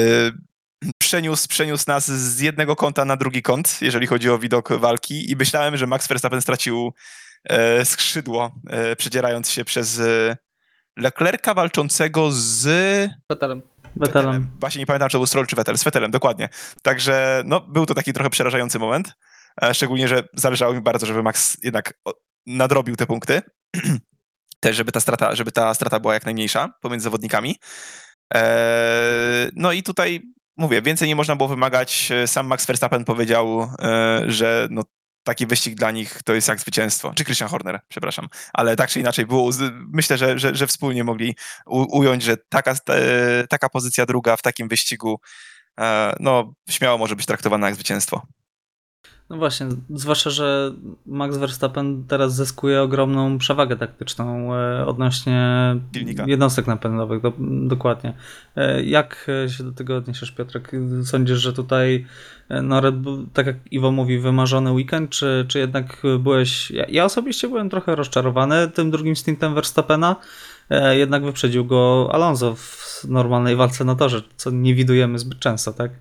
przeniósł, 0.98 1.48
przeniósł 1.48 1.84
nas 1.88 2.12
z 2.12 2.40
jednego 2.40 2.76
kąta 2.76 3.06
na 3.06 3.18
drugi 3.18 3.42
kąt, 3.42 3.82
jeżeli 3.82 4.08
chodzi 4.08 4.30
o 4.30 4.40
widok 4.40 4.74
walki 4.74 5.32
i 5.32 5.36
myślałem, 5.36 5.78
że 5.78 5.88
Max 5.88 6.08
Verstappen 6.08 6.42
stracił 6.42 6.94
e, 7.44 7.86
skrzydło, 7.86 8.52
e, 8.70 8.96
przedzierając 8.96 9.50
się 9.50 9.66
przez 9.66 10.00
e, 10.00 10.38
Leclerca 10.98 11.54
walczącego 11.54 12.32
z 12.32 12.66
Vettelem. 13.30 13.62
Vettelem. 13.96 14.48
Właśnie 14.60 14.80
nie 14.80 14.86
pamiętam, 14.86 15.10
czy 15.10 15.14
to 15.14 15.20
był 15.20 15.28
Stroll 15.28 15.48
czy 15.48 15.56
Vettel. 15.56 15.78
Z 15.78 15.84
Vettelem, 15.84 16.12
dokładnie. 16.12 16.50
Także 16.82 17.44
no, 17.46 17.62
był 17.62 17.86
to 17.86 17.94
taki 17.94 18.14
trochę 18.14 18.30
przerażający 18.30 18.80
moment. 18.80 19.14
E, 19.64 19.74
Szczególnie, 19.74 20.08
że 20.08 20.24
zależało 20.34 20.74
mi 20.74 20.82
bardzo, 20.82 21.06
żeby 21.06 21.24
Max 21.24 21.58
jednak 21.64 21.94
nadrobił 22.46 22.96
te 22.96 23.06
punkty. 23.06 23.42
Też, 24.60 24.76
żeby 24.76 24.92
ta 24.92 25.00
strata, 25.00 25.36
żeby 25.36 25.52
ta 25.52 25.74
strata 25.74 26.00
była 26.00 26.14
jak 26.14 26.26
najmniejsza 26.26 26.70
pomiędzy 26.82 27.04
zawodnikami. 27.04 27.56
E, 28.34 29.50
No 29.54 29.72
i 29.72 29.84
tutaj 29.84 30.22
mówię, 30.58 30.82
więcej 30.82 31.08
nie 31.08 31.16
można 31.16 31.36
było 31.36 31.50
wymagać. 31.50 32.10
Sam 32.26 32.48
Max 32.48 32.66
Verstappen 32.66 33.06
powiedział, 33.06 33.70
e, 33.82 34.22
że 34.28 34.68
no, 34.72 34.84
taki 35.24 35.48
wyścig 35.48 35.76
dla 35.76 35.92
nich 35.92 36.24
to 36.26 36.34
jest 36.34 36.48
jak 36.48 36.60
zwycięstwo. 36.60 37.14
Czy 37.16 37.24
Christian 37.24 37.50
Horner, 37.50 37.80
przepraszam. 37.88 38.28
Ale 38.54 38.76
tak 38.76 38.90
czy 38.90 39.00
inaczej 39.00 39.26
było. 39.26 39.50
Myślę, 39.94 40.18
że, 40.18 40.40
że, 40.40 40.56
że 40.56 40.68
wspólnie 40.68 41.04
mogli 41.04 41.36
u, 41.66 41.98
ująć, 41.98 42.24
że 42.24 42.38
taka, 42.38 42.72
e, 42.72 43.48
taka 43.48 43.70
pozycja 43.70 44.06
druga 44.06 44.38
w 44.38 44.42
takim 44.42 44.68
wyścigu 44.68 45.20
e, 45.80 46.16
no, 46.20 46.54
śmiało 46.70 46.98
może 46.98 47.16
być 47.16 47.26
traktowana 47.26 47.68
jak 47.68 47.76
zwycięstwo. 47.76 48.28
No 49.34 49.40
właśnie, 49.40 49.68
zwłaszcza, 49.90 50.30
że 50.30 50.74
Max 51.06 51.38
Verstappen 51.38 52.04
teraz 52.08 52.36
zyskuje 52.36 52.82
ogromną 52.82 53.38
przewagę 53.38 53.76
taktyczną 53.76 54.56
e, 54.56 54.86
odnośnie 54.86 55.76
jednostek 56.26 56.68
napędowych, 56.68 57.22
do, 57.22 57.34
dokładnie. 57.68 58.14
E, 58.56 58.84
Jak 58.84 59.28
się 59.48 59.64
do 59.64 59.72
tego 59.72 59.98
odniesiesz, 59.98 60.32
Piotrek? 60.32 60.72
Sądzisz, 61.04 61.40
że 61.40 61.54
tutaj 61.54 62.06
e, 62.50 62.62
no 62.62 62.82
Red 62.82 62.96
Bull, 62.96 63.26
tak 63.34 63.46
jak 63.46 63.56
Iwo 63.72 63.92
mówi, 63.92 64.20
wymarzony 64.20 64.72
weekend, 64.72 65.10
czy, 65.10 65.46
czy 65.48 65.60
jednak 65.60 66.02
byłeś... 66.20 66.72
Ja, 66.72 66.86
ja 66.90 67.06
osobiście 67.06 67.48
byłem 67.48 67.70
trochę 67.70 67.96
rozczarowany 67.96 68.68
tym 68.68 68.92
drugim 68.92 69.16
stintem 69.16 69.56
Verstappena, 69.56 70.16
jednak 70.92 71.24
wyprzedził 71.24 71.66
go 71.66 72.10
Alonso 72.12 72.56
w 72.56 73.02
normalnej 73.08 73.56
walce 73.56 73.86
na 73.86 73.96
torze, 73.96 74.22
co 74.38 74.52
nie 74.52 74.76
widujemy 74.76 75.20
zbyt 75.20 75.40
często, 75.40 75.74
tak? 75.74 75.92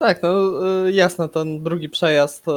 Tak, 0.00 0.22
no 0.22 0.50
y, 0.86 0.92
jasne, 0.92 1.28
ten 1.28 1.62
drugi 1.62 1.88
przejazd 1.88 2.48
y, 2.48 2.50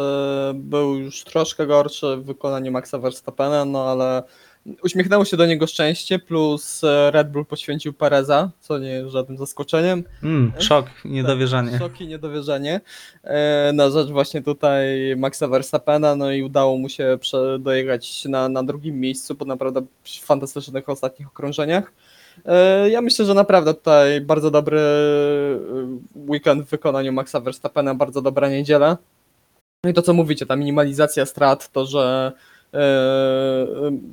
był 0.54 0.96
już 0.96 1.24
troszkę 1.24 1.68
gorszy 1.68 2.18
w 2.18 2.26
wykonaniu 2.26 2.72
Maxa 2.72 2.98
Verstappena, 2.98 3.66
no 3.66 3.90
ale 3.92 4.24
uśmiechnęło 4.84 5.26
się 5.26 5.38
do 5.38 5.46
niego 5.46 5.68
szczęście, 5.68 6.20
plus 6.20 6.84
y, 6.84 7.12
Red 7.12 7.32
Bull 7.32 7.46
poświęcił 7.46 7.94
Pereza, 7.94 8.52
co 8.60 8.78
nie 8.78 8.90
jest 8.90 9.12
żadnym 9.12 9.38
zaskoczeniem. 9.38 10.04
Mm, 10.24 10.52
szok, 10.60 10.86
niedowierzanie. 11.06 11.72
Tak, 11.72 11.80
szok 11.80 12.02
i 12.02 12.08
niedowierzanie 12.08 12.82
na 13.74 13.90
rzecz 13.90 14.10
właśnie 14.10 14.42
tutaj 14.42 15.16
Maxa 15.18 15.48
Verstappena, 15.48 16.16
no 16.16 16.32
i 16.32 16.44
udało 16.44 16.78
mu 16.78 16.90
się 16.90 17.18
dojechać 17.60 18.26
na, 18.26 18.50
na 18.50 18.64
drugim 18.64 19.00
miejscu 19.00 19.36
po 19.36 19.46
naprawdę 19.46 19.82
fantastycznych 20.22 20.90
ostatnich 20.90 21.28
okrążeniach. 21.28 21.92
E, 22.46 22.90
Ja 22.90 23.02
myślę, 23.02 23.26
że 23.26 23.34
naprawdę 23.34 23.74
tutaj 23.74 24.22
bardzo 24.22 24.52
dobry 24.52 24.80
e, 24.80 26.30
weekend 26.32 26.66
w 26.66 26.70
wykonaniu 26.70 27.14
Maxa 27.14 27.40
Verstappena, 27.40 27.96
bardzo 27.96 28.22
dobra 28.22 28.50
niedziela. 28.50 28.98
No 29.84 29.90
i 29.90 29.94
to 29.94 30.02
co 30.02 30.14
mówicie, 30.14 30.46
ta 30.46 30.56
minimalizacja 30.56 31.26
strat, 31.26 31.72
to 31.72 31.86
że 31.86 32.32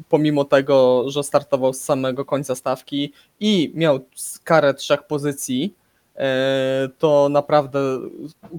pomimo 0.09 0.45
tego, 0.45 1.05
że 1.11 1.25
startował 1.25 1.73
z 1.73 1.81
samego 1.81 2.25
końca 2.25 2.55
stawki 2.55 3.13
i 3.41 3.73
miał 3.75 4.01
karę 4.45 4.75
trzech 4.75 5.03
pozycji, 5.03 5.75
e, 6.17 6.89
to 6.99 7.29
naprawdę 7.29 7.81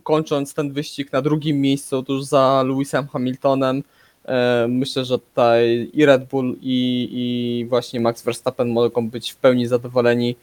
kończąc 0.04 0.54
ten 0.54 0.74
wyścig 0.74 1.14
na 1.14 1.22
drugim 1.22 1.62
miejscu, 1.62 2.04
tuż 2.04 2.24
za 2.24 2.64
Lewisem 2.68 3.08
Hamiltonem, 3.08 3.78
e, 3.78 4.01
myślę, 4.68 5.06
że 5.06 5.20
tutaj 5.20 5.90
i 5.94 6.06
Red 6.06 6.26
Bull 6.26 6.56
i, 6.62 7.10
i 7.12 7.66
właśnie 7.70 8.00
Max 8.00 8.24
Verstappen 8.24 8.70
mogą 8.70 9.10
być 9.10 9.32
w 9.32 9.36
pełni 9.36 9.68
zadowoleni. 9.68 10.36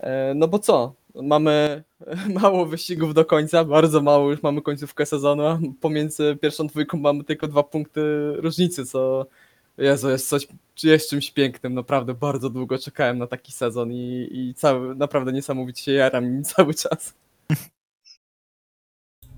E, 0.00 0.32
no 0.34 0.48
bo 0.48 0.58
co? 0.58 0.92
Mamy 1.14 1.82
mało 2.42 2.66
wyścigów 2.66 3.14
do 3.14 3.24
końca, 3.24 3.64
bardzo 3.64 4.02
mało, 4.02 4.30
już 4.30 4.42
mamy 4.42 4.62
końcówkę 4.62 5.06
sezonu, 5.06 5.46
a 5.46 5.58
pomiędzy 5.80 6.36
pierwszą 6.40 6.66
dwójką 6.66 6.98
mamy 6.98 7.24
tylko 7.24 7.48
dwa 7.48 7.62
punkty 7.62 8.32
różnicy, 8.36 8.86
co 8.86 9.26
Jezu, 9.78 10.10
jest 10.10 10.28
coś, 10.28 10.46
jest 10.82 11.10
czymś 11.10 11.30
pięknym, 11.30 11.74
naprawdę 11.74 12.14
bardzo 12.14 12.50
długo 12.50 12.78
czekałem 12.78 13.18
na 13.18 13.26
taki 13.26 13.52
sezon 13.52 13.92
i, 13.92 14.28
i 14.32 14.54
cały, 14.54 14.94
naprawdę 14.94 15.32
niesamowicie 15.32 15.82
się 15.82 15.92
jaram 15.92 16.32
nim 16.32 16.44
cały 16.54 16.74
czas. 16.74 17.14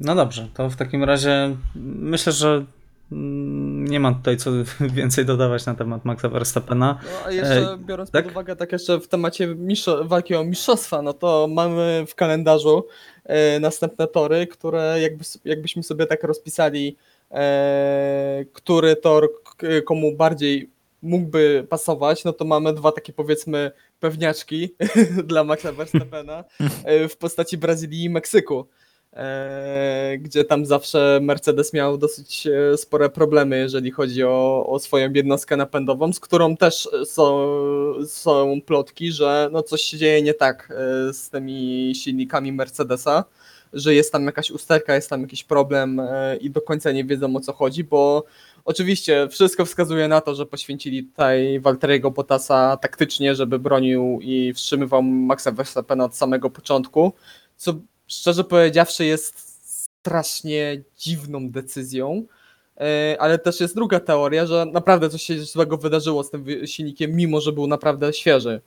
No 0.00 0.14
dobrze, 0.14 0.48
to 0.54 0.70
w 0.70 0.76
takim 0.76 1.04
razie 1.04 1.56
myślę, 1.74 2.32
że 2.32 2.64
nie 3.10 4.00
mam 4.00 4.14
tutaj 4.14 4.36
co 4.36 4.50
więcej 4.80 5.24
dodawać 5.24 5.66
na 5.66 5.74
temat 5.74 6.04
Maxa 6.04 6.28
Verstappena. 6.28 6.98
No, 7.04 7.26
a 7.26 7.30
jeszcze 7.30 7.78
biorąc 7.78 8.10
tak? 8.10 8.24
pod 8.24 8.32
uwagę 8.32 8.56
tak 8.56 8.72
jeszcze 8.72 9.00
w 9.00 9.08
temacie 9.08 9.56
walki 10.04 10.34
o 10.34 10.44
mistrzostwa, 10.44 11.02
no 11.02 11.12
to 11.12 11.48
mamy 11.50 12.04
w 12.08 12.14
kalendarzu 12.14 12.86
e, 13.24 13.60
następne 13.60 14.06
tory, 14.06 14.46
które 14.46 14.98
jakby, 15.00 15.24
jakbyśmy 15.44 15.82
sobie 15.82 16.06
tak 16.06 16.24
rozpisali, 16.24 16.96
e, 17.30 18.44
który 18.52 18.96
tor 18.96 19.28
komu 19.84 20.16
bardziej 20.16 20.70
mógłby 21.02 21.66
pasować, 21.68 22.24
no 22.24 22.32
to 22.32 22.44
mamy 22.44 22.72
dwa 22.72 22.92
takie 22.92 23.12
powiedzmy 23.12 23.70
pewniaczki 24.00 24.74
dla 25.24 25.44
Maxa 25.44 25.72
Verstappena 25.72 26.44
e, 26.84 27.08
w 27.08 27.16
postaci 27.16 27.58
Brazylii 27.58 28.04
i 28.04 28.10
Meksyku. 28.10 28.66
E, 29.16 30.18
gdzie 30.18 30.44
tam 30.44 30.66
zawsze 30.66 31.18
Mercedes 31.22 31.72
miał 31.72 31.98
dosyć 31.98 32.46
e, 32.46 32.76
spore 32.76 33.08
problemy, 33.08 33.58
jeżeli 33.58 33.90
chodzi 33.90 34.24
o, 34.24 34.66
o 34.66 34.78
swoją 34.78 35.12
jednostkę 35.12 35.56
napędową, 35.56 36.12
z 36.12 36.20
którą 36.20 36.56
też 36.56 36.88
są, 37.04 37.48
są 38.06 38.60
plotki, 38.66 39.12
że 39.12 39.48
no 39.52 39.62
coś 39.62 39.82
się 39.82 39.96
dzieje 39.98 40.22
nie 40.22 40.34
tak 40.34 40.72
e, 41.08 41.12
z 41.12 41.30
tymi 41.30 41.92
silnikami 41.94 42.52
Mercedesa, 42.52 43.24
że 43.72 43.94
jest 43.94 44.12
tam 44.12 44.26
jakaś 44.26 44.50
usterka, 44.50 44.94
jest 44.94 45.10
tam 45.10 45.20
jakiś 45.20 45.44
problem 45.44 46.02
i 46.40 46.50
do 46.50 46.60
końca 46.60 46.92
nie 46.92 47.04
wiedzą 47.04 47.36
o 47.36 47.40
co 47.40 47.52
chodzi, 47.52 47.84
bo 47.84 48.24
oczywiście 48.64 49.28
wszystko 49.30 49.64
wskazuje 49.64 50.08
na 50.08 50.20
to, 50.20 50.34
że 50.34 50.46
poświęcili 50.46 51.04
tutaj 51.04 51.60
Walteriego 51.60 52.10
Bottasa 52.10 52.76
taktycznie, 52.76 53.34
żeby 53.34 53.58
bronił 53.58 54.18
i 54.22 54.52
wstrzymywał 54.52 55.02
Maxa 55.02 55.52
Verstappena 55.52 56.04
od 56.04 56.16
samego 56.16 56.50
początku, 56.50 57.12
co 57.56 57.74
szczerze 58.06 58.44
powiedziawszy 58.44 59.04
jest 59.04 59.46
strasznie 60.06 60.82
dziwną 60.98 61.50
decyzją, 61.50 62.26
e, 62.80 63.16
ale 63.20 63.38
też 63.38 63.60
jest 63.60 63.74
druga 63.74 64.00
teoria, 64.00 64.46
że 64.46 64.66
naprawdę 64.72 65.10
coś 65.10 65.22
się 65.22 65.40
złego 65.40 65.76
wydarzyło 65.76 66.24
z 66.24 66.30
tym 66.30 66.66
silnikiem, 66.66 67.12
mimo 67.12 67.40
że 67.40 67.52
był 67.52 67.66
naprawdę 67.66 68.12
świeży. 68.12 68.60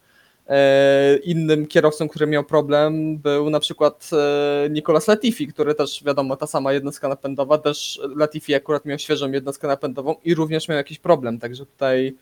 E, 0.47 1.17
innym 1.17 1.67
kierowcą, 1.67 2.07
który 2.07 2.27
miał 2.27 2.43
problem 2.43 3.17
był 3.17 3.49
na 3.49 3.59
przykład 3.59 4.09
e, 4.13 4.69
Nicolas 4.69 5.07
Latifi, 5.07 5.47
który 5.47 5.75
też 5.75 6.03
wiadomo, 6.03 6.35
ta 6.35 6.47
sama 6.47 6.73
jednostka 6.73 7.07
napędowa, 7.07 7.57
też 7.57 8.01
Latifi 8.15 8.55
akurat 8.55 8.85
miał 8.85 8.99
świeżą 8.99 9.31
jednostkę 9.31 9.67
napędową 9.67 10.15
i 10.23 10.35
również 10.35 10.67
miał 10.67 10.77
jakiś 10.77 10.99
problem, 10.99 11.39
także 11.39 11.65
tutaj 11.65 12.15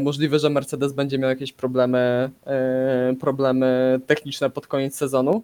możliwe, 0.00 0.38
że 0.38 0.50
Mercedes 0.50 0.92
będzie 0.92 1.18
miał 1.18 1.30
jakieś 1.30 1.52
problemy, 1.52 2.30
problemy 3.20 4.00
techniczne 4.06 4.50
pod 4.50 4.66
koniec 4.66 4.96
sezonu. 4.96 5.42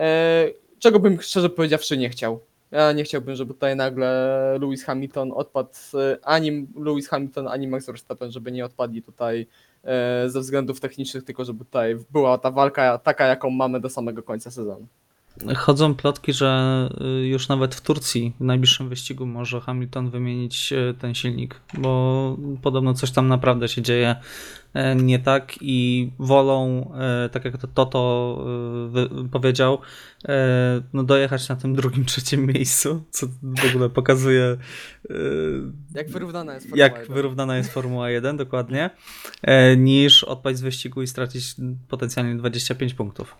E, 0.00 0.48
czego 0.78 1.00
bym 1.00 1.20
szczerze 1.22 1.50
powiedziawszy 1.50 1.96
nie 1.96 2.08
chciał. 2.08 2.40
Ja 2.70 2.92
nie 2.92 3.04
chciałbym, 3.04 3.36
żeby 3.36 3.54
tutaj 3.54 3.76
nagle 3.76 4.58
Lewis 4.60 4.84
Hamilton 4.84 5.32
odpadł, 5.32 5.70
ani 6.22 6.66
Lewis 6.76 7.08
Hamilton, 7.08 7.48
ani 7.48 7.68
Max 7.68 7.86
Verstappen, 7.86 8.30
żeby 8.32 8.52
nie 8.52 8.64
odpadli 8.64 9.02
tutaj 9.02 9.46
e, 9.84 10.24
ze 10.28 10.40
względów 10.40 10.80
technicznych, 10.80 11.24
tylko 11.24 11.44
żeby 11.44 11.64
tutaj 11.64 11.96
była 12.10 12.38
ta 12.38 12.50
walka 12.50 12.98
taka, 12.98 13.26
jaką 13.26 13.50
mamy 13.50 13.80
do 13.80 13.90
samego 13.90 14.22
końca 14.22 14.50
sezonu. 14.50 14.86
Chodzą 15.56 15.94
plotki, 15.94 16.32
że 16.32 16.88
y, 17.22 17.26
już 17.26 17.48
nawet 17.48 17.74
w 17.74 17.80
Turcji 17.80 18.32
w 18.40 18.44
najbliższym 18.44 18.88
wyścigu 18.88 19.26
może 19.26 19.60
Hamilton 19.60 20.10
wymienić 20.10 20.72
y, 20.72 20.94
ten 20.98 21.14
silnik, 21.14 21.60
bo 21.78 22.36
podobno 22.62 22.94
coś 22.94 23.10
tam 23.10 23.28
naprawdę 23.28 23.68
się 23.68 23.82
dzieje 23.82 24.16
e, 24.74 24.96
nie 24.96 25.18
tak 25.18 25.54
i 25.60 26.10
wolą, 26.18 26.92
e, 26.94 27.28
tak 27.28 27.44
jak 27.44 27.58
to 27.58 27.66
Toto 27.66 28.44
e, 29.24 29.28
powiedział, 29.28 29.78
no 30.92 31.02
dojechać 31.04 31.48
na 31.48 31.56
tym 31.56 31.74
drugim, 31.74 32.04
trzecim 32.10 32.46
miejscu, 32.46 33.04
co 33.10 33.26
w 33.42 33.70
ogóle 33.70 33.90
pokazuje 33.90 34.56
jak 35.94 36.10
wyrównana 36.10 36.54
jest 36.54 36.66
Formuła 36.66 36.84
jak 36.84 36.98
1. 36.98 37.14
wyrównana 37.14 37.56
jest 37.56 37.72
Formuła 37.72 38.10
1, 38.10 38.36
dokładnie, 38.36 38.90
niż 39.76 40.24
odpaść 40.24 40.58
z 40.58 40.62
wyścigu 40.62 41.02
i 41.02 41.06
stracić 41.06 41.54
potencjalnie 41.88 42.36
25 42.36 42.94
punktów. 42.94 43.36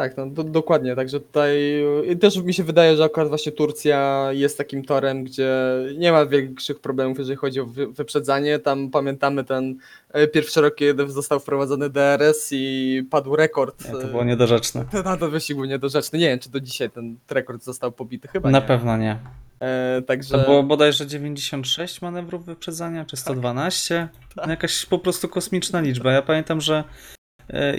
Tak, 0.00 0.16
no 0.16 0.26
do, 0.26 0.44
dokładnie, 0.44 0.96
także 0.96 1.20
tutaj 1.20 1.84
też 2.20 2.36
mi 2.36 2.54
się 2.54 2.64
wydaje, 2.64 2.96
że 2.96 3.04
akurat 3.04 3.28
właśnie 3.28 3.52
Turcja 3.52 4.28
jest 4.32 4.58
takim 4.58 4.84
torem, 4.84 5.24
gdzie 5.24 5.50
nie 5.98 6.12
ma 6.12 6.26
większych 6.26 6.80
problemów, 6.80 7.18
jeżeli 7.18 7.36
chodzi 7.36 7.60
o 7.60 7.66
wyprzedzanie. 7.66 8.58
Tam 8.58 8.90
pamiętamy 8.90 9.44
ten 9.44 9.76
e, 10.12 10.28
pierwszy 10.28 10.60
rok, 10.60 10.74
kiedy 10.74 11.08
został 11.08 11.40
wprowadzony 11.40 11.90
DRS 11.90 12.48
i 12.52 13.04
padł 13.10 13.36
rekord. 13.36 13.84
Nie, 13.84 14.00
to 14.00 14.06
było 14.06 14.24
niedorzeczne. 14.24 14.84
Na 15.04 15.16
to 15.16 15.30
wyścig 15.30 15.56
był 15.56 15.64
niedorzeczny. 15.64 16.18
Nie 16.18 16.28
wiem, 16.28 16.38
czy 16.38 16.50
do 16.50 16.60
dzisiaj 16.60 16.90
ten 16.90 17.16
rekord 17.30 17.62
został 17.62 17.92
pobity, 17.92 18.28
chyba 18.28 18.50
Na 18.50 18.58
nie. 18.60 18.66
pewno 18.66 18.96
nie. 18.96 19.18
E, 19.60 20.02
także... 20.02 20.38
To 20.38 20.44
było 20.44 20.62
bodajże 20.62 21.06
96 21.06 22.02
manewrów 22.02 22.44
wyprzedzania, 22.44 23.04
czy 23.04 23.16
112? 23.16 24.08
Tak. 24.34 24.46
No 24.46 24.50
jakaś 24.50 24.86
po 24.86 24.98
prostu 24.98 25.28
kosmiczna 25.28 25.80
liczba. 25.80 26.12
Ja 26.12 26.22
pamiętam, 26.22 26.60
że 26.60 26.84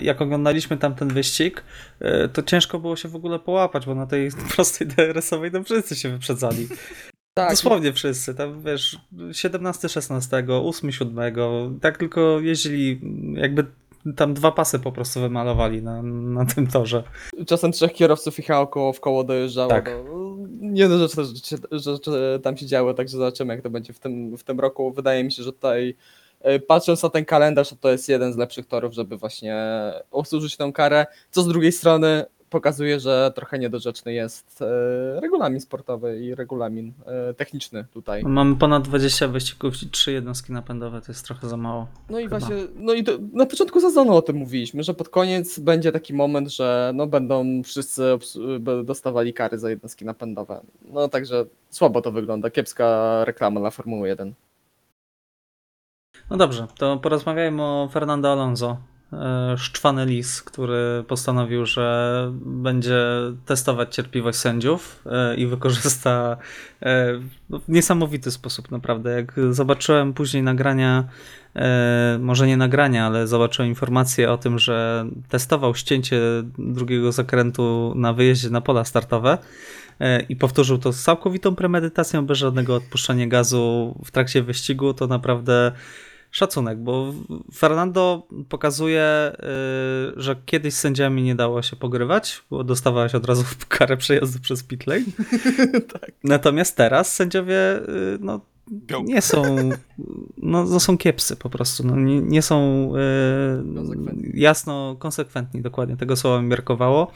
jak 0.02 0.22
oglądaliśmy 0.22 0.76
tam 0.76 0.94
ten 0.94 1.08
wyścig, 1.08 1.64
e, 2.00 2.28
to 2.28 2.42
ciężko 2.42 2.78
było 2.78 2.96
się 2.96 3.08
w 3.08 3.16
ogóle 3.16 3.38
połapać, 3.38 3.86
bo 3.86 3.94
na 3.94 4.06
tej 4.06 4.30
prostej 4.54 4.86
DRS-owej 4.86 5.50
to 5.50 5.62
wszyscy 5.62 5.96
się 5.96 6.08
wyprzedzali. 6.08 6.68
Tak. 7.34 7.50
Dosłownie 7.50 7.92
wszyscy, 7.92 8.34
tam 8.34 8.62
wiesz, 8.62 8.98
17, 9.32 9.88
16, 9.88 10.44
8, 10.48 10.92
7, 10.92 11.34
tak 11.80 11.98
tylko 11.98 12.40
jeździli, 12.40 13.00
jakby 13.34 13.66
tam 14.16 14.34
dwa 14.34 14.52
pasy 14.52 14.78
po 14.78 14.92
prostu 14.92 15.20
wymalowali 15.20 15.82
na, 15.82 16.02
na 16.02 16.44
tym 16.44 16.66
torze. 16.66 17.02
Czasem 17.46 17.72
trzech 17.72 17.92
kierowców 17.92 18.38
jechało 18.38 18.66
koło 18.66 18.92
w 18.92 19.00
koło 19.00 19.24
dojeżdżało. 19.24 19.70
Tak. 19.70 19.90
No, 20.04 20.36
nie 20.60 20.88
no, 20.88 21.08
rzeczy, 21.08 21.22
rzeczy 21.70 22.40
tam 22.42 22.56
się 22.56 22.66
działy, 22.66 22.94
także 22.94 23.16
zobaczymy 23.16 23.54
jak 23.54 23.62
to 23.62 23.70
będzie 23.70 23.92
w 23.92 23.98
tym, 23.98 24.36
w 24.36 24.44
tym 24.44 24.60
roku. 24.60 24.92
Wydaje 24.92 25.24
mi 25.24 25.32
się, 25.32 25.42
że 25.42 25.52
tutaj 25.52 25.88
E, 25.88 25.94
patrząc 26.66 27.02
na 27.02 27.10
ten 27.10 27.24
kalendarz, 27.24 27.74
to 27.80 27.90
jest 27.90 28.08
jeden 28.08 28.32
z 28.32 28.36
lepszych 28.36 28.66
torów, 28.66 28.94
żeby 28.94 29.16
właśnie 29.16 29.56
obsłużyć 30.10 30.56
tę 30.56 30.70
karę, 30.74 31.06
co 31.30 31.42
z 31.42 31.48
drugiej 31.48 31.72
strony 31.72 32.24
pokazuje, 32.52 33.00
że 33.00 33.32
trochę 33.34 33.58
niedorzeczny 33.58 34.12
jest 34.12 34.62
e, 34.62 35.20
regulamin 35.20 35.60
sportowy 35.60 36.20
i 36.20 36.34
regulamin 36.34 36.92
e, 37.06 37.34
techniczny 37.34 37.84
tutaj. 37.92 38.22
Mamy 38.24 38.56
ponad 38.56 38.82
20 38.82 39.28
wyścigów 39.28 39.82
i 39.82 39.90
3 39.90 40.12
jednostki 40.12 40.52
napędowe, 40.52 41.00
to 41.00 41.12
jest 41.12 41.24
trochę 41.24 41.48
za 41.48 41.56
mało. 41.56 41.86
No 42.10 42.20
i 42.20 42.24
chyba. 42.24 42.38
właśnie, 42.38 42.56
no 42.74 42.94
i 42.94 43.04
na 43.32 43.46
początku 43.46 43.80
sezonu 43.80 44.14
o 44.14 44.22
tym 44.22 44.36
mówiliśmy, 44.36 44.82
że 44.82 44.94
pod 44.94 45.08
koniec 45.08 45.58
będzie 45.58 45.92
taki 45.92 46.14
moment, 46.14 46.48
że 46.48 46.92
no 46.94 47.06
będą 47.06 47.62
wszyscy 47.62 48.18
dostawali 48.84 49.34
kary 49.34 49.58
za 49.58 49.70
jednostki 49.70 50.04
napędowe. 50.04 50.60
No 50.84 51.08
także 51.08 51.44
słabo 51.70 52.02
to 52.02 52.12
wygląda, 52.12 52.50
kiepska 52.50 53.18
reklama 53.24 53.60
dla 53.60 53.70
Formuły 53.70 54.08
1. 54.08 54.34
No 56.32 56.38
dobrze, 56.38 56.66
to 56.78 56.96
porozmawiajmy 56.96 57.62
o 57.62 57.88
Fernando 57.92 58.32
Alonso. 58.32 58.76
E, 59.12 59.58
szczwany 59.58 60.06
lis, 60.06 60.42
który 60.42 61.04
postanowił, 61.08 61.66
że 61.66 62.28
będzie 62.40 63.00
testować 63.46 63.94
cierpliwość 63.94 64.38
sędziów 64.38 65.02
e, 65.06 65.36
i 65.36 65.46
wykorzysta 65.46 66.36
e, 66.82 67.06
no, 67.50 67.58
w 67.58 67.68
niesamowity 67.68 68.30
sposób, 68.30 68.70
naprawdę. 68.70 69.10
Jak 69.10 69.34
zobaczyłem 69.50 70.12
później 70.12 70.42
nagrania, 70.42 71.04
może 72.18 72.46
nie 72.46 72.56
nagrania, 72.56 73.06
ale 73.06 73.26
zobaczyłem 73.26 73.68
informację 73.68 74.30
o 74.30 74.38
tym, 74.38 74.58
że 74.58 75.06
testował 75.28 75.74
ścięcie 75.74 76.20
drugiego 76.58 77.12
zakrętu 77.12 77.92
na 77.96 78.12
wyjeździe 78.12 78.50
na 78.50 78.60
pola 78.60 78.84
startowe 78.84 79.38
i 80.28 80.36
powtórzył 80.36 80.78
to 80.78 80.92
z 80.92 81.02
całkowitą 81.02 81.54
premedytacją, 81.54 82.26
bez 82.26 82.38
żadnego 82.38 82.74
odpuszczania 82.74 83.26
gazu 83.26 83.94
w 84.04 84.10
trakcie 84.10 84.42
wyścigu, 84.42 84.94
to 84.94 85.06
naprawdę 85.06 85.72
szacunek, 86.32 86.78
bo 86.78 87.14
Fernando 87.54 88.26
pokazuje, 88.48 89.32
y, 89.34 90.20
że 90.20 90.36
kiedyś 90.46 90.74
z 90.74 90.80
sędziami 90.80 91.22
nie 91.22 91.34
dało 91.34 91.62
się 91.62 91.76
pogrywać, 91.76 92.42
bo 92.50 92.64
dostawałeś 92.64 93.14
od 93.14 93.26
razu 93.26 93.44
karę 93.68 93.96
przejazdu 93.96 94.38
przez 94.40 94.62
pit 94.62 94.86
lane. 94.86 95.04
tak. 96.00 96.12
Natomiast 96.24 96.76
teraz 96.76 97.14
sędziowie 97.14 97.76
y, 97.88 98.18
no, 98.20 98.40
nie 99.04 99.22
są, 99.22 99.42
no, 100.36 100.80
są 100.80 100.98
kiepscy 100.98 101.36
po 101.36 101.50
prostu, 101.50 101.86
no, 101.86 101.96
nie, 101.96 102.20
nie 102.20 102.42
są 102.42 102.88
e, 102.96 103.74
Konsekwentni. 103.74 104.30
jasno 104.34 104.96
konsekwentni, 104.98 105.62
dokładnie 105.62 105.96
tego 105.96 106.16
słowa 106.16 106.42
mi 106.42 106.48
brakowało. 106.48 107.12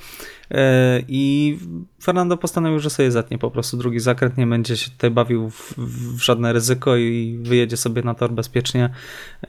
E, 0.51 1.03
i 1.09 1.59
Fernando 2.03 2.37
postanowił, 2.37 2.79
że 2.79 2.91
sobie 2.91 3.11
zetnie 3.11 3.39
po 3.39 3.51
prostu 3.51 3.77
drugi 3.77 4.01
zakręt, 4.01 4.37
nie 4.37 4.47
będzie 4.47 4.77
się 4.77 4.91
tutaj 4.91 5.11
bawił 5.11 5.51
w, 5.51 5.75
w 6.17 6.23
żadne 6.23 6.53
ryzyko 6.53 6.97
i 6.97 7.39
wyjedzie 7.43 7.77
sobie 7.77 8.03
na 8.03 8.15
tor 8.15 8.33
bezpiecznie, 8.33 8.91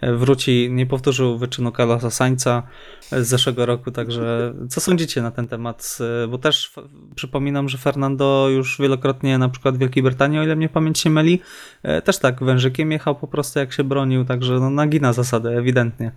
e, 0.02 0.14
wróci, 0.14 0.70
nie 0.72 0.86
powtórzył 0.86 1.38
wyczynu 1.38 1.72
Carlosa 1.72 2.10
Sańca 2.10 2.64
z 3.12 3.28
zeszłego 3.28 3.66
roku, 3.66 3.92
także 3.92 4.54
co 4.70 4.82
sądzicie 4.82 5.22
na 5.22 5.32
ten 5.32 5.48
temat, 5.48 5.98
E, 6.24 6.28
bo 6.28 6.38
też 6.38 6.74
przypominam, 7.16 7.70
że 7.70 7.78
Fernando 7.78 8.50
już 8.50 8.78
wielokrotnie 8.80 9.38
na 9.38 9.50
przykład 9.50 9.76
w 9.76 9.78
Wielkiej 9.78 10.04
Brytanii, 10.04 10.40
o 10.40 10.44
ile 10.44 10.56
mnie 10.56 10.70
pamięć 10.70 11.00
się 11.00 11.10
myli, 11.10 11.40
E, 11.84 12.02
Też 12.02 12.18
tak, 12.18 12.44
wężykiem 12.44 12.92
jechał 12.92 13.16
po 13.16 13.27
prostu 13.28 13.60
jak 13.60 13.74
się 13.74 13.84
bronił, 13.84 14.26
także 14.26 14.54
no, 14.54 14.70
nagina 14.70 15.14
zasady, 15.14 15.50
ewidentnie. 15.50 16.12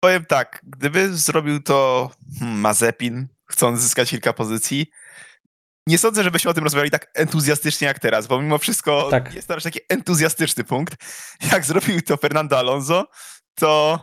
Powiem 0.00 0.24
tak, 0.24 0.60
gdyby 0.62 1.16
zrobił 1.16 1.62
to 1.62 2.10
hmm, 2.38 2.60
Mazepin, 2.60 3.28
chcąc 3.50 3.80
zyskać 3.80 4.10
kilka 4.10 4.32
pozycji, 4.32 4.86
nie 5.88 5.98
sądzę, 5.98 6.24
żebyśmy 6.24 6.50
o 6.50 6.54
tym 6.54 6.64
rozmawiali 6.64 6.90
tak 6.90 7.10
entuzjastycznie 7.14 7.86
jak 7.86 7.98
teraz, 7.98 8.26
bo 8.26 8.42
mimo 8.42 8.58
wszystko 8.58 9.08
Tak. 9.10 9.34
jest 9.34 9.48
to 9.48 9.54
raczej 9.54 9.72
taki 9.72 9.84
entuzjastyczny 9.88 10.64
punkt. 10.64 10.94
Jak 11.52 11.64
zrobił 11.64 12.02
to 12.02 12.16
Fernando 12.16 12.58
Alonso, 12.58 13.06
to 13.54 13.98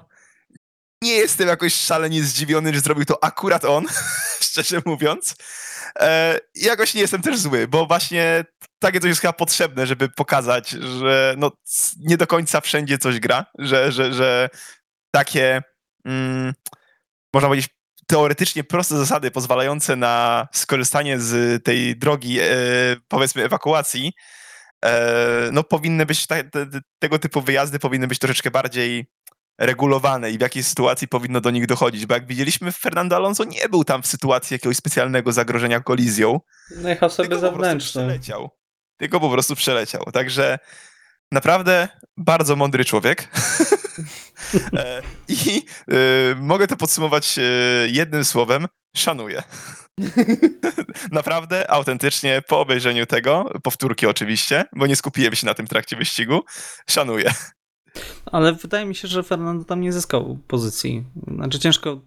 nie 1.01 1.13
jestem 1.13 1.47
jakoś 1.47 1.75
szalenie 1.75 2.23
zdziwiony, 2.23 2.73
że 2.73 2.79
zrobił 2.79 3.05
to 3.05 3.23
akurat 3.23 3.65
on, 3.65 3.85
szczerze 4.47 4.81
mówiąc. 4.85 5.35
E, 5.99 6.39
jakoś 6.55 6.93
nie 6.93 7.01
jestem 7.01 7.21
też 7.21 7.39
zły, 7.39 7.67
bo 7.67 7.85
właśnie 7.85 8.45
takie 8.79 8.99
coś 8.99 9.09
jest 9.09 9.21
chyba 9.21 9.33
potrzebne, 9.33 9.87
żeby 9.87 10.09
pokazać, 10.09 10.69
że 10.69 11.35
no, 11.37 11.51
nie 11.99 12.17
do 12.17 12.27
końca 12.27 12.61
wszędzie 12.61 12.97
coś 12.97 13.19
gra, 13.19 13.45
że, 13.59 13.91
że, 13.91 14.13
że 14.13 14.49
takie, 15.11 15.61
mm, 16.05 16.53
można 17.33 17.49
powiedzieć, 17.49 17.69
teoretycznie 18.07 18.63
proste 18.63 18.97
zasady 18.97 19.31
pozwalające 19.31 19.95
na 19.95 20.47
skorzystanie 20.53 21.19
z 21.19 21.63
tej 21.63 21.97
drogi, 21.97 22.39
e, 22.39 22.45
powiedzmy, 23.07 23.43
ewakuacji, 23.43 24.13
e, 24.85 25.49
no 25.51 25.63
powinny 25.63 26.05
być, 26.05 26.27
te, 26.27 26.43
te, 26.43 26.65
tego 26.99 27.19
typu 27.19 27.41
wyjazdy 27.41 27.79
powinny 27.79 28.07
być 28.07 28.19
troszeczkę 28.19 28.51
bardziej 28.51 29.05
regulowane 29.57 30.31
i 30.31 30.37
w 30.37 30.41
jakiej 30.41 30.63
sytuacji 30.63 31.07
powinno 31.07 31.41
do 31.41 31.51
nich 31.51 31.67
dochodzić, 31.67 32.05
bo 32.05 32.13
jak 32.13 32.27
widzieliśmy, 32.27 32.71
Fernando 32.71 33.15
Alonso 33.15 33.43
nie 33.43 33.69
był 33.69 33.83
tam 33.83 34.03
w 34.03 34.07
sytuacji 34.07 34.53
jakiegoś 34.55 34.77
specjalnego 34.77 35.31
zagrożenia 35.31 35.79
kolizją, 35.79 36.39
No 36.75 36.89
jechał 36.89 37.09
sobie 37.09 37.29
tylko 37.29 37.41
po 37.41 37.47
prostu 37.47 37.61
zewnętrzny. 37.61 38.01
przeleciał. 38.01 38.49
Tylko 38.97 39.19
po 39.19 39.29
prostu 39.29 39.55
przeleciał. 39.55 40.03
Także 40.13 40.59
naprawdę 41.31 41.87
bardzo 42.17 42.55
mądry 42.55 42.85
człowiek. 42.85 43.27
E, 44.77 45.01
I 45.27 45.65
e, 45.87 45.95
mogę 46.35 46.67
to 46.67 46.77
podsumować 46.77 47.39
e, 47.39 47.41
jednym 47.87 48.25
słowem. 48.25 48.67
Szanuję. 48.95 49.43
Naprawdę, 51.11 51.71
autentycznie, 51.71 52.41
po 52.47 52.59
obejrzeniu 52.59 53.05
tego, 53.05 53.51
powtórki 53.63 54.07
oczywiście, 54.07 54.65
bo 54.75 54.87
nie 54.87 54.95
skupiłem 54.95 55.35
się 55.35 55.45
na 55.45 55.53
tym 55.53 55.67
trakcie 55.67 55.95
wyścigu, 55.95 56.43
szanuję. 56.89 57.33
Ale 58.25 58.53
wydaje 58.53 58.85
mi 58.85 58.95
się, 58.95 59.07
że 59.07 59.23
Fernando 59.23 59.65
tam 59.65 59.81
nie 59.81 59.93
zyskał 59.93 60.39
pozycji. 60.47 61.03
Znaczy 61.35 61.59
ciężko, 61.59 62.01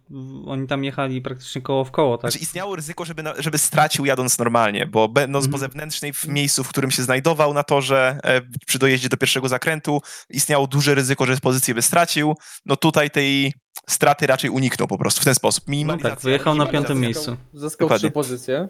oni 0.47 0.67
tam 0.67 0.85
jechali 0.85 1.23
praktycznie 1.23 1.63
koło 1.63 1.85
w 1.85 1.91
koło, 1.91 2.19
tak? 2.19 2.31
Znaczy 2.31 2.43
istniało 2.43 2.77
ryzyko, 2.77 3.05
żeby, 3.05 3.23
na, 3.23 3.35
żeby 3.39 3.59
stracił 3.59 4.05
jadąc 4.05 4.39
normalnie, 4.39 4.87
bo 4.87 5.09
będąc 5.09 5.45
po 5.45 5.55
Mhm. 5.55 5.61
zewnętrznej 5.71 6.13
w 6.13 6.25
miejscu, 6.29 6.65
w 6.65 6.69
którym 6.69 6.91
się 6.91 7.03
znajdował 7.03 7.55
na 7.55 7.63
torze 7.63 8.19
e, 8.25 8.41
przy 8.67 8.79
dojeździe 8.79 9.09
do 9.09 9.17
pierwszego 9.17 9.49
zakrętu, 9.49 10.01
istniało 10.31 10.67
duże 10.67 10.95
ryzyko, 10.95 11.27
że 11.27 11.37
pozycję 11.37 11.75
by 11.75 11.83
stracił. 11.83 12.35
No 12.67 12.77
tutaj 12.77 13.11
tej 13.11 13.53
straty 13.89 14.27
raczej 14.27 14.51
uniknął 14.51 14.89
po 14.89 14.99
prostu 14.99 15.21
w 15.21 15.25
ten 15.25 15.35
sposób. 15.35 15.65
No 15.85 15.99
tak, 15.99 16.21
wyjechał 16.21 16.55
na 16.55 16.67
piątym 16.67 17.01
miejscu. 17.01 17.37
Zyskał 17.55 17.89
trzy 17.99 18.11
pozycje. 18.11 18.69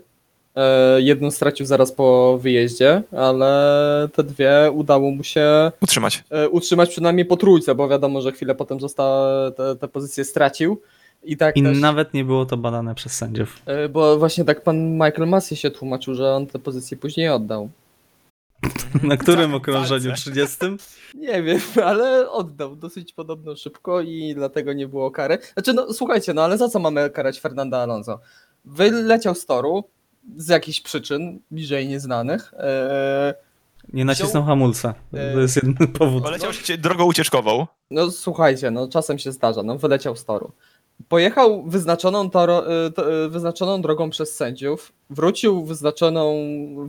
E, 0.59 1.01
jedną 1.03 1.31
stracił 1.31 1.67
zaraz 1.67 1.93
po 1.93 2.39
wyjeździe, 2.43 3.03
ale 3.17 4.09
te 4.13 4.25
dwie 4.25 4.71
udało 4.75 5.11
mu 5.11 5.25
się 5.25 5.73
Utrzymać. 5.81 6.25
e, 6.31 6.49
utrzymać 6.49 6.91
przynajmniej 6.91 7.27
po 7.27 7.37
trójce, 7.37 7.75
bo 7.75 7.89
wiadomo, 7.89 8.21
że 8.21 8.33
chwilę 8.33 8.55
potem 8.55 8.81
został, 8.81 9.07
te, 9.53 9.77
te 9.77 9.89
pozycje 9.89 10.25
stracił. 10.25 10.81
I 11.25 11.37
tak 11.37 11.57
I 11.57 11.63
też, 11.63 11.79
nawet 11.81 12.15
nie 12.15 12.25
było 12.25 12.47
to 12.47 12.57
badane 12.57 12.95
przez 12.95 13.13
sędziów. 13.13 13.57
e, 13.67 13.89
bo 13.89 14.19
właśnie 14.19 14.45
tak 14.45 14.63
pan 14.63 14.93
Michael 14.93 15.29
Massey 15.29 15.57
się 15.57 15.71
tłumaczył, 15.71 16.15
że 16.15 16.35
on 16.35 16.47
te 16.47 16.59
pozycje 16.59 16.97
później 16.97 17.29
oddał. 17.29 17.69
Na 19.03 19.17
którym 19.17 19.51
Tak, 19.53 19.57
okrążeniu? 19.57 20.07
walce. 20.09 20.21
30? 20.23 20.57
Nie 21.15 21.43
wiem, 21.43 21.61
ale 21.85 22.31
oddał 22.31 22.77
dosyć 22.77 23.13
podobno 23.13 23.57
szybko 23.57 24.01
i 24.01 24.35
dlatego 24.35 24.73
nie 24.73 24.89
było 24.89 25.11
kary. 25.11 25.39
Znaczy, 25.55 25.73
no 25.73 25.93
słuchajcie, 25.93 26.35
no 26.35 26.43
ale 26.43 26.59
za 26.59 26.69
co 26.69 26.79
mamy 26.79 27.11
karać 27.11 27.41
Fernanda 27.41 27.79
Alonso? 27.79 28.21
Wyleciał 28.65 29.35
z 29.35 29.47
toru 29.47 29.85
z 30.37 30.49
jakichś 30.49 30.81
przyczyn, 30.81 31.41
bliżej 31.51 31.89
nieznanych. 31.89 32.55
E, 32.55 33.35
Nie 33.93 34.05
nacisnął 34.05 34.45
hamulca. 34.45 34.95
E, 35.15 35.33
To 35.33 35.41
jest 35.41 35.57
jedyny 35.57 35.89
powód. 35.89 36.23
Poleciał 36.25 36.53
się 36.53 36.79
drogą 36.79 37.05
ucieczkową. 37.05 37.67
No 37.91 38.11
słuchajcie, 38.11 38.71
no 38.71 38.89
czasem 38.89 39.19
się 39.19 39.33
zdarza, 39.33 39.63
no 39.63 39.79
wyleciał 39.79 40.17
z 40.17 40.25
toru. 40.25 40.53
Pojechał 41.09 41.63
wyznaczoną, 41.63 42.31
toro, 42.31 42.87
y, 42.87 42.91
to, 42.93 43.25
y, 43.25 43.29
wyznaczoną 43.29 43.83
drogą 43.83 44.11
przez 44.11 44.37
sędziów, 44.37 44.93
wrócił 45.11 45.65
wyznaczoną, 45.65 46.35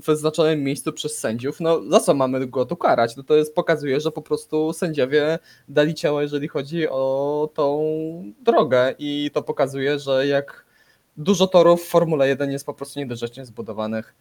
w 0.01 0.05
wyznaczonym 0.05 0.63
miejscu 0.63 0.93
przez 0.93 1.17
sędziów. 1.17 1.59
No 1.59 1.81
za 1.89 1.99
co 1.99 2.13
mamy 2.13 2.47
go 2.47 2.65
tu 2.65 2.75
karać? 2.75 3.17
No 3.17 3.23
to 3.23 3.35
jest, 3.35 3.55
pokazuje, 3.55 3.99
że 3.99 4.11
po 4.11 4.21
prostu 4.21 4.73
sędziowie 4.73 5.39
dali 5.67 5.93
ciało, 5.93 6.21
jeżeli 6.21 6.47
chodzi 6.47 6.89
o 6.89 7.49
tą 7.53 7.83
drogę 8.41 8.95
i 8.99 9.31
to 9.33 9.43
pokazuje, 9.43 9.99
że 9.99 10.27
jak 10.27 10.65
dużo 11.19 11.47
torów 11.47 11.83
w 11.83 11.87
Formule 11.87 12.27
1 12.27 12.51
jest 12.51 12.65
po 12.65 12.73
prostu 12.73 12.99
niedorzecznie 12.99 13.45
zbudowanych. 13.45 14.15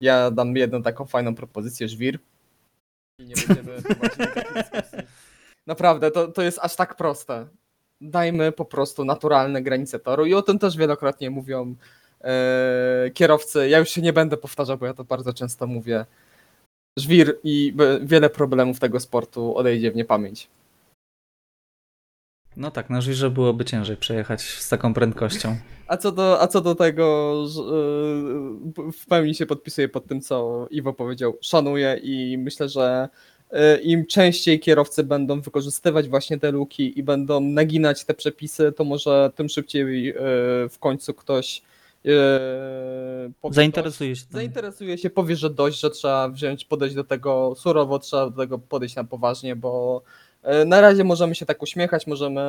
Ja 0.00 0.30
dam 0.30 0.56
jedną 0.56 0.82
taką 0.82 1.06
fajną 1.06 1.34
propozycję, 1.34 1.88
żwir. 1.88 2.18
I 3.18 3.24
nie 3.24 3.34
będziemy. 3.34 3.72
Naprawdę, 5.66 6.10
to, 6.10 6.28
to 6.28 6.42
jest 6.42 6.58
aż 6.62 6.76
tak 6.76 6.96
proste. 6.96 7.46
Dajmy 8.00 8.52
po 8.52 8.64
prostu 8.64 9.04
naturalne 9.04 9.62
granice 9.62 9.98
toru 9.98 10.26
i 10.26 10.34
o 10.34 10.42
tym 10.42 10.58
też 10.58 10.76
wielokrotnie 10.76 11.30
mówią 11.30 11.74
e, 12.20 13.10
kierowcy. 13.14 13.68
Ja 13.68 13.78
już 13.78 13.88
się 13.90 14.02
nie 14.02 14.12
będę 14.12 14.36
powtarzał, 14.36 14.78
bo 14.78 14.86
ja 14.86 14.94
to 14.94 15.04
bardzo 15.04 15.32
często 15.32 15.66
mówię. 15.66 16.06
Żwir 16.98 17.38
i 17.44 17.72
b- 17.72 18.00
wiele 18.02 18.30
problemów 18.30 18.80
tego 18.80 19.00
sportu 19.00 19.56
odejdzie 19.56 19.90
w 19.90 19.96
niepamięć. 19.96 20.48
No 22.58 22.70
tak, 22.70 22.90
na 22.90 23.00
żwirze 23.00 23.30
byłoby 23.30 23.64
ciężej 23.64 23.96
przejechać 23.96 24.42
z 24.42 24.68
taką 24.68 24.94
prędkością. 24.94 25.56
A 25.86 25.96
co 25.96 26.12
do, 26.12 26.40
a 26.42 26.46
co 26.46 26.60
do 26.60 26.74
tego, 26.74 27.34
że, 27.48 27.60
e, 27.60 28.92
w 28.92 29.06
pełni 29.08 29.34
się 29.34 29.46
podpisuję 29.46 29.88
pod 29.88 30.06
tym, 30.06 30.20
co 30.20 30.66
Iwo 30.70 30.92
powiedział. 30.92 31.38
Szanuję 31.40 32.00
i 32.02 32.38
myślę, 32.38 32.68
że 32.68 33.08
e, 33.50 33.80
im 33.80 34.06
częściej 34.06 34.60
kierowcy 34.60 35.04
będą 35.04 35.40
wykorzystywać 35.40 36.08
właśnie 36.08 36.38
te 36.38 36.52
luki 36.52 36.98
i 36.98 37.02
będą 37.02 37.40
naginać 37.40 38.04
te 38.04 38.14
przepisy, 38.14 38.72
to 38.72 38.84
może 38.84 39.30
tym 39.34 39.48
szybciej 39.48 40.10
e, 40.10 40.14
w 40.68 40.76
końcu 40.80 41.14
ktoś 41.14 41.62
powie 43.40 43.54
Zainteresuje 43.54 44.16
się. 44.16 44.24
Zainteresuje 44.30 44.98
się, 44.98 45.10
powie, 45.10 45.36
że 45.36 45.50
dość, 45.50 45.80
że 45.80 45.90
trzeba 45.90 46.28
wziąć, 46.28 46.64
podejść 46.64 46.94
do 46.94 47.04
tego 47.04 47.54
surowo, 47.56 47.98
trzeba 47.98 48.30
do 48.30 48.36
tego 48.36 48.58
podejść 48.58 48.96
na 48.96 49.04
poważnie, 49.04 49.56
bo 49.56 50.02
na 50.66 50.80
razie 50.80 51.04
możemy 51.04 51.34
się 51.34 51.46
tak 51.46 51.62
uśmiechać, 51.62 52.06
możemy, 52.06 52.40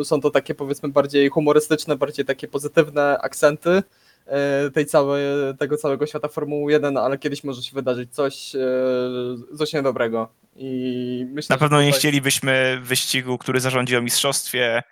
e, 0.00 0.04
są 0.04 0.20
to 0.20 0.30
takie 0.30 0.54
powiedzmy 0.54 0.88
bardziej 0.88 1.28
humorystyczne, 1.28 1.96
bardziej 1.96 2.24
takie 2.24 2.48
pozytywne 2.48 3.18
akcenty 3.18 3.82
e, 4.26 4.70
tej 4.70 4.86
całej, 4.86 5.22
tego 5.58 5.76
całego 5.76 6.06
świata 6.06 6.28
Formuły 6.28 6.72
1, 6.72 6.96
ale 6.96 7.18
kiedyś 7.18 7.44
może 7.44 7.62
się 7.62 7.74
wydarzyć 7.74 8.14
coś, 8.14 8.54
e, 8.54 8.58
coś 9.58 9.72
niedobrego. 9.72 10.28
I 10.56 11.26
myślę, 11.32 11.54
Na 11.54 11.58
pewno 11.60 11.76
że 11.78 11.84
nie 11.84 11.90
tutaj- 11.90 11.98
chcielibyśmy 12.00 12.78
wyścigu, 12.82 13.38
który 13.38 13.60
zarządzi 13.60 13.96
o 13.96 14.02
mistrzostwie, 14.02 14.76
e, 14.76 14.82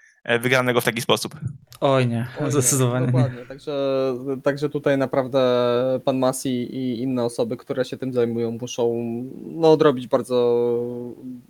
wygranego 0.41 0.81
w 0.81 0.85
taki 0.85 1.01
sposób. 1.01 1.35
Oj 1.81 2.07
nie, 2.07 2.27
Oj 2.39 2.45
nie, 2.45 2.51
zdecydowanie 2.51 3.07
nie. 3.07 3.13
Dokładnie, 3.13 3.47
także, 3.47 4.15
także 4.43 4.69
tutaj 4.69 4.99
naprawdę 4.99 5.41
pan 6.05 6.19
Masi 6.19 6.49
i 6.49 7.03
inne 7.03 7.25
osoby, 7.25 7.57
które 7.57 7.85
się 7.85 7.97
tym 7.97 8.13
zajmują, 8.13 8.51
muszą 8.51 8.93
no, 9.43 9.73
odrobić 9.73 10.07
bardzo, 10.07 10.79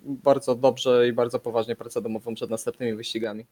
bardzo 0.05 0.55
dobrze 0.55 1.07
i 1.07 1.13
bardzo 1.13 1.39
poważnie 1.39 1.75
pracę 1.75 2.01
domową 2.01 2.35
przed 2.35 2.49
następnymi 2.49 2.95
wyścigami. 2.95 3.45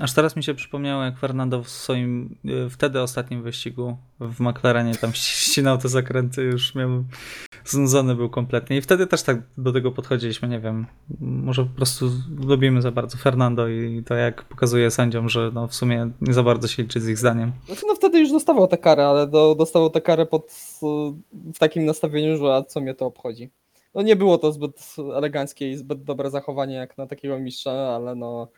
Aż 0.00 0.12
teraz 0.12 0.36
mi 0.36 0.42
się 0.42 0.54
przypomniało, 0.54 1.02
jak 1.02 1.18
Fernando 1.18 1.62
w 1.62 1.68
swoim 1.68 2.36
y, 2.66 2.70
wtedy 2.70 3.00
ostatnim 3.00 3.42
wyścigu 3.42 3.96
w 4.20 4.40
McLarenie 4.40 4.94
tam 4.94 5.12
ścinał 5.12 5.78
te 5.78 5.88
zakręty, 5.88 6.42
już 6.42 6.74
miał 6.74 7.04
znudzony 7.64 8.14
był 8.14 8.30
kompletnie. 8.30 8.76
I 8.76 8.80
wtedy 8.80 9.06
też 9.06 9.22
tak 9.22 9.42
do 9.58 9.72
tego 9.72 9.92
podchodziliśmy, 9.92 10.48
nie 10.48 10.60
wiem, 10.60 10.86
może 11.20 11.64
po 11.64 11.76
prostu 11.76 12.10
lubimy 12.46 12.82
za 12.82 12.90
bardzo 12.90 13.18
Fernando 13.18 13.68
i 13.68 14.02
to 14.06 14.14
jak 14.14 14.44
pokazuje 14.44 14.90
sędziom, 14.90 15.28
że 15.28 15.50
no 15.54 15.68
w 15.68 15.74
sumie 15.74 16.10
nie 16.20 16.32
za 16.32 16.42
bardzo 16.42 16.68
się 16.68 16.82
liczy 16.82 17.00
z 17.00 17.08
ich 17.08 17.18
zdaniem. 17.18 17.52
Znaczy, 17.66 17.82
no 17.88 17.94
wtedy 17.94 18.20
już 18.20 18.30
dostawał 18.30 18.68
tę 18.68 18.78
karę, 18.78 19.06
ale 19.06 19.26
do, 19.26 19.54
dostawał 19.54 19.90
tę 19.90 20.00
karę 20.00 20.26
pod, 20.26 20.52
w 21.54 21.58
takim 21.58 21.84
nastawieniu, 21.84 22.36
że 22.36 22.54
a 22.54 22.62
co 22.62 22.80
mnie 22.80 22.94
to 22.94 23.06
obchodzi. 23.06 23.50
No 23.94 24.02
nie 24.02 24.16
było 24.16 24.38
to 24.38 24.52
zbyt 24.52 24.96
eleganckie 25.16 25.70
i 25.70 25.76
zbyt 25.76 26.04
dobre 26.04 26.30
zachowanie 26.30 26.74
jak 26.74 26.98
na 26.98 27.06
takiego 27.06 27.38
mistrza, 27.38 27.72
ale 27.72 28.14
no 28.14 28.48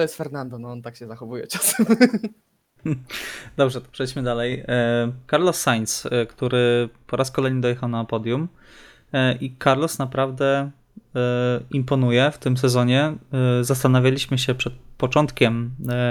to 0.00 0.04
jest 0.04 0.16
Fernando, 0.16 0.58
no 0.58 0.72
on 0.72 0.82
tak 0.82 0.96
się 0.96 1.06
zachowuje 1.06 1.46
czasem. 1.46 1.86
Dobrze, 3.56 3.80
to 3.80 3.86
przejdźmy 3.92 4.22
dalej. 4.22 4.64
E, 4.68 5.12
Carlos 5.30 5.60
Sainz, 5.60 6.06
e, 6.06 6.26
który 6.26 6.88
po 7.06 7.16
raz 7.16 7.30
kolejny 7.30 7.60
dojechał 7.60 7.88
na 7.88 8.04
podium 8.04 8.48
e, 9.12 9.34
i 9.34 9.56
Carlos 9.64 9.98
naprawdę 9.98 10.70
imponuje 11.70 12.30
w 12.30 12.38
tym 12.38 12.56
sezonie. 12.56 13.14
Zastanawialiśmy 13.60 14.38
się 14.38 14.54
przed 14.54 14.72
początkiem 14.98 15.70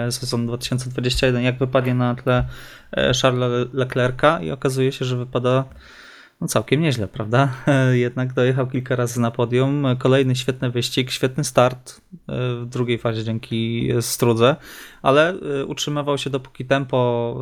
sezonu 0.10 0.48
2021, 0.48 1.44
jak 1.44 1.58
wypadnie 1.58 1.94
na 1.94 2.16
tle 2.16 2.46
Charlesa 3.22 3.70
Leclerca 3.74 4.42
i 4.42 4.52
okazuje 4.52 4.92
się, 4.92 5.06
że 5.06 5.18
wypada 5.18 5.66
no 6.42 6.48
całkiem 6.48 6.82
nieźle, 6.82 7.08
prawda? 7.08 7.52
Jednak 7.92 8.34
dojechał 8.34 8.68
kilka 8.68 8.96
razy 8.96 9.22
na 9.22 9.32
podium. 9.32 9.86
Kolejny 9.98 10.36
świetny 10.36 10.72
wyścig, 10.72 11.12
świetny 11.12 11.44
start 11.44 12.02
e, 12.14 12.56
w 12.56 12.66
drugiej 12.66 12.98
fazie 12.98 13.24
dzięki 13.24 13.90
Strudze, 14.02 14.56
ale 15.02 15.30
e, 15.30 15.66
utrzymywał 15.66 16.18
się 16.18 16.30
dopóki 16.30 16.66
tempo, 16.66 17.40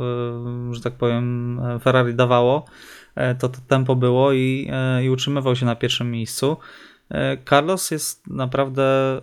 e, 0.70 0.74
że 0.74 0.82
tak 0.82 0.94
powiem, 0.94 1.60
Ferrari 1.82 2.16
dawało. 2.16 2.66
To, 3.40 3.50
to 3.50 3.58
tempo 3.68 3.96
było 3.96 4.34
i, 4.34 4.72
i 5.04 5.10
utrzymywał 5.10 5.56
się 5.56 5.66
na 5.66 5.76
pierwszym 5.76 6.12
miejscu. 6.12 6.58
Carlos 7.50 7.92
jest 7.92 8.28
naprawdę 8.28 9.22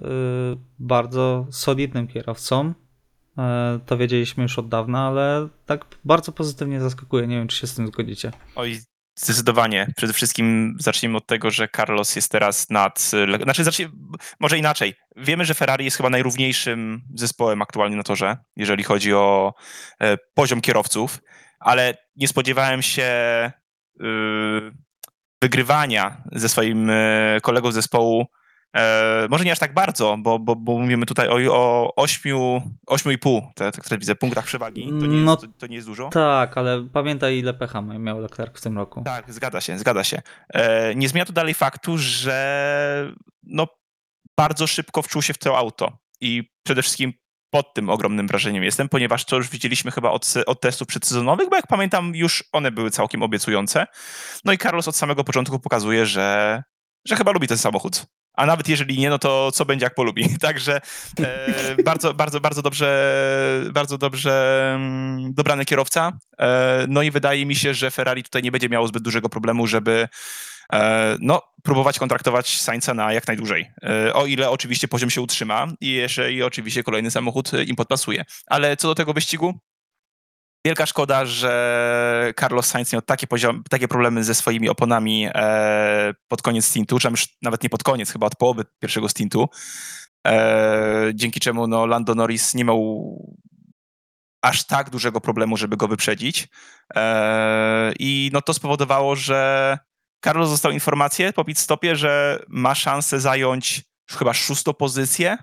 bardzo 0.78 1.46
solidnym 1.50 2.06
kierowcą. 2.06 2.74
To 3.86 3.96
wiedzieliśmy 3.96 4.42
już 4.42 4.58
od 4.58 4.68
dawna, 4.68 5.06
ale 5.06 5.48
tak 5.66 5.84
bardzo 6.04 6.32
pozytywnie 6.32 6.80
zaskakuje. 6.80 7.26
Nie 7.26 7.36
wiem, 7.36 7.48
czy 7.48 7.56
się 7.56 7.66
z 7.66 7.74
tym 7.74 7.86
zgodzicie. 7.86 8.32
Oj, 8.56 8.78
Zdecydowanie. 9.16 9.92
Przede 9.96 10.12
wszystkim 10.12 10.76
zacznijmy 10.80 11.16
od 11.16 11.26
tego, 11.26 11.50
że 11.50 11.68
Carlos 11.76 12.16
jest 12.16 12.30
teraz 12.30 12.70
nad. 12.70 13.10
Znaczy, 13.42 13.64
zacznijmy, 13.64 13.94
może 14.40 14.58
inaczej. 14.58 14.94
Wiemy, 15.16 15.44
że 15.44 15.54
Ferrari 15.54 15.84
jest 15.84 15.96
chyba 15.96 16.10
najrówniejszym 16.10 17.02
zespołem 17.14 17.62
aktualnie 17.62 17.96
na 17.96 18.02
torze, 18.02 18.36
jeżeli 18.56 18.84
chodzi 18.84 19.14
o 19.14 19.54
e, 20.00 20.16
poziom 20.34 20.60
kierowców, 20.60 21.18
ale 21.60 21.96
nie 22.16 22.28
spodziewałem 22.28 22.82
się 22.82 23.02
y, 24.00 24.04
wygrywania 25.42 26.22
ze 26.32 26.48
swoim 26.48 26.90
e, 26.90 27.38
kolegą 27.42 27.72
zespołu 27.72 28.26
E, 28.74 29.26
może 29.30 29.44
nie 29.44 29.52
aż 29.52 29.58
tak 29.58 29.74
bardzo, 29.74 30.16
bo, 30.18 30.38
bo, 30.38 30.56
bo 30.56 30.78
mówimy 30.78 31.06
tutaj 31.06 31.28
o, 31.28 31.54
o 31.54 31.92
8, 31.96 32.32
8,5 32.90 33.40
tak, 33.54 33.88
tak 33.88 34.00
widzę, 34.00 34.14
punktach 34.14 34.44
przewagi. 34.44 34.88
To 34.88 35.06
nie, 35.06 35.14
jest, 35.14 35.24
no, 35.24 35.36
to, 35.36 35.46
to, 35.58 35.66
nie 35.66 35.76
jest 35.76 35.88
dużo. 35.88 36.08
Tak, 36.08 36.58
ale 36.58 36.88
pamiętaj 36.92 37.38
ile 37.38 37.54
pecha 37.54 37.82
miał 37.82 38.20
Leclerc 38.20 38.58
w 38.58 38.60
tym 38.60 38.78
roku. 38.78 39.02
Tak, 39.04 39.32
zgadza 39.32 39.60
się, 39.60 39.78
zgadza 39.78 40.04
się. 40.04 40.22
E, 40.48 40.94
nie 40.94 41.08
zmienia 41.08 41.24
to 41.24 41.32
dalej 41.32 41.54
faktu, 41.54 41.98
że 41.98 43.12
no, 43.42 43.66
bardzo 44.36 44.66
szybko 44.66 45.02
wczuł 45.02 45.22
się 45.22 45.34
w 45.34 45.38
to 45.38 45.58
auto 45.58 45.98
i 46.20 46.52
przede 46.62 46.82
wszystkim 46.82 47.12
pod 47.50 47.74
tym 47.74 47.90
ogromnym 47.90 48.26
wrażeniem 48.26 48.64
jestem, 48.64 48.88
ponieważ 48.88 49.24
to 49.24 49.36
już 49.36 49.48
widzieliśmy 49.48 49.90
chyba 49.90 50.10
od, 50.10 50.34
od 50.46 50.60
testów 50.60 50.88
przedsezonowych, 50.88 51.48
bo 51.50 51.56
jak 51.56 51.66
pamiętam, 51.66 52.14
już 52.14 52.44
one 52.52 52.72
były 52.72 52.90
całkiem 52.90 53.22
obiecujące. 53.22 53.86
No 54.44 54.52
i 54.52 54.58
Carlos 54.58 54.88
od 54.88 54.96
samego 54.96 55.24
początku 55.24 55.58
pokazuje, 55.58 56.06
że, 56.06 56.62
że 57.06 57.16
chyba 57.16 57.32
lubi 57.32 57.48
ten 57.48 57.58
samochód 57.58 58.06
a 58.34 58.46
nawet 58.46 58.68
jeżeli 58.68 58.98
nie, 58.98 59.10
no 59.10 59.18
to 59.18 59.52
co 59.52 59.64
będzie, 59.64 59.84
jak 59.86 59.94
polubi. 59.94 60.36
Także 60.40 60.80
e, 61.20 61.82
bardzo, 61.84 62.14
bardzo, 62.14 62.40
bardzo 62.40 62.62
dobrze, 62.62 63.14
bardzo 63.72 63.98
dobrze 63.98 64.72
mm, 64.76 65.34
dobrany 65.34 65.64
kierowca. 65.64 66.12
E, 66.38 66.86
no 66.88 67.02
i 67.02 67.10
wydaje 67.10 67.46
mi 67.46 67.56
się, 67.56 67.74
że 67.74 67.90
Ferrari 67.90 68.22
tutaj 68.22 68.42
nie 68.42 68.52
będzie 68.52 68.68
miało 68.68 68.88
zbyt 68.88 69.02
dużego 69.02 69.28
problemu, 69.28 69.66
żeby 69.66 70.08
e, 70.72 71.16
no, 71.20 71.42
próbować 71.62 71.98
kontraktować 71.98 72.60
Sainza 72.60 72.94
na 72.94 73.12
jak 73.12 73.26
najdłużej. 73.26 73.70
E, 73.82 74.14
o 74.14 74.26
ile 74.26 74.50
oczywiście 74.50 74.88
poziom 74.88 75.10
się 75.10 75.20
utrzyma 75.20 75.66
i 75.80 75.92
jeszcze 75.92 76.32
i 76.32 76.42
oczywiście 76.42 76.82
kolejny 76.82 77.10
samochód 77.10 77.50
im 77.66 77.76
podpasuje. 77.76 78.24
Ale 78.46 78.76
co 78.76 78.88
do 78.88 78.94
tego 78.94 79.12
wyścigu, 79.12 79.58
Wielka 80.66 80.86
szkoda, 80.86 81.24
że 81.24 82.32
Carlos 82.40 82.66
Sainz 82.66 82.92
miał 82.92 83.02
takie, 83.02 83.26
poziom, 83.26 83.62
takie 83.70 83.88
problemy 83.88 84.24
ze 84.24 84.34
swoimi 84.34 84.68
oponami 84.68 85.28
e, 85.34 86.14
pod 86.28 86.42
koniec 86.42 86.64
stintu, 86.64 86.98
czy 86.98 87.08
już 87.08 87.28
nawet 87.42 87.62
nie 87.62 87.70
pod 87.70 87.82
koniec, 87.82 88.10
chyba 88.10 88.26
od 88.26 88.36
połowy 88.36 88.64
pierwszego 88.80 89.08
stintu, 89.08 89.48
e, 90.26 91.10
dzięki 91.14 91.40
czemu 91.40 91.66
no, 91.66 91.86
Lando 91.86 92.14
Norris 92.14 92.54
nie 92.54 92.64
miał 92.64 93.04
aż 94.42 94.66
tak 94.66 94.90
dużego 94.90 95.20
problemu, 95.20 95.56
żeby 95.56 95.76
go 95.76 95.88
wyprzedzić. 95.88 96.48
E, 96.94 97.92
I 97.98 98.30
no, 98.32 98.42
to 98.42 98.54
spowodowało, 98.54 99.16
że 99.16 99.78
Carlos 100.24 100.50
dostał 100.50 100.72
informację 100.72 101.32
po 101.32 101.44
pit 101.44 101.58
stopie, 101.58 101.96
że 101.96 102.42
ma 102.48 102.74
szansę 102.74 103.20
zająć 103.20 103.82
chyba 104.10 104.34
szóstą 104.34 104.74
pozycję 104.74 105.38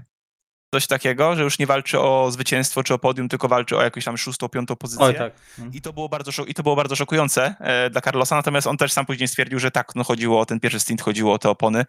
coś 0.73 0.87
takiego, 0.87 1.35
że 1.35 1.43
już 1.43 1.59
nie 1.59 1.67
walczy 1.67 1.99
o 1.99 2.31
zwycięstwo 2.31 2.83
czy 2.83 2.93
o 2.93 2.99
podium, 2.99 3.29
tylko 3.29 3.47
walczy 3.47 3.77
o 3.77 3.81
jakąś 3.81 4.05
tam 4.05 4.17
szóstą, 4.17 4.49
piątą 4.49 4.75
pozycję. 4.75 5.05
Oj, 5.05 5.15
tak. 5.15 5.33
I, 5.73 5.81
to 5.81 5.93
było 5.93 6.09
bardzo, 6.09 6.43
I 6.43 6.53
to 6.53 6.63
było 6.63 6.75
bardzo 6.75 6.95
szokujące 6.95 7.55
e, 7.59 7.89
dla 7.89 8.01
Carlosa, 8.01 8.35
natomiast 8.35 8.67
on 8.67 8.77
też 8.77 8.91
sam 8.91 9.05
później 9.05 9.27
stwierdził, 9.27 9.59
że 9.59 9.71
tak, 9.71 9.95
no 9.95 10.03
chodziło 10.03 10.39
o 10.39 10.45
ten 10.45 10.59
pierwszy 10.59 10.79
stint, 10.79 11.01
chodziło 11.01 11.33
o 11.33 11.39
te 11.39 11.49
opony. 11.49 11.85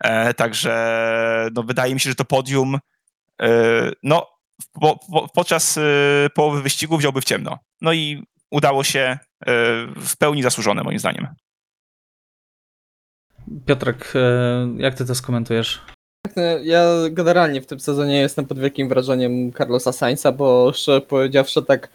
E, 0.00 0.34
także 0.34 1.48
no, 1.54 1.62
wydaje 1.62 1.94
mi 1.94 2.00
się, 2.00 2.10
że 2.10 2.16
to 2.16 2.24
podium 2.24 2.78
e, 3.42 3.48
no, 4.02 4.26
po, 4.72 4.98
po, 5.12 5.28
podczas 5.28 5.78
e, 5.78 5.82
połowy 6.34 6.62
wyścigu 6.62 6.98
wziąłby 6.98 7.20
w 7.20 7.24
ciemno. 7.24 7.58
No 7.80 7.92
i 7.92 8.26
udało 8.50 8.84
się 8.84 9.00
e, 9.00 9.18
w 9.96 10.16
pełni 10.18 10.42
zasłużone 10.42 10.82
moim 10.82 10.98
zdaniem. 10.98 11.28
Piotrek, 13.66 14.12
e, 14.14 14.68
jak 14.76 14.94
ty 14.94 15.06
to 15.06 15.14
skomentujesz? 15.14 15.80
No, 16.36 16.42
ja 16.62 16.84
generalnie 17.10 17.60
w 17.60 17.66
tym 17.66 17.80
sezonie 17.80 18.20
jestem 18.20 18.46
pod 18.46 18.58
wielkim 18.58 18.88
wrażeniem 18.88 19.52
Carlosa 19.52 19.92
Sainza, 19.92 20.32
bo 20.32 20.72
szczerze 20.72 21.00
powiedziawszy 21.00 21.62
tak 21.62 21.88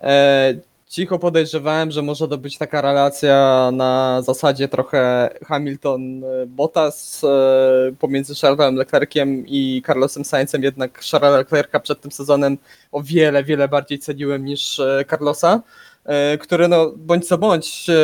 e, 0.00 0.54
cicho 0.90 1.18
podejrzewałem, 1.18 1.90
że 1.90 2.02
może 2.02 2.28
to 2.28 2.38
być 2.38 2.58
taka 2.58 2.80
relacja 2.80 3.70
na 3.72 4.22
zasadzie 4.22 4.68
trochę 4.68 5.30
Hamilton-Bottas 5.44 7.26
e, 7.28 7.92
pomiędzy 7.98 8.34
Charlesem 8.34 8.76
Leclerciem 8.76 9.44
i 9.46 9.82
Carlosem 9.86 10.24
Sainzem, 10.24 10.62
jednak 10.62 11.00
Charlesa 11.12 11.36
Leclerca 11.36 11.80
przed 11.80 12.00
tym 12.00 12.12
sezonem 12.12 12.58
o 12.92 13.02
wiele, 13.02 13.44
wiele 13.44 13.68
bardziej 13.68 13.98
ceniłem 13.98 14.44
niż 14.44 14.80
e, 14.80 15.04
Carlosa, 15.10 15.62
e, 16.04 16.38
który 16.38 16.68
no 16.68 16.92
bądź 16.96 17.28
co 17.28 17.38
bądź 17.38 17.90
e, 17.90 17.94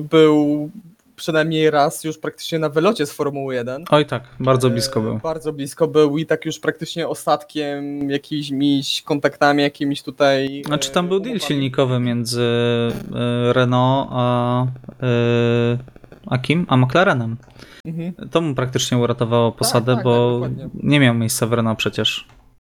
był 0.00 0.70
przynajmniej 1.16 1.70
raz 1.70 2.04
już 2.04 2.18
praktycznie 2.18 2.58
na 2.58 2.68
wylocie 2.68 3.06
z 3.06 3.12
Formuły 3.12 3.54
1. 3.54 3.84
Oj 3.90 4.06
tak, 4.06 4.22
bardzo 4.40 4.70
blisko 4.70 5.00
był. 5.00 5.16
E, 5.16 5.20
bardzo 5.20 5.52
blisko 5.52 5.88
był 5.88 6.18
i 6.18 6.26
tak 6.26 6.44
już 6.44 6.58
praktycznie 6.60 7.08
ostatkiem, 7.08 8.10
jakimiś 8.10 9.02
kontaktami, 9.02 9.62
jakimiś 9.62 10.02
tutaj... 10.02 10.62
Znaczy 10.66 10.90
tam 10.90 11.08
był 11.08 11.20
deal 11.20 11.40
silnikowy 11.40 12.00
między 12.00 12.42
e, 12.42 13.52
Renault 13.52 14.08
a, 14.10 14.62
e, 14.62 15.78
a 16.26 16.38
kim? 16.38 16.66
A 16.68 16.76
McLarenem. 16.76 17.36
Mhm. 17.84 18.12
To 18.30 18.40
mu 18.40 18.54
praktycznie 18.54 18.98
uratowało 18.98 19.52
posadę, 19.52 19.86
tak, 19.86 19.94
tak, 19.94 20.04
bo 20.04 20.40
tak, 20.42 20.68
nie 20.74 21.00
miał 21.00 21.14
miejsca 21.14 21.46
w 21.46 21.52
Renault 21.52 21.78
przecież. 21.78 22.26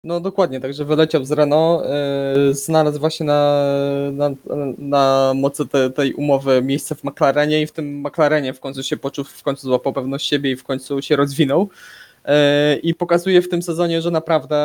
No 0.05 0.19
dokładnie, 0.19 0.59
także 0.59 0.85
wyleciał 0.85 1.25
z 1.25 1.31
Renault, 1.31 1.83
yy, 2.35 2.53
znalazł 2.53 2.99
właśnie 2.99 3.25
na, 3.25 3.61
na, 4.11 4.29
na 4.77 5.33
mocy 5.35 5.67
te, 5.67 5.89
tej 5.89 6.13
umowy 6.13 6.61
miejsce 6.61 6.95
w 6.95 7.03
McLarenie 7.03 7.61
i 7.61 7.67
w 7.67 7.71
tym 7.71 7.99
McLarenie 8.07 8.53
w 8.53 8.59
końcu 8.59 8.83
się 8.83 8.97
poczuł, 8.97 9.25
w 9.25 9.43
końcu 9.43 9.67
złapał 9.67 9.93
pewność 9.93 10.29
siebie 10.29 10.51
i 10.51 10.55
w 10.55 10.63
końcu 10.63 11.01
się 11.01 11.15
rozwinął. 11.15 11.69
Yy, 12.25 12.33
I 12.75 12.93
pokazuje 12.95 13.41
w 13.41 13.49
tym 13.49 13.61
sezonie, 13.61 14.01
że 14.01 14.11
naprawdę 14.11 14.57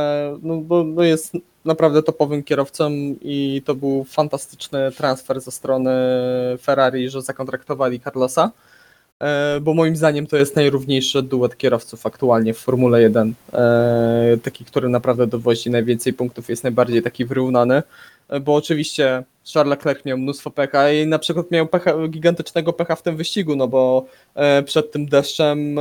no, 0.42 0.84
no 0.84 1.02
jest 1.02 1.32
naprawdę 1.64 2.02
topowym 2.02 2.42
kierowcą 2.42 2.90
i 3.20 3.62
to 3.64 3.74
był 3.74 4.04
fantastyczny 4.04 4.92
transfer 4.92 5.40
ze 5.40 5.50
strony 5.50 5.90
Ferrari, 6.62 7.10
że 7.10 7.22
zakontraktowali 7.22 8.00
Carlosa. 8.00 8.50
E, 9.20 9.60
bo 9.60 9.74
moim 9.74 9.96
zdaniem 9.96 10.26
to 10.26 10.36
jest 10.36 10.56
najrówniejszy 10.56 11.22
duet 11.22 11.56
kierowców 11.56 12.06
aktualnie 12.06 12.54
w 12.54 12.58
Formule 12.58 13.02
1. 13.02 13.34
E, 13.52 14.38
taki, 14.42 14.64
który 14.64 14.88
naprawdę 14.88 15.26
dowozi 15.26 15.70
najwięcej 15.70 16.12
punktów, 16.12 16.48
jest 16.48 16.62
najbardziej 16.62 17.02
taki 17.02 17.24
wyrównany, 17.24 17.82
e, 18.28 18.40
bo 18.40 18.54
oczywiście 18.54 19.22
Charles 19.54 19.70
Leclerc 19.70 20.04
miał 20.04 20.18
mnóstwo 20.18 20.50
pecha 20.50 20.92
i 20.92 21.06
na 21.06 21.18
przykład 21.18 21.50
miał 21.50 21.66
pecha, 21.66 22.08
gigantycznego 22.08 22.72
pecha 22.72 22.96
w 22.96 23.02
tym 23.02 23.16
wyścigu, 23.16 23.56
no 23.56 23.68
bo 23.68 24.06
przed 24.64 24.92
tym 24.92 25.06
deszczem 25.06 25.76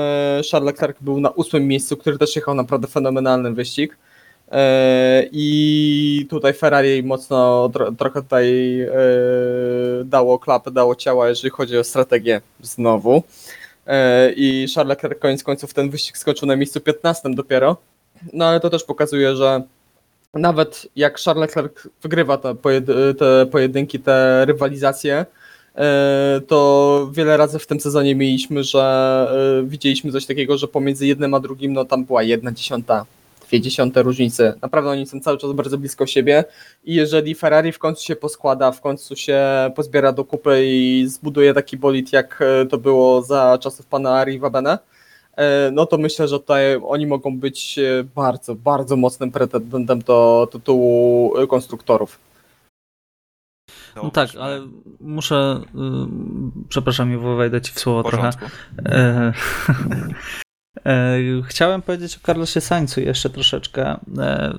Charles 0.52 0.66
Leclerc 0.66 0.98
był 1.02 1.20
na 1.20 1.30
ósmym 1.30 1.68
miejscu, 1.68 1.98
który 1.98 2.18
też 2.18 2.36
jechał 2.36 2.56
naprawdę 2.56 2.88
fenomenalny 2.88 3.52
wyścig 3.52 3.98
I 5.32 6.26
tutaj 6.30 6.54
Ferrari 6.54 7.04
mocno 7.04 7.70
tro, 7.74 7.92
trochę 7.92 8.22
tutaj 8.22 8.82
e, 8.82 8.90
dało 10.06 10.40
klapę, 10.40 10.72
dało 10.72 10.96
ciała, 10.96 11.30
jeżeli 11.30 11.50
chodzi 11.50 11.78
o 11.78 11.84
strategię 11.84 12.42
znowu. 12.62 13.24
E, 13.88 14.32
I 14.36 14.68
Charles 14.76 14.90
Leclerc 14.90 15.20
koniec 15.20 15.44
końców 15.44 15.74
ten 15.74 15.90
wyścig 15.90 16.18
skoczył 16.18 16.48
na 16.48 16.56
miejscu 16.56 16.80
15 16.80 17.30
dopiero. 17.34 17.78
No 18.34 18.46
ale 18.46 18.60
to 18.60 18.70
też 18.70 18.84
pokazuje, 18.84 19.36
że 19.36 19.64
nawet 20.34 20.88
jak 20.96 21.20
Charles 21.20 21.42
Leclerc 21.42 21.88
wygrywa 22.04 22.38
te, 22.38 22.56
te 23.20 23.46
pojedynki, 23.52 24.00
te 24.00 24.46
rywalizacje, 24.46 25.26
e, 25.76 26.42
to 26.48 27.10
wiele 27.14 27.38
razy 27.38 27.60
w 27.60 27.68
tym 27.68 27.80
sezonie 27.80 28.16
mieliśmy, 28.16 28.64
że 28.64 28.82
e, 29.62 29.68
widzieliśmy 29.68 30.12
coś 30.12 30.26
takiego, 30.26 30.58
że 30.58 30.68
pomiędzy 30.68 31.08
jednym 31.08 31.34
a 31.34 31.40
drugim 31.40 31.74
no 31.74 31.86
tam 31.86 32.06
była 32.06 32.24
jedna 32.24 32.52
dziesiąta, 32.52 33.06
dwie 33.50 33.62
dziesiąte 33.62 34.04
różnicy. 34.04 34.54
Naprawdę 34.62 34.90
oni 34.90 35.06
są 35.06 35.20
cały 35.20 35.38
czas 35.38 35.52
bardzo 35.52 35.78
blisko 35.78 36.08
siebie 36.08 36.44
i 36.84 36.96
jeżeli 36.96 37.36
Ferrari 37.36 37.72
w 37.72 37.80
końcu 37.80 38.04
się 38.04 38.16
poskłada, 38.16 38.72
w 38.72 38.82
końcu 38.82 39.16
się 39.16 39.42
pozbiera 39.76 40.12
do 40.12 40.26
kupy 40.26 40.62
i 40.66 41.06
zbuduje 41.08 41.54
taki 41.54 41.78
bolid 41.78 42.14
jak 42.14 42.42
e, 42.42 42.66
to 42.66 42.78
było 42.78 43.22
za 43.22 43.58
czasów 43.62 43.86
pana 43.86 44.12
Ari 44.12 44.40
Wabene, 44.40 44.80
e, 45.38 45.72
no 45.72 45.86
to 45.86 45.98
myślę, 45.98 46.28
że 46.28 46.40
tutaj 46.40 46.80
oni 46.88 47.08
mogą 47.08 47.40
być 47.40 47.80
e, 47.80 48.04
bardzo, 48.16 48.56
bardzo 48.56 48.96
mocnym 48.96 49.32
pretendentem 49.32 50.00
do 50.00 50.48
tytułu 50.52 51.38
e, 51.38 51.48
konstruktorów. 51.48 52.20
No 53.96 54.12
tak, 54.12 54.30
ale 54.40 54.68
muszę. 55.00 55.62
y, 55.76 56.68
przepraszam, 56.70 57.14
Iwo, 57.14 57.36
wejdę 57.36 57.62
ci 57.62 57.74
w 57.74 57.80
słowo 57.80 58.10
w 58.10 58.12
trochę. 58.12 58.30
e, 60.86 61.18
chciałem 61.48 61.82
powiedzieć 61.82 62.18
o 62.18 62.26
Carlosie 62.26 62.62
Sainzu 62.62 63.02
jeszcze 63.02 63.30
troszeczkę. 63.30 64.00
E, 64.18 64.58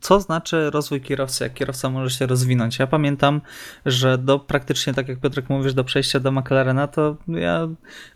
co 0.00 0.20
znaczy 0.20 0.70
rozwój 0.70 1.00
kierowcy, 1.00 1.44
jak 1.44 1.54
kierowca 1.54 1.90
może 1.90 2.10
się 2.10 2.26
rozwinąć? 2.26 2.78
Ja 2.78 2.86
pamiętam, 2.86 3.40
że 3.86 4.18
do 4.18 4.38
praktycznie, 4.38 4.94
tak 4.94 5.08
jak 5.08 5.20
Piotrek 5.20 5.50
mówisz, 5.50 5.74
do 5.74 5.84
przejścia 5.84 6.20
do 6.20 6.32
McLarena, 6.32 6.86
to 6.86 7.16
ja 7.28 7.68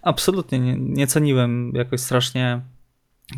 absolutnie 0.03 0.59
nie, 0.59 0.77
nie 0.77 1.07
ceniłem 1.07 1.73
jakoś 1.75 2.01
strasznie 2.01 2.61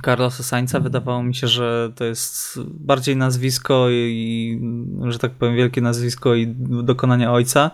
Carlosa 0.05 0.43
Sainza. 0.43 0.81
Wydawało 0.81 1.23
mi 1.23 1.35
się, 1.35 1.49
że 1.49 1.93
to 1.97 2.05
jest 2.05 2.61
bardziej 2.65 3.17
nazwisko 3.17 3.87
i, 3.91 4.61
że 5.09 5.19
tak 5.19 5.33
powiem, 5.33 5.57
wielkie 5.57 5.81
nazwisko 5.81 6.35
i 6.35 6.55
dokonanie 6.83 7.31
ojca. 7.31 7.71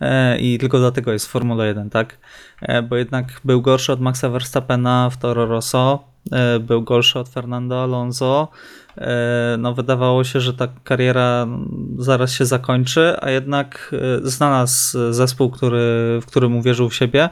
E, 0.00 0.38
I 0.38 0.58
tylko 0.58 0.78
dlatego 0.78 1.12
jest 1.12 1.26
w 1.26 1.30
Formule 1.30 1.66
1, 1.66 1.90
tak? 1.90 2.18
E, 2.62 2.82
Bo 2.82 2.96
jednak 2.96 3.40
był 3.44 3.62
gorszy 3.62 3.92
od 3.92 4.00
Maxa 4.00 4.28
Verstappena 4.28 5.10
w 5.10 5.16
Toro 5.16 5.46
Rosso, 5.46 6.04
e, 6.32 6.58
był 6.58 6.82
gorszy 6.82 7.18
od 7.18 7.28
Fernando 7.28 7.82
Alonso. 7.82 8.48
No, 9.58 9.74
wydawało 9.74 10.24
się, 10.24 10.40
że 10.40 10.54
ta 10.54 10.68
kariera 10.84 11.46
zaraz 11.98 12.32
się 12.32 12.44
zakończy, 12.44 13.16
a 13.20 13.30
jednak 13.30 13.94
znalazł 14.22 15.12
zespół, 15.12 15.50
który, 15.50 16.18
w 16.22 16.26
którym 16.26 16.56
uwierzył 16.56 16.88
w 16.88 16.94
siebie. 16.94 17.30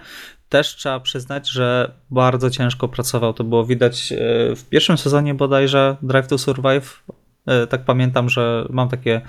Też 0.48 0.76
trzeba 0.76 1.00
przyznać, 1.00 1.50
że 1.50 1.92
bardzo 2.10 2.50
ciężko 2.50 2.88
pracował. 2.88 3.34
To 3.34 3.44
było 3.44 3.64
widać 3.66 4.12
e, 4.12 4.16
w 4.56 4.64
pierwszym 4.70 4.98
sezonie 4.98 5.34
bodajże 5.34 5.96
Drive 6.02 6.26
to 6.26 6.38
Survive. 6.38 7.02
E, 7.46 7.66
Tak 7.66 7.84
pamiętam, 7.84 8.28
że 8.28 8.66
mam 8.70 8.88
takie 8.88 9.20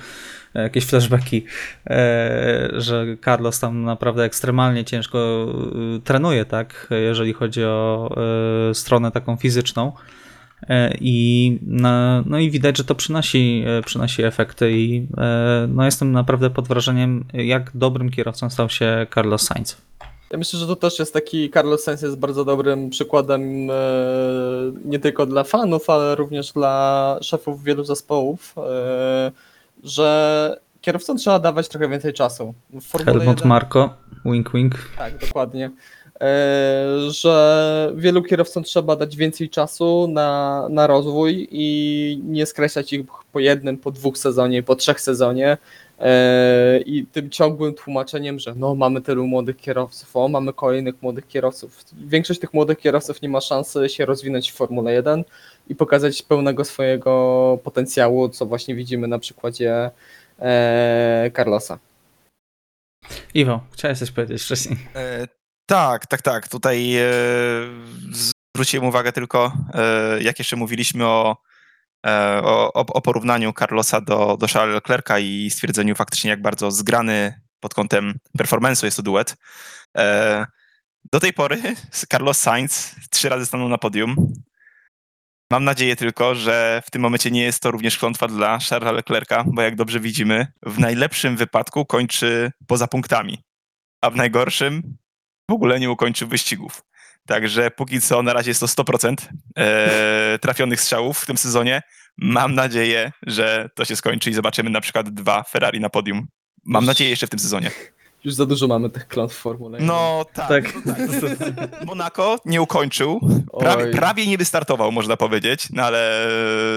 e, 0.55 0.61
jakieś 0.61 0.85
flashbacki, 0.85 1.45
że 2.73 3.05
Carlos 3.25 3.59
tam 3.59 3.83
naprawdę 3.83 4.23
ekstremalnie 4.23 4.85
ciężko 4.85 5.47
trenuje, 6.03 6.45
tak, 6.45 6.87
jeżeli 6.89 7.33
chodzi 7.33 7.63
o 7.63 8.09
stronę 8.73 9.11
taką 9.11 9.35
fizyczną. 9.35 9.91
I, 11.01 11.59
no, 12.25 12.39
i 12.39 12.51
widać, 12.51 12.77
że 12.77 12.83
to 12.83 12.95
przynosi, 12.95 13.65
przynosi 13.85 14.23
efekty 14.23 14.71
i 14.71 15.07
no 15.67 15.85
jestem 15.85 16.11
naprawdę 16.11 16.49
pod 16.49 16.67
wrażeniem, 16.67 17.25
jak 17.33 17.71
dobrym 17.73 18.09
kierowcą 18.09 18.49
stał 18.49 18.69
się 18.69 19.07
Carlos 19.15 19.41
Sainz. 19.41 19.81
Ja 20.31 20.37
myślę, 20.37 20.59
że 20.59 20.67
to 20.67 20.75
też 20.75 20.99
jest 20.99 21.13
taki, 21.13 21.49
Carlos 21.49 21.83
Sainz 21.83 22.01
jest 22.01 22.17
bardzo 22.17 22.45
dobrym 22.45 22.89
przykładem 22.89 23.71
e, 23.71 23.73
nie 24.85 24.99
tylko 24.99 25.25
dla 25.25 25.43
fanów, 25.43 25.89
ale 25.89 26.15
również 26.15 26.51
dla 26.51 27.17
szefów 27.21 27.63
wielu 27.63 27.83
zespołów, 27.83 28.55
e, 28.57 29.31
że 29.83 30.59
kierowcom 30.81 31.17
trzeba 31.17 31.39
dawać 31.39 31.67
trochę 31.67 31.89
więcej 31.89 32.13
czasu. 32.13 32.53
Helmut 33.05 33.27
1 33.27 33.47
Marko, 33.47 33.93
wink 34.25 34.51
wink. 34.53 34.75
Tak, 34.97 35.17
dokładnie. 35.17 35.71
E, 36.21 36.85
Że 37.09 37.93
wielu 37.95 38.23
kierowcom 38.23 38.63
trzeba 38.63 38.95
dać 38.95 39.15
więcej 39.15 39.49
czasu 39.49 40.07
na, 40.09 40.67
na 40.69 40.87
rozwój 40.87 41.47
i 41.51 42.21
nie 42.23 42.45
skreślać 42.45 42.93
ich 42.93 43.01
po 43.31 43.39
jednym, 43.39 43.77
po 43.77 43.91
dwóch 43.91 44.17
sezonie, 44.17 44.63
po 44.63 44.75
trzech 44.75 45.01
sezonie. 45.01 45.57
E, 45.99 46.79
I 46.85 47.05
tym 47.05 47.29
ciągłym 47.29 47.73
tłumaczeniem, 47.73 48.39
że 48.39 48.55
no 48.55 48.75
mamy 48.75 49.01
tylu 49.01 49.27
młodych 49.27 49.57
kierowców, 49.57 50.15
o 50.15 50.27
mamy 50.27 50.53
kolejnych 50.53 51.01
młodych 51.01 51.27
kierowców. 51.27 51.85
Większość 51.93 52.39
tych 52.39 52.53
młodych 52.53 52.77
kierowców 52.77 53.21
nie 53.21 53.29
ma 53.29 53.41
szansy 53.41 53.89
się 53.89 54.05
rozwinąć 54.05 54.51
w 54.51 54.55
Formule 54.55 54.93
1 54.93 55.23
i 55.67 55.75
pokazać 55.75 56.21
pełnego 56.21 56.65
swojego 56.65 57.59
potencjału, 57.63 58.29
co 58.29 58.45
właśnie 58.45 58.75
widzimy 58.75 59.07
na 59.07 59.19
przykładzie 59.19 59.91
e, 60.39 61.31
Carlosa. 61.35 61.79
Iwo, 63.33 63.59
chciałeś 63.71 63.99
coś 63.99 64.11
powiedzieć 64.11 64.43
wcześniej. 64.43 64.79
E, 64.95 65.27
tak, 65.69 66.05
tak, 66.05 66.21
tak. 66.21 66.47
Tutaj 66.47 66.95
e, 66.95 67.11
zwróciłem 68.55 68.87
uwagę 68.87 69.11
tylko, 69.11 69.53
e, 69.73 70.23
jak 70.23 70.39
jeszcze 70.39 70.55
mówiliśmy 70.55 71.05
o, 71.05 71.37
o, 72.43 72.73
o 72.73 72.85
o 72.85 73.01
porównaniu 73.01 73.53
Carlosa 73.53 74.01
do, 74.01 74.37
do 74.37 74.47
Charlesa 74.47 74.65
Leclerca 74.65 75.19
i 75.19 75.49
stwierdzeniu 75.49 75.95
faktycznie, 75.95 76.29
jak 76.29 76.41
bardzo 76.41 76.71
zgrany 76.71 77.41
pod 77.59 77.73
kątem 77.73 78.19
performance'u 78.37 78.85
jest 78.85 78.97
to 78.97 79.03
duet. 79.03 79.35
E, 79.97 80.45
do 81.11 81.19
tej 81.19 81.33
pory 81.33 81.75
Carlos 82.11 82.39
Sainz 82.39 82.95
trzy 83.09 83.29
razy 83.29 83.45
stanął 83.45 83.69
na 83.69 83.77
podium. 83.77 84.33
Mam 85.51 85.63
nadzieję 85.63 85.95
tylko, 85.95 86.35
że 86.35 86.81
w 86.85 86.91
tym 86.91 87.01
momencie 87.01 87.31
nie 87.31 87.43
jest 87.43 87.61
to 87.61 87.71
również 87.71 87.97
klątwa 87.97 88.27
dla 88.27 88.59
Charlesa 88.59 88.91
Leclerca, 88.91 89.43
bo 89.47 89.61
jak 89.61 89.75
dobrze 89.75 89.99
widzimy, 89.99 90.47
w 90.63 90.79
najlepszym 90.79 91.37
wypadku 91.37 91.85
kończy 91.85 92.51
poza 92.67 92.87
punktami, 92.87 93.43
a 94.01 94.09
w 94.09 94.15
najgorszym 94.15 94.97
w 95.49 95.53
ogóle 95.53 95.79
nie 95.79 95.91
ukończy 95.91 96.25
wyścigów. 96.25 96.83
Także 97.29 97.71
póki 97.71 98.01
co 98.01 98.23
na 98.23 98.33
razie 98.33 98.51
jest 98.51 98.59
to 98.59 98.65
100% 98.65 99.15
e, 99.57 100.39
trafionych 100.41 100.81
strzałów 100.81 101.19
w 101.19 101.25
tym 101.25 101.37
sezonie. 101.37 101.81
Mam 102.17 102.55
nadzieję, 102.55 103.11
że 103.27 103.69
to 103.75 103.85
się 103.85 103.95
skończy 103.95 104.29
i 104.29 104.33
zobaczymy 104.33 104.69
na 104.69 104.81
przykład 104.81 105.09
dwa 105.09 105.43
Ferrari 105.43 105.79
na 105.79 105.89
podium. 105.89 106.27
Mam 106.65 106.85
nadzieję 106.85 107.09
jeszcze 107.09 107.27
w 107.27 107.29
tym 107.29 107.39
sezonie. 107.39 107.71
Już 108.23 108.33
za 108.33 108.45
dużo 108.45 108.67
mamy 108.67 108.89
tych 108.89 109.07
klątw 109.07 109.35
w 109.35 109.37
Formule 109.37 109.77
1. 109.77 109.87
No 109.87 110.25
tak. 110.33 110.47
Tak. 110.47 110.73
no 110.85 111.29
tak. 111.55 111.85
Monaco 111.85 112.37
nie 112.45 112.61
ukończył. 112.61 113.19
Prawie, 113.59 113.83
Oj. 113.83 113.91
prawie 113.91 114.27
nie 114.27 114.37
wystartował, 114.37 114.91
można 114.91 115.17
powiedzieć, 115.17 115.67
no 115.73 115.83
ale 115.83 116.27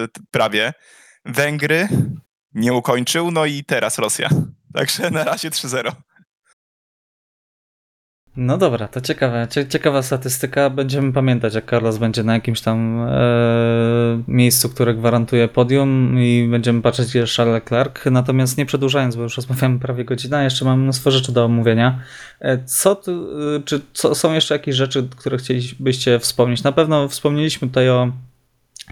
e, 0.05 0.09
prawie. 0.31 0.73
Węgry 1.25 1.89
nie 2.55 2.73
ukończył, 2.73 3.31
no 3.31 3.47
i 3.47 3.65
teraz 3.65 3.99
Rosja. 3.99 4.29
Także 4.75 5.11
na 5.11 5.25
razie 5.25 5.51
3-0. 5.51 5.93
No 8.37 8.59
dobra, 8.59 8.89
to 8.89 9.01
ciekawe, 9.01 9.47
cie- 9.51 9.67
ciekawa 9.69 10.03
statystyka. 10.03 10.71
Będziemy 10.71 11.13
pamiętać, 11.13 11.55
jak 11.55 11.71
Carlos 11.71 11.99
będzie 11.99 12.23
na 12.23 12.35
jakimś 12.35 12.61
tam 12.61 13.01
e, 13.09 14.23
miejscu, 14.29 14.69
które 14.69 14.95
gwarantuje 14.95 15.49
podium 15.49 16.19
i 16.19 16.49
będziemy 16.51 16.83
patrzeć, 16.83 17.09
gdzie 17.09 17.25
Charles 17.37 17.55
Leclerc. 17.55 17.95
Natomiast 18.11 18.59
nie 18.59 18.67
przedłużając, 18.67 19.17
bo 19.17 19.23
już 19.23 19.37
rozmawiamy 19.37 19.79
prawie 19.79 20.05
godzinę, 20.05 20.45
jeszcze 20.45 20.65
mam 20.65 20.81
mnóstwo 20.83 21.11
rzeczy 21.11 21.33
do 21.33 21.45
omówienia. 21.45 21.99
E, 22.41 22.65
Co 22.65 22.95
tu, 22.95 23.13
e, 23.57 23.63
czy 23.65 23.81
co, 23.93 24.15
są 24.15 24.33
jeszcze 24.33 24.55
jakieś 24.55 24.75
rzeczy, 24.77 25.09
które 25.17 25.39
chcielibyście 25.39 26.19
wspomnieć? 26.19 26.63
Na 26.63 26.73
pewno 26.73 27.09
wspomnieliśmy 27.09 27.69
tutaj 27.69 27.91
o 27.91 28.13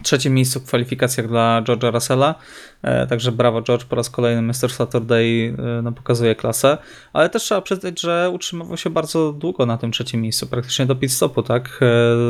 trzecim 0.03 0.35
miejscu 0.35 0.61
w 0.61 0.65
kwalifikacjach 0.65 1.29
dla 1.29 1.63
George'a 1.65 1.93
Russella. 1.93 2.35
E, 2.83 3.07
Także 3.07 3.33
brawo 3.33 3.63
George, 3.63 3.85
po 3.85 3.97
raz 3.97 4.11
kolejny 4.11 4.43
Mr. 4.43 4.71
Saturday 4.73 5.55
e, 5.79 5.83
no, 5.83 5.93
pokazuje 5.93 6.35
klasę. 6.35 6.79
Ale 7.13 7.29
też 7.29 7.43
trzeba 7.43 7.61
przyznać, 7.61 8.01
że 8.01 8.31
utrzymywał 8.35 8.77
się 8.77 8.91
bardzo 8.91 9.33
długo 9.33 9.67
na 9.67 9.77
tym 9.79 9.93
trzecim 9.93 10.21
miejscu, 10.23 10.47
praktycznie 10.47 10.87
do 10.87 10.95
pit 10.97 11.13
stopu, 11.13 11.43
tak? 11.43 11.81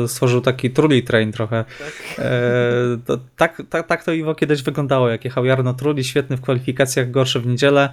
E, 0.03 0.07
Stworzył 0.07 0.41
taki 0.41 0.71
truly 0.71 1.01
train 1.01 1.31
trochę. 1.31 1.65
E, 2.19 2.31
To, 3.05 3.17
tak, 3.37 3.61
tak, 3.69 3.87
tak 3.87 4.03
to 4.03 4.11
Iwo 4.11 4.35
kiedyś 4.35 4.61
wyglądało, 4.63 5.09
jak 5.09 5.25
jechał 5.25 5.45
Jarno 5.45 5.73
Trulli, 5.73 6.03
świetny 6.03 6.37
w 6.37 6.41
kwalifikacjach, 6.41 7.11
gorszy 7.11 7.39
w 7.39 7.47
niedzielę. 7.47 7.89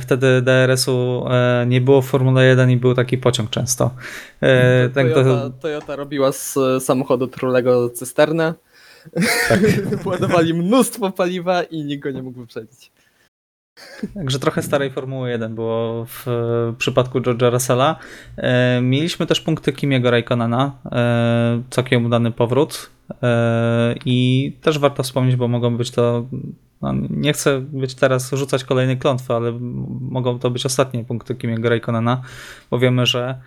Wtedy 0.00 0.42
DRS-u 0.42 1.26
nie 1.66 1.80
było 1.80 2.02
w 2.02 2.06
Formule 2.06 2.44
1 2.44 2.70
i 2.70 2.76
był 2.76 2.94
taki 2.94 3.18
pociąg 3.18 3.50
często. 3.50 3.90
E, 4.40 4.88
tak 4.88 5.08
to- 5.08 5.14
Toyota, 5.14 5.50
Toyota 5.60 5.96
robiła 5.96 6.32
z 6.32 6.58
samochodu 6.80 7.26
Trulego 7.26 7.90
cysternę. 7.90 8.54
Tak. 9.48 9.60
Władowali 10.04 10.54
mnóstwo 10.54 11.10
paliwa 11.10 11.62
i 11.62 11.84
nikt 11.84 12.02
go 12.02 12.10
nie 12.10 12.22
mógł 12.22 12.40
wyprzedzić. 12.40 12.92
Także 14.14 14.38
trochę 14.38 14.62
starej 14.62 14.90
Formuły 14.90 15.30
1 15.30 15.54
było 15.54 16.04
w 16.04 16.28
e, 16.28 16.74
przypadku 16.78 17.20
George'a 17.20 17.50
Russella. 17.50 17.96
E, 18.36 18.80
mieliśmy 18.80 19.26
też 19.26 19.40
punkty 19.40 19.72
Kimiego 19.72 20.10
Raikkonena, 20.10 20.78
e, 20.92 21.62
całkiem 21.70 22.06
udany 22.06 22.30
powrót. 22.30 22.90
I 24.04 24.52
też 24.62 24.78
warto 24.78 25.02
wspomnieć, 25.02 25.36
bo 25.36 25.48
mogą 25.48 25.76
być 25.76 25.90
to. 25.90 26.26
No, 26.82 26.94
nie 27.10 27.32
chcę 27.32 27.60
być 27.60 27.94
teraz 27.94 28.30
rzucać 28.32 28.64
kolejnej 28.64 28.98
klątwy, 28.98 29.34
ale 29.34 29.52
mogą 30.00 30.38
to 30.38 30.50
być 30.50 30.66
ostatnie 30.66 31.04
punkty 31.04 31.34
Kimiego 31.34 31.68
Raikkonena, 31.68 32.22
bo 32.70 32.78
wiemy, 32.78 33.06
że 33.06 33.40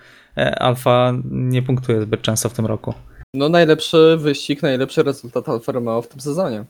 Alfa 0.58 1.14
nie 1.32 1.62
punktuje 1.62 2.02
zbyt 2.02 2.22
często 2.22 2.50
w 2.50 2.54
tym 2.54 2.66
roku. 2.66 2.94
No 3.38 3.50
najlepszy 3.50 4.18
wyścig, 4.20 4.62
najlepszy 4.64 5.04
rezultat 5.04 5.50
Alfa 5.50 5.72
Romeo 5.72 6.02
w 6.02 6.08
tym 6.08 6.20
sezonie. 6.22 6.64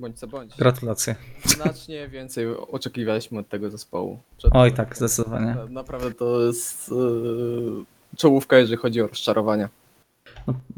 Bądź 0.00 0.18
co 0.18 0.26
bądź. 0.26 0.56
Gratulacje. 0.56 1.14
Znacznie 1.44 2.08
więcej 2.16 2.46
oczekiwaliśmy 2.56 3.38
od 3.38 3.48
tego 3.48 3.70
zespołu. 3.70 4.18
Przed- 4.38 4.50
Oj, 4.56 4.72
tak, 4.72 4.96
zdecydowanie. 4.96 5.54
Na- 5.54 5.66
Naprawdę 5.66 6.14
to 6.14 6.40
jest 6.40 6.88
yy, 6.88 7.84
czołówka, 8.16 8.58
jeżeli 8.58 8.76
chodzi 8.76 9.00
o 9.02 9.06
rozczarowania. 9.06 9.68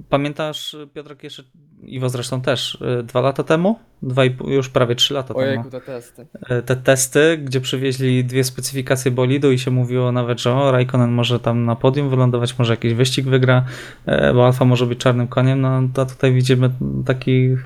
Pamiętasz, 0.08 0.76
Piotrek, 0.94 1.22
jeszcze 1.22 1.42
Iwo 1.82 2.08
zresztą 2.08 2.40
też, 2.40 2.78
y, 3.00 3.02
dwa 3.02 3.20
lata 3.20 3.42
temu? 3.42 3.78
Dwa 4.02 4.24
i 4.24 4.30
pół, 4.30 4.50
już 4.50 4.68
prawie 4.68 4.94
trzy 4.94 5.14
lata 5.14 5.34
temu. 5.34 5.46
Ojejku, 5.46 5.70
te 5.70 5.80
testy. 5.80 6.26
Y, 6.50 6.62
Te 6.62 6.76
testy, 6.76 7.38
gdzie 7.38 7.60
przywieźli 7.60 8.24
dwie 8.24 8.44
specyfikacje 8.44 9.10
bolidu 9.10 9.52
i 9.52 9.58
się 9.58 9.70
mówiło 9.70 10.12
nawet, 10.12 10.40
że 10.40 10.54
o, 10.54 10.72
Raikkonen 10.72 11.10
może 11.10 11.40
tam 11.40 11.64
na 11.64 11.76
podium 11.76 12.10
wylądować, 12.10 12.58
może 12.58 12.72
jakiś 12.72 12.94
wyścig 12.94 13.26
wygra, 13.26 13.64
y, 14.08 14.34
bo 14.34 14.46
Alfa 14.46 14.64
może 14.64 14.86
być 14.86 14.98
czarnym 14.98 15.28
koniem, 15.28 15.60
no 15.60 15.82
to 15.94 16.06
tutaj 16.06 16.32
widzimy 16.32 16.70
taki 17.06 17.56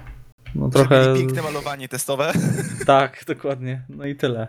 no 0.55 0.69
trochę... 0.69 1.15
Piękne 1.17 1.43
malowanie 1.43 1.89
testowe. 1.89 2.33
Tak, 2.87 3.25
dokładnie. 3.27 3.83
No 3.89 4.07
i 4.07 4.15
tyle. 4.15 4.49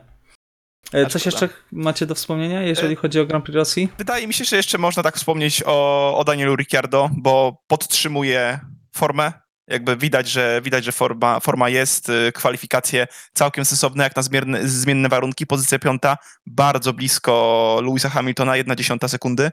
A 0.93 1.09
Coś 1.09 1.25
jeszcze 1.25 1.49
macie 1.71 2.05
do 2.05 2.15
wspomnienia, 2.15 2.61
jeżeli 2.61 2.93
Y, 2.93 2.95
chodzi 2.95 3.19
o 3.19 3.25
Grand 3.25 3.45
Prix 3.45 3.55
Rosji? 3.55 3.89
Wydaje 3.97 4.27
mi 4.27 4.33
się, 4.33 4.45
że 4.45 4.55
jeszcze 4.55 4.77
można 4.77 5.03
tak 5.03 5.17
wspomnieć 5.17 5.63
o, 5.65 6.17
o 6.17 6.23
Danielu 6.23 6.55
Ricciardo, 6.55 7.09
bo 7.17 7.63
podtrzymuje 7.67 8.59
formę. 8.95 9.33
Jakby 9.67 9.97
widać, 9.97 10.29
że 10.29 10.61
widać, 10.63 10.85
że 10.85 10.91
forma, 10.91 11.39
forma 11.39 11.69
jest, 11.69 12.09
y, 12.09 12.31
kwalifikacje 12.31 13.07
całkiem 13.33 13.65
sensowne, 13.65 14.03
jak 14.03 14.15
na 14.15 14.21
zmienne, 14.21 14.67
zmienne 14.67 15.09
warunki. 15.09 15.47
Pozycja 15.47 15.79
piąta, 15.79 16.17
bardzo 16.45 16.93
blisko 16.93 17.79
Louisa 17.83 18.09
Hamiltona, 18.09 18.57
jedna 18.57 18.75
dziesiąta 18.75 19.07
sekundy. 19.07 19.51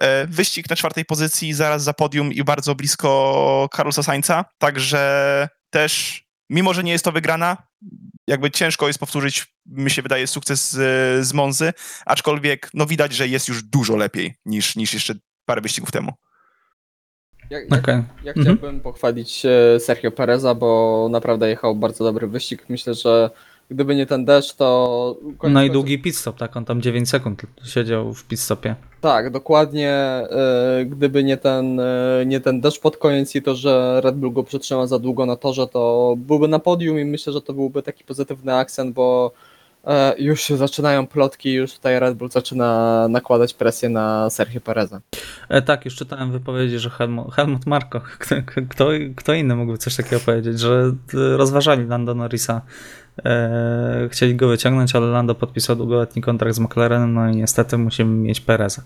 E, 0.00 0.26
Wyścig 0.26 0.70
na 0.70 0.76
czwartej 0.76 1.04
pozycji, 1.04 1.54
zaraz 1.54 1.82
za 1.82 1.92
podium 1.92 2.32
i 2.32 2.44
bardzo 2.44 2.74
blisko 2.74 3.68
Carlosa 3.76 4.02
Sainza, 4.02 4.44
także 4.58 5.48
też, 5.70 6.23
mimo 6.50 6.74
że 6.74 6.84
nie 6.84 6.92
jest 6.92 7.04
to 7.04 7.12
wygrana, 7.12 7.56
jakby 8.26 8.50
ciężko 8.50 8.86
jest 8.86 8.98
powtórzyć, 8.98 9.46
mi 9.66 9.90
się 9.90 10.02
wydaje, 10.02 10.26
sukces 10.26 10.70
z, 10.70 11.26
z 11.26 11.32
Monzy, 11.32 11.72
aczkolwiek 12.06 12.70
no 12.74 12.86
widać, 12.86 13.12
że 13.12 13.28
jest 13.28 13.48
już 13.48 13.62
dużo 13.62 13.96
lepiej 13.96 14.34
niż, 14.46 14.76
niż 14.76 14.94
jeszcze 14.94 15.14
parę 15.46 15.60
wyścigów 15.60 15.90
temu. 15.92 16.12
Ja, 17.50 17.58
ja, 17.60 17.78
Okej. 17.78 17.94
ja 18.24 18.32
Mhm. 18.32 18.56
chciałbym 18.56 18.80
pochwalić 18.80 19.46
e, 19.46 19.80
Sergio 19.80 20.10
Pereza, 20.10 20.54
bo 20.54 21.08
naprawdę 21.10 21.48
jechał 21.48 21.76
bardzo 21.76 22.04
dobry 22.04 22.26
wyścig. 22.26 22.64
Myślę, 22.68 22.94
że 22.94 23.30
gdyby 23.70 23.94
nie 23.96 24.06
ten 24.06 24.24
deszcz, 24.24 24.54
to... 24.54 25.16
koniec 25.38 25.54
No 25.54 25.62
i 25.62 25.66
końców- 25.66 25.72
długi 25.72 25.98
pit 25.98 26.16
stop, 26.16 26.38
tak? 26.38 26.56
On 26.56 26.64
tam 26.64 26.82
9 26.82 27.08
sekund 27.10 27.42
siedział 27.64 28.14
w 28.14 28.24
pit 28.24 28.40
stopie. 28.40 28.74
Tak, 29.00 29.30
dokładnie. 29.30 29.90
e, 29.90 30.84
Gdyby 30.86 31.24
nie 31.24 31.36
ten, 31.36 31.80
e, 31.80 32.22
nie 32.26 32.40
ten 32.40 32.60
deszcz 32.60 32.80
pod 32.80 32.96
koniec 32.96 33.34
i 33.34 33.42
to, 33.42 33.54
że 33.54 34.00
Red 34.04 34.16
Bull 34.16 34.32
go 34.32 34.42
przytrzymał 34.42 34.86
za 34.86 34.98
długo 34.98 35.26
na 35.26 35.36
torze, 35.36 35.66
to 35.66 36.14
byłby 36.18 36.48
na 36.48 36.58
podium 36.58 36.98
i 36.98 37.04
myślę, 37.04 37.32
że 37.32 37.42
to 37.42 37.52
byłby 37.52 37.82
taki 37.82 38.04
pozytywny 38.04 38.54
akcent, 38.54 38.94
bo 38.94 39.32
e, 39.86 40.14
już 40.18 40.40
się 40.42 40.56
zaczynają 40.56 41.06
plotki, 41.06 41.52
już 41.52 41.74
tutaj 41.74 42.00
Red 42.00 42.14
Bull 42.14 42.30
zaczyna 42.30 43.06
nakładać 43.08 43.54
presję 43.54 43.88
na 43.88 44.30
Sergio 44.30 44.60
Pereza. 44.60 45.00
E, 45.48 45.62
tak, 45.62 45.84
już 45.84 45.94
czytałem 45.96 46.32
wypowiedzi, 46.32 46.78
że 46.78 46.90
Helmut, 46.90 47.34
Helmut 47.34 47.66
Marko, 47.66 48.00
kto, 48.18 48.34
kto, 48.68 48.88
kto 49.16 49.32
inny 49.34 49.56
mógłby 49.56 49.78
coś 49.78 49.96
takiego 49.96 50.20
powiedzieć, 50.26 50.60
że 50.60 50.92
e, 51.14 51.36
rozważali 51.36 51.86
Lando 51.86 52.14
Norrisa. 52.14 52.62
E, 53.24 54.08
chcieli 54.10 54.36
go 54.36 54.48
wyciągnąć, 54.48 54.94
ale 54.94 55.06
Lando 55.06 55.34
podpisał 55.34 55.76
długoletni 55.76 56.22
kontrakt 56.22 56.56
z 56.56 56.58
McLarenem, 56.58 57.14
no 57.14 57.30
i 57.30 57.36
niestety 57.36 57.78
musimy 57.78 58.10
mieć 58.10 58.40
Pereza. 58.40 58.82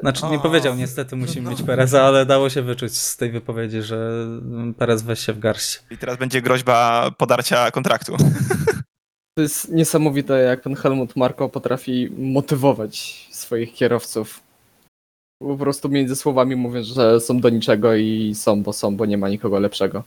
Znaczy 0.00 0.26
nie 0.30 0.38
powiedział 0.38 0.74
niestety 0.74 1.16
musimy 1.16 1.44
no. 1.44 1.50
mieć 1.50 1.62
Pereza, 1.62 2.02
ale 2.02 2.26
dało 2.26 2.50
się 2.50 2.62
wyczuć 2.62 2.96
z 2.96 3.16
tej 3.16 3.30
wypowiedzi, 3.30 3.82
że 3.82 4.26
Perez 4.78 5.02
weź 5.02 5.20
się 5.20 5.32
w 5.32 5.38
garść. 5.38 5.82
I 5.90 5.98
teraz 5.98 6.16
będzie 6.16 6.42
groźba 6.42 7.10
podarcia 7.18 7.70
kontraktu. 7.70 8.16
To 9.36 9.42
jest 9.42 9.72
niesamowite, 9.72 10.38
jak 10.38 10.60
ten 10.60 10.74
Helmut 10.74 11.16
Marko 11.16 11.48
potrafi 11.48 12.10
motywować 12.18 13.26
swoich 13.30 13.74
kierowców. 13.74 14.40
Po 15.38 15.56
prostu 15.56 15.88
między 15.88 16.16
słowami 16.16 16.56
mówię, 16.56 16.84
że 16.84 17.20
są 17.20 17.40
do 17.40 17.48
niczego 17.48 17.94
i 17.94 18.34
są, 18.34 18.62
bo 18.62 18.72
są, 18.72 18.96
bo 18.96 19.06
nie 19.06 19.18
ma 19.18 19.28
nikogo 19.28 19.58
lepszego. 19.58 20.04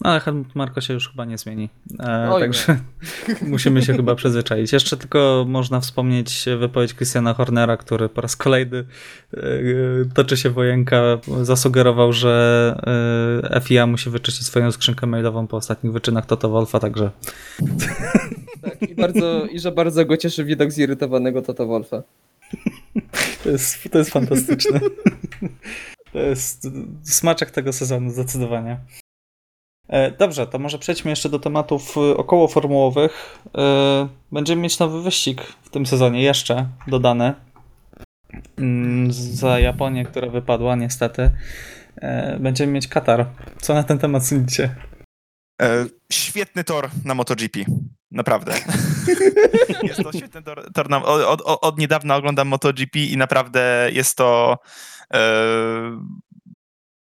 No 0.00 0.10
ale 0.10 0.20
Helmut 0.20 0.54
Marko 0.54 0.80
się 0.80 0.94
już 0.94 1.08
chyba 1.08 1.24
nie 1.24 1.38
zmieni. 1.38 1.68
E, 2.00 2.40
także 2.40 2.78
musimy 3.42 3.82
się 3.82 3.96
chyba 3.96 4.14
przyzwyczaić. 4.14 4.72
Jeszcze 4.72 4.96
tylko 4.96 5.44
można 5.48 5.80
wspomnieć 5.80 6.44
wypowiedź 6.58 6.94
Christiana 6.94 7.34
Hornera, 7.34 7.76
który 7.76 8.08
po 8.08 8.20
raz 8.20 8.36
kolejny 8.36 8.84
e, 9.34 9.40
toczy 10.14 10.36
się 10.36 10.50
wojenka. 10.50 11.02
Zasugerował, 11.42 12.12
że 12.12 12.74
e, 13.54 13.60
FIA 13.60 13.86
musi 13.86 14.10
wyczyścić 14.10 14.46
swoją 14.46 14.72
skrzynkę 14.72 15.06
mailową 15.06 15.46
po 15.46 15.56
ostatnich 15.56 15.92
wyczynach 15.92 16.26
Toto 16.26 16.48
Wolfa, 16.48 16.80
także 16.80 17.10
Tak, 18.62 18.82
i, 18.90 18.94
bardzo, 18.94 19.46
I 19.46 19.60
że 19.60 19.72
bardzo 19.72 20.04
go 20.04 20.16
cieszy 20.16 20.44
widok 20.44 20.70
zirytowanego 20.70 21.42
Toto 21.42 21.66
Wolfa. 21.66 22.02
to 23.44 23.50
jest, 23.50 23.90
to 23.90 23.98
jest 23.98 24.10
fantastyczne. 24.10 24.80
To 26.12 26.18
jest 26.18 26.68
smaczek 27.02 27.50
tego 27.50 27.72
sezonu, 27.72 28.10
zdecydowanie. 28.10 28.78
E, 29.88 30.10
Dobrze, 30.10 30.46
to 30.46 30.58
może 30.58 30.78
przejdźmy 30.78 31.10
jeszcze 31.10 31.28
do 31.28 31.38
tematów 31.38 31.96
y, 31.96 32.16
okołoformułowych. 32.16 33.38
E, 33.58 34.08
Będziemy 34.32 34.62
mieć 34.62 34.78
nowy 34.78 35.02
wyścig 35.02 35.42
w 35.62 35.70
tym 35.70 35.86
sezonie, 35.86 36.22
jeszcze 36.22 36.68
dodany. 36.86 37.34
Mm, 38.58 39.12
Za 39.12 39.58
Japonię, 39.60 40.04
która 40.04 40.28
wypadła 40.28 40.76
niestety. 40.76 41.30
E, 41.96 42.38
Będziemy 42.40 42.72
mieć 42.72 42.88
Katar. 42.88 43.26
Co 43.60 43.74
na 43.74 43.82
ten 43.82 43.98
temat 43.98 44.26
sądzicie? 44.26 44.74
E, 45.62 45.86
świetny 46.12 46.64
tor 46.64 46.90
na 47.04 47.14
MotoGP. 47.14 47.58
Naprawdę. 48.10 48.52
jest 49.82 50.02
to 50.02 50.12
świetny 50.12 50.42
tor. 50.42 50.72
tor 50.74 50.90
na, 50.90 51.04
od, 51.04 51.40
od, 51.40 51.58
od 51.62 51.78
niedawna 51.78 52.16
oglądam 52.16 52.48
MotoGP 52.48 52.98
i 52.98 53.16
naprawdę 53.16 53.88
jest 53.92 54.16
to 54.16 54.58
e, 55.14 55.18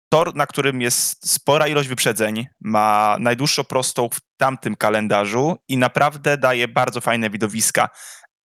tor, 0.10 0.36
na 0.36 0.48
którym 0.48 0.82
jest 0.82 1.32
spora 1.32 1.68
ilość 1.68 1.90
wyprzedzeń. 1.90 2.48
Ma 2.62 3.18
najdłuższą 3.20 3.64
prostą 3.64 4.10
w 4.10 4.20
tamtym 4.38 4.76
kalendarzu 4.76 5.58
i 5.68 5.78
naprawdę 5.78 6.38
daje 6.38 6.68
bardzo 6.68 7.02
fajne 7.02 7.30
widowiska. 7.30 7.90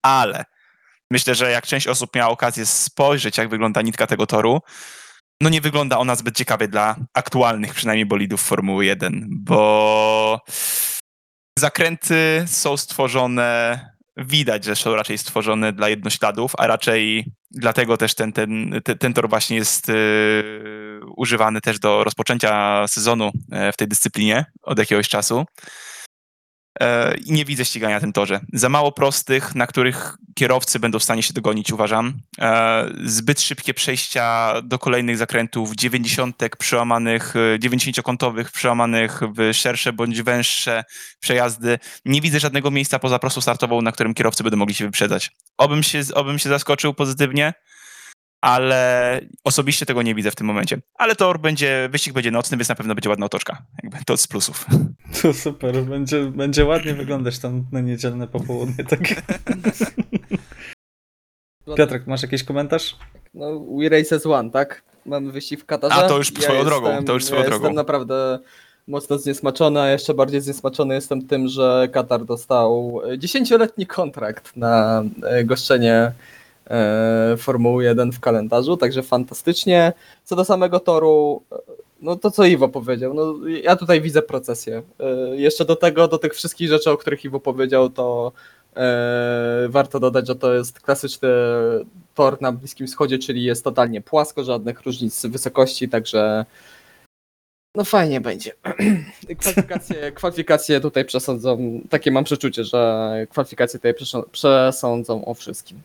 Ale 0.02 0.44
myślę, 1.10 1.34
że 1.34 1.50
jak 1.50 1.66
część 1.66 1.88
osób 1.88 2.16
miała 2.16 2.30
okazję 2.30 2.66
spojrzeć, 2.66 3.38
jak 3.38 3.48
wygląda 3.48 3.82
nitka 3.82 4.06
tego 4.06 4.26
toru, 4.26 4.60
no 5.40 5.50
nie 5.50 5.60
wygląda 5.60 5.98
ona 5.98 6.14
zbyt 6.14 6.36
ciekawie 6.36 6.68
dla 6.68 6.96
aktualnych 7.14 7.74
przynajmniej 7.74 8.06
bolidów 8.06 8.42
Formuły 8.42 8.84
1, 8.84 9.26
bo 9.30 10.40
zakręty 11.58 12.44
są 12.46 12.76
stworzone, 12.76 13.80
widać, 14.16 14.64
że 14.64 14.76
są 14.76 14.96
raczej 14.96 15.18
stworzone 15.18 15.72
dla 15.72 15.88
jednośladów, 15.88 16.52
a 16.58 16.66
raczej 16.66 17.32
dlatego 17.50 17.96
też 17.96 18.14
ten, 18.14 18.32
ten, 18.32 18.80
ten, 18.84 18.98
ten 18.98 19.14
tor 19.14 19.28
właśnie 19.28 19.56
jest 19.56 19.88
yy, 19.88 20.93
używany 21.16 21.60
też 21.60 21.78
do 21.78 22.04
rozpoczęcia 22.04 22.84
sezonu 22.88 23.30
e, 23.52 23.72
w 23.72 23.76
tej 23.76 23.88
dyscyplinie 23.88 24.44
od 24.62 24.78
jakiegoś 24.78 25.08
czasu. 25.08 25.44
E, 26.80 27.16
I 27.16 27.32
nie 27.32 27.44
widzę 27.44 27.64
ścigania 27.64 27.94
na 27.94 28.00
tym 28.00 28.12
torze. 28.12 28.40
Za 28.52 28.68
mało 28.68 28.92
prostych, 28.92 29.54
na 29.54 29.66
których 29.66 30.16
kierowcy 30.34 30.78
będą 30.78 30.98
w 30.98 31.02
stanie 31.02 31.22
się 31.22 31.34
dogonić, 31.34 31.72
uważam. 31.72 32.14
E, 32.40 32.90
Zbyt 33.04 33.40
szybkie 33.40 33.74
przejścia 33.74 34.54
do 34.62 34.78
kolejnych 34.78 35.16
zakrętów, 35.16 35.74
90 35.74 36.36
przełamanych, 36.58 37.34
90-kątowych 37.58 38.50
przełamanych 38.50 39.20
w 39.36 39.54
szersze 39.54 39.92
bądź 39.92 40.22
węższe 40.22 40.84
przejazdy. 41.20 41.78
Nie 42.04 42.20
widzę 42.20 42.40
żadnego 42.40 42.70
miejsca 42.70 42.98
poza 42.98 43.18
prostą 43.18 43.40
startową, 43.40 43.82
na 43.82 43.92
którym 43.92 44.14
kierowcy 44.14 44.42
będą 44.42 44.56
mogli 44.56 44.74
się 44.74 44.84
wyprzedzać. 44.84 45.30
Obym 45.58 45.82
się, 45.82 46.00
obym 46.14 46.38
się 46.38 46.48
zaskoczył 46.48 46.94
pozytywnie, 46.94 47.54
ale 48.45 49.20
osobiście 49.45 49.86
tego 49.86 50.03
nie 50.03 50.14
widzę 50.14 50.30
w 50.30 50.34
tym 50.34 50.47
momencie. 50.47 50.78
Ale 50.95 51.16
tor 51.16 51.40
będzie, 51.40 51.88
wyścig 51.92 52.12
będzie 52.12 52.30
nocny, 52.30 52.57
więc 52.57 52.68
na 52.68 52.74
pewno 52.74 52.95
będzie 52.95 53.09
ładna 53.09 53.26
otoczka. 53.26 53.62
Jakby 53.82 53.99
to 54.07 54.16
z 54.16 54.26
plusów. 54.26 54.66
To 55.22 55.34
super, 55.34 55.82
będzie, 55.82 56.24
będzie 56.24 56.64
ładnie 56.64 56.95
wyglądać 56.95 57.38
tam 57.38 57.64
na 57.72 57.80
niedzielne 57.80 58.28
popołudnie. 58.28 58.84
Tak. 58.84 59.01
Piotrek, 61.76 62.07
masz 62.07 62.22
jakiś 62.22 62.45
komentarz? 62.45 62.97
No, 63.34 63.61
We 63.61 63.88
Races 63.88 64.26
One, 64.26 64.51
tak? 64.51 64.82
Mamy 65.07 65.32
wyścig 65.32 65.61
w 65.61 65.66
Katarze. 65.66 65.95
A, 65.95 66.09
to 66.09 66.18
już 66.18 66.28
swoją 66.28 66.64
drogą, 66.64 67.05
to 67.05 67.12
już 67.12 67.24
swoją 67.24 67.40
ja 67.40 67.47
drogą. 67.47 67.64
Jestem 67.64 67.76
naprawdę 67.76 68.38
mocno 68.88 69.18
zniesmaczony, 69.18 69.80
a 69.80 69.90
jeszcze 69.90 70.14
bardziej 70.14 70.40
zniesmaczony 70.40 70.95
jestem 70.95 71.26
tym, 71.26 71.49
że 71.49 71.88
Katar 71.92 72.24
dostał 72.24 73.01
10-letni 73.18 73.86
kontrakt 73.86 74.57
na 74.57 75.05
e, 75.22 75.45
goszczenie 75.45 76.12
Formuły 77.38 77.84
1 77.84 78.12
w 78.12 78.20
kalendarzu, 78.20 78.76
także 78.76 79.02
fantastycznie. 79.02 79.92
Co 80.24 80.36
do 80.36 80.44
samego 80.44 80.80
toru, 80.80 81.42
e, 81.52 81.56
no 82.02 82.16
to 82.16 82.30
co 82.30 82.44
Iwo 82.44 82.68
powiedział, 82.68 83.14
no 83.14 83.34
ja 83.62 83.76
tutaj 83.76 84.00
widzę 84.00 84.22
procesję. 84.22 84.82
E, 85.00 85.36
Jeszcze 85.36 85.64
do 85.64 85.76
tego, 85.76 86.08
do 86.08 86.18
tych 86.18 86.34
wszystkich 86.34 86.68
rzeczy, 86.68 86.90
o 86.90 86.96
których 86.96 87.24
Iwo 87.24 87.40
powiedział, 87.40 87.90
to 87.90 88.32
e, 88.76 89.66
warto 89.68 90.00
dodać, 90.00 90.26
że 90.26 90.36
to 90.36 90.54
jest 90.54 90.80
klasyczny 90.80 91.28
tor 92.14 92.40
na 92.40 92.52
Bliskim 92.52 92.86
Wschodzie, 92.86 93.18
czyli 93.18 93.42
jest 93.44 93.64
totalnie 93.64 94.00
płasko, 94.00 94.44
żadnych 94.44 94.82
różnic 94.82 95.26
wysokości, 95.26 95.88
także 95.88 96.44
no 97.76 97.84
fajnie 97.84 98.20
będzie. 98.20 98.52
Kwalifikacje, 99.38 100.12
kwalifikacje 100.12 100.80
tutaj 100.80 101.04
przesądzą, 101.04 101.80
takie 101.90 102.10
mam 102.10 102.24
przeczucie, 102.24 102.64
że 102.64 103.10
kwalifikacje 103.30 103.78
tutaj 103.80 103.94
przesą- 103.94 104.24
przesądzą 104.32 105.24
o 105.24 105.34
wszystkim. 105.34 105.82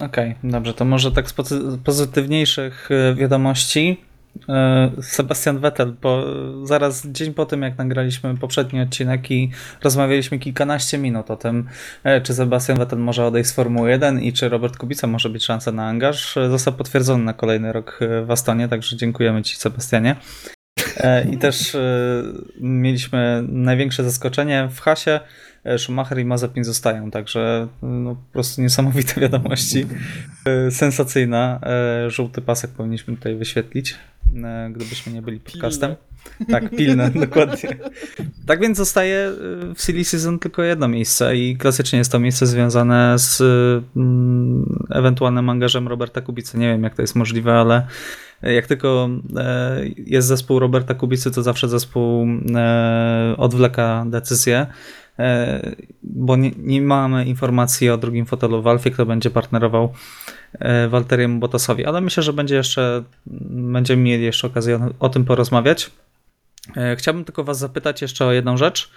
Okej, 0.00 0.34
dobrze, 0.44 0.74
to 0.74 0.84
może 0.84 1.12
tak 1.12 1.30
z 1.30 1.34
pozy- 1.34 1.78
pozytywniejszych 1.84 2.88
e, 2.90 3.14
wiadomości. 3.14 4.00
E, 4.48 4.90
Sebastian 5.02 5.58
Vettel, 5.58 5.94
po, 6.00 6.24
zaraz 6.64 7.06
dzień 7.06 7.34
po 7.34 7.46
tym, 7.46 7.62
jak 7.62 7.78
nagraliśmy 7.78 8.36
poprzedni 8.36 8.80
odcinek 8.80 9.30
i 9.30 9.50
rozmawialiśmy 9.82 10.38
kilkanaście 10.38 10.98
minut 10.98 11.30
o 11.30 11.36
tym, 11.36 11.68
e, 12.04 12.20
czy 12.20 12.34
Sebastian 12.34 12.78
Vettel 12.78 12.98
może 12.98 13.26
odejść 13.26 13.50
z 13.50 13.52
Formuły 13.52 13.90
1 13.90 14.22
i 14.22 14.32
czy 14.32 14.48
Robert 14.48 14.76
Kubica 14.76 15.06
może 15.06 15.30
być 15.30 15.44
szansa 15.44 15.72
na 15.72 15.86
angaż, 15.86 16.36
e, 16.36 16.50
został 16.50 16.74
potwierdzony 16.74 17.24
na 17.24 17.32
kolejny 17.32 17.72
rok 17.72 17.98
e, 18.02 18.24
w 18.24 18.30
Astonie, 18.30 18.68
także 18.68 18.96
dziękujemy 18.96 19.42
Ci, 19.42 19.56
Sebastianie. 19.56 20.16
I 21.32 21.38
też 21.38 21.76
mieliśmy 22.60 23.44
największe 23.48 24.04
zaskoczenie 24.04 24.68
w 24.70 24.80
hasie. 24.80 25.20
E, 25.64 25.78
Schumacher 25.78 26.18
i 26.18 26.24
Mazepin 26.24 26.64
zostają, 26.64 27.10
także 27.10 27.68
no, 27.82 28.14
po 28.14 28.32
prostu 28.32 28.62
niesamowite 28.62 29.20
wiadomości. 29.20 29.86
E, 30.44 30.70
Sensacyjna. 30.70 31.60
E, 31.62 32.10
Żółty 32.10 32.40
pasek 32.40 32.70
powinniśmy 32.70 33.16
tutaj 33.16 33.36
wyświetlić, 33.36 33.94
gdybyśmy 34.70 35.12
nie 35.12 35.22
byli 35.22 35.40
podcastem. 35.40 35.96
Tak, 36.50 36.70
pilne, 36.70 37.10
dokładnie. 37.26 37.76
Tak 38.46 38.60
więc 38.60 38.78
zostaje 38.78 39.32
w 39.74 39.82
Silly 39.82 40.04
Season 40.04 40.38
tylko 40.38 40.62
jedno 40.62 40.88
miejsce 40.88 41.36
i 41.36 41.56
klasycznie 41.56 41.98
jest 41.98 42.12
to 42.12 42.18
miejsce 42.18 42.46
związane 42.46 43.18
z 43.18 43.42
mm, 43.96 44.86
ewentualnym 44.90 45.50
angażem 45.50 45.88
Roberta 45.88 46.20
Kubicy. 46.20 46.58
Nie 46.58 46.68
wiem, 46.68 46.82
jak 46.82 46.94
to 46.94 47.02
jest 47.02 47.14
możliwe, 47.14 47.52
ale 47.52 47.86
jak 48.42 48.66
tylko 48.66 49.08
jest 49.96 50.28
zespół 50.28 50.58
Roberta 50.58 50.94
Kubicy, 50.94 51.30
to 51.30 51.42
zawsze 51.42 51.68
zespół 51.68 52.26
odwleka 53.36 54.04
decyzję, 54.08 54.66
bo 56.02 56.36
nie, 56.36 56.50
nie 56.56 56.82
mamy 56.82 57.24
informacji 57.24 57.90
o 57.90 57.96
drugim 57.96 58.26
fotelu 58.26 58.62
w 58.62 58.66
Alfie, 58.66 58.90
kto 58.90 59.06
będzie 59.06 59.30
partnerował 59.30 59.92
e, 60.52 60.88
Walteriemu 60.88 61.38
Bottasowi, 61.38 61.84
ale 61.86 62.00
myślę, 62.00 62.22
że 62.22 62.32
będzie 62.32 62.54
jeszcze, 62.54 63.02
będziemy 63.50 64.02
mieli 64.02 64.24
jeszcze 64.24 64.46
okazję 64.46 64.90
o, 64.98 65.08
tym 65.08 65.24
porozmawiać. 65.24 65.90
E, 66.76 66.96
Chciałbym 66.96 67.24
tylko 67.24 67.44
Was 67.44 67.58
zapytać 67.58 68.02
jeszcze 68.02 68.26
o 68.26 68.32
jedną 68.32 68.56
rzecz 68.56 68.90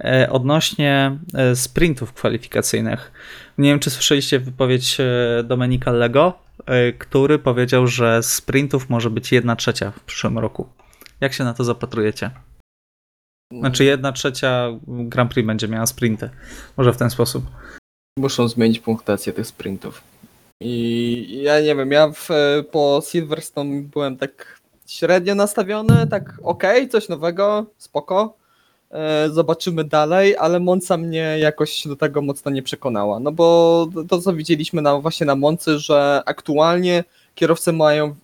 e, 0.00 0.30
odnośnie 0.30 1.18
e, 1.34 1.56
sprintów 1.56 2.12
kwalifikacyjnych. 2.12 3.12
Nie 3.58 3.70
wiem, 3.70 3.78
czy 3.78 3.90
słyszeliście 3.90 4.38
wypowiedź 4.38 4.96
e, 5.00 5.04
Domenika 5.44 5.92
Lego, 5.92 6.38
e, 6.66 6.92
który 6.92 7.38
powiedział, 7.38 7.86
że 7.86 8.22
sprintów 8.22 8.90
może 8.90 9.10
być 9.10 9.32
1 9.32 9.56
trzecia 9.56 9.90
w 9.90 10.00
przyszłym 10.00 10.38
roku. 10.38 10.68
Jak 11.20 11.32
się 11.32 11.44
na 11.44 11.54
to 11.54 11.64
zapatrujecie? 11.64 12.30
Znaczy 13.52 13.84
1 13.84 14.12
trzecia 14.12 14.68
Grand 14.86 15.30
Prix 15.30 15.46
będzie 15.46 15.68
miała 15.68 15.86
sprinty. 15.86 16.30
Może 16.76 16.92
w 16.92 16.96
ten 16.96 17.10
sposób. 17.10 17.44
Muszą 18.18 18.48
zmienić 18.48 18.78
punktację 18.78 19.32
tych 19.32 19.46
sprintów. 19.46 20.02
I 20.60 21.40
ja 21.42 21.60
nie 21.60 21.74
wiem, 21.76 21.90
ja 21.90 22.08
w, 22.08 22.28
po 22.70 23.02
Silverstone 23.10 23.82
byłem 23.82 24.16
tak 24.16 24.60
średnio 24.86 25.34
nastawiony, 25.34 26.06
tak 26.06 26.34
okej, 26.42 26.88
coś 26.88 27.08
nowego, 27.08 27.66
spoko. 27.78 28.36
E, 28.90 29.30
Zobaczymy 29.30 29.84
dalej, 29.84 30.36
ale 30.36 30.60
Monza 30.60 30.96
mnie 30.96 31.36
jakoś 31.38 31.88
do 31.88 31.96
tego 31.96 32.22
mocno 32.22 32.50
nie 32.50 32.62
przekonała. 32.62 33.20
No 33.20 33.32
bo 33.32 33.86
to, 34.08 34.20
co 34.20 34.32
widzieliśmy 34.32 34.82
na, 34.82 35.00
właśnie 35.00 35.26
na 35.26 35.36
Moncy, 35.36 35.78
że 35.78 36.22
aktualnie 36.26 37.04
kierowcy 37.34 37.72
mają 37.72 38.14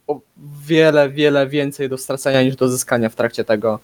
wiele, 0.66 1.10
wiele 1.10 1.46
więcej 1.46 1.88
do 1.88 1.98
stracenia 1.98 2.42
niż 2.42 2.56
do 2.56 2.68
zyskania 2.68 3.08
w 3.08 3.14
trakcie 3.14 3.44
tego, 3.44 3.78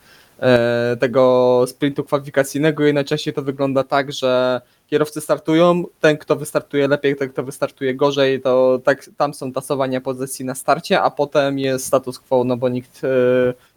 tego 1.00 1.64
sprintu 1.66 2.04
kwalifikacyjnego 2.04 2.86
i 2.86 2.94
najczęściej 2.94 3.34
to 3.34 3.42
wygląda 3.42 3.84
tak, 3.84 4.12
że 4.12 4.60
kierowcy 4.86 5.20
startują, 5.20 5.84
ten 6.00 6.18
kto 6.18 6.36
wystartuje 6.36 6.88
lepiej, 6.88 7.16
ten 7.16 7.28
kto 7.28 7.42
wystartuje 7.42 7.94
gorzej, 7.94 8.40
to 8.40 8.80
tak, 8.84 9.10
tam 9.16 9.34
są 9.34 9.52
tasowania 9.52 10.00
pozycji 10.00 10.44
na 10.44 10.54
starcie, 10.54 11.02
a 11.02 11.10
potem 11.10 11.58
jest 11.58 11.86
status 11.86 12.18
quo, 12.18 12.44
no 12.44 12.56
bo 12.56 12.68
nikt, 12.68 13.04
e, 13.04 13.08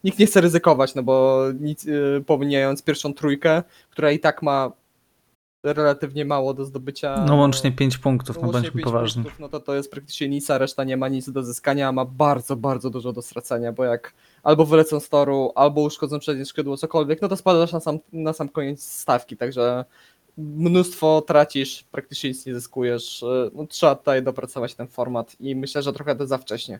nikt 0.03 0.19
nie 0.19 0.25
chce 0.25 0.41
ryzykować, 0.41 0.95
no 0.95 1.03
bo 1.03 1.45
nic, 1.59 1.87
e, 1.87 2.21
pomijając 2.25 2.83
pierwszą 2.83 3.13
trójkę, 3.13 3.63
która 3.89 4.11
i 4.11 4.19
tak 4.19 4.41
ma 4.41 4.71
relatywnie 5.63 6.25
mało 6.25 6.53
do 6.53 6.65
zdobycia. 6.65 7.25
No 7.27 7.35
łącznie 7.35 7.71
5 7.71 7.97
punktów, 7.97 8.41
no 8.41 8.51
bądźmy 8.51 8.81
poważni. 8.81 9.23
punktów, 9.23 9.39
no 9.39 9.49
to 9.49 9.59
to 9.59 9.75
jest 9.75 9.91
praktycznie 9.91 10.29
nic, 10.29 10.49
a 10.49 10.57
reszta 10.57 10.83
nie 10.83 10.97
ma 10.97 11.07
nic 11.07 11.29
do 11.29 11.43
zyskania, 11.43 11.87
a 11.87 11.91
ma 11.91 12.05
bardzo, 12.05 12.55
bardzo 12.55 12.89
dużo 12.89 13.13
do 13.13 13.21
stracenia, 13.21 13.73
bo 13.73 13.83
jak 13.83 14.13
albo 14.43 14.65
wylecą 14.65 14.99
z 14.99 15.09
toru, 15.09 15.51
albo 15.55 15.81
uszkodzą 15.81 16.19
przednie 16.19 16.45
skrzydło, 16.45 16.77
cokolwiek, 16.77 17.21
no 17.21 17.27
to 17.27 17.37
spadasz 17.37 17.71
na 17.71 17.79
sam, 17.79 17.99
na 18.13 18.33
sam 18.33 18.49
koniec 18.49 18.83
stawki, 18.83 19.37
także 19.37 19.85
mnóstwo 20.37 21.21
tracisz, 21.21 21.83
praktycznie 21.91 22.29
nic 22.29 22.45
nie 22.45 22.55
zyskujesz. 22.55 23.23
y, 23.23 23.51
No, 23.53 23.67
trzeba 23.67 23.95
tutaj 23.95 24.23
dopracować 24.23 24.75
ten 24.75 24.87
format 24.87 25.35
i 25.39 25.55
myślę, 25.55 25.81
że 25.81 25.93
trochę 25.93 26.15
to 26.15 26.27
za 26.27 26.37
wcześnie. 26.37 26.79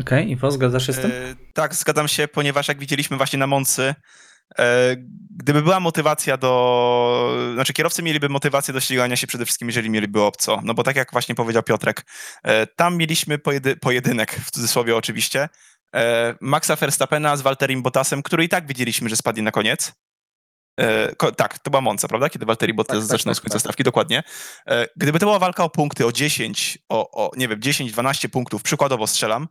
Okej, 0.00 0.30
Iwo, 0.30 0.50
zgadzasz 0.50 0.86
się 0.86 0.92
z 0.92 1.00
tym? 1.00 1.10
E, 1.10 1.34
tak, 1.52 1.74
zgadzam 1.74 2.08
się, 2.08 2.28
ponieważ 2.28 2.68
jak 2.68 2.78
widzieliśmy 2.78 3.16
właśnie 3.16 3.38
na 3.38 3.46
Moncy, 3.46 3.82
e, 3.82 3.94
gdyby 5.30 5.62
była 5.62 5.80
motywacja 5.80 6.36
do... 6.36 7.50
Znaczy 7.54 7.72
kierowcy 7.72 8.02
mieliby 8.02 8.28
motywację 8.28 8.74
do 8.74 8.80
ścigania 8.80 9.16
się 9.16 9.26
przede 9.26 9.44
wszystkim, 9.44 9.68
jeżeli 9.68 9.90
mieliby 9.90 10.22
obco. 10.22 10.60
No 10.64 10.74
bo 10.74 10.82
tak 10.82 10.96
jak 10.96 11.12
właśnie 11.12 11.34
powiedział 11.34 11.62
Piotrek, 11.62 12.06
e, 12.42 12.66
tam 12.66 12.96
mieliśmy 12.96 13.38
pojedy 13.38 13.76
pojedynek, 13.76 14.40
w 14.44 14.50
cudzysłowie 14.50 14.96
oczywiście, 14.96 15.48
e, 15.94 16.34
Maxa 16.40 16.76
Verstappena 16.76 17.36
z 17.36 17.42
Walterim 17.42 17.82
Bottasem, 17.82 18.22
który 18.22 18.44
i 18.44 18.48
tak 18.48 18.66
widzieliśmy, 18.66 19.08
że 19.08 19.16
spadnie 19.16 19.42
na 19.42 19.50
koniec. 19.50 19.92
E, 20.80 21.14
ko- 21.16 21.32
tak, 21.32 21.58
to 21.58 21.70
była 21.70 21.80
Monza, 21.80 22.08
prawda? 22.08 22.28
Kiedy 22.28 22.46
Walteri 22.46 22.74
Bottas 22.74 22.96
Tak, 22.96 23.02
tak, 23.02 23.08
zaczynał 23.08 23.34
tak, 23.34 23.38
z 23.38 23.40
końca 23.40 23.54
tak. 23.54 23.60
stawki, 23.60 23.84
dokładnie. 23.84 24.22
E, 24.66 24.86
gdyby 24.96 25.18
to 25.18 25.26
była 25.26 25.38
walka 25.38 25.64
o 25.64 25.70
punkty, 25.70 26.06
o 26.06 26.12
10, 26.12 26.78
o, 26.88 27.10
o 27.10 27.30
nie 27.36 27.48
wiem, 27.48 27.60
10-12 27.60 28.28
punktów, 28.28 28.62
przykładowo 28.62 29.06
strzelam, 29.06 29.48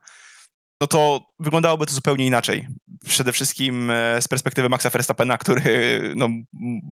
no 0.82 0.88
to 0.88 1.21
wyglądałoby 1.39 1.86
to 1.86 1.93
zupełnie 1.93 2.26
inaczej. 2.26 2.67
Przede 3.05 3.32
wszystkim 3.32 3.91
e, 3.91 4.21
z 4.21 4.28
perspektywy 4.28 4.69
Maxa 4.69 4.89
Verstappena, 4.89 5.38
który 5.38 6.01
no, 6.15 6.26
m- 6.26 6.43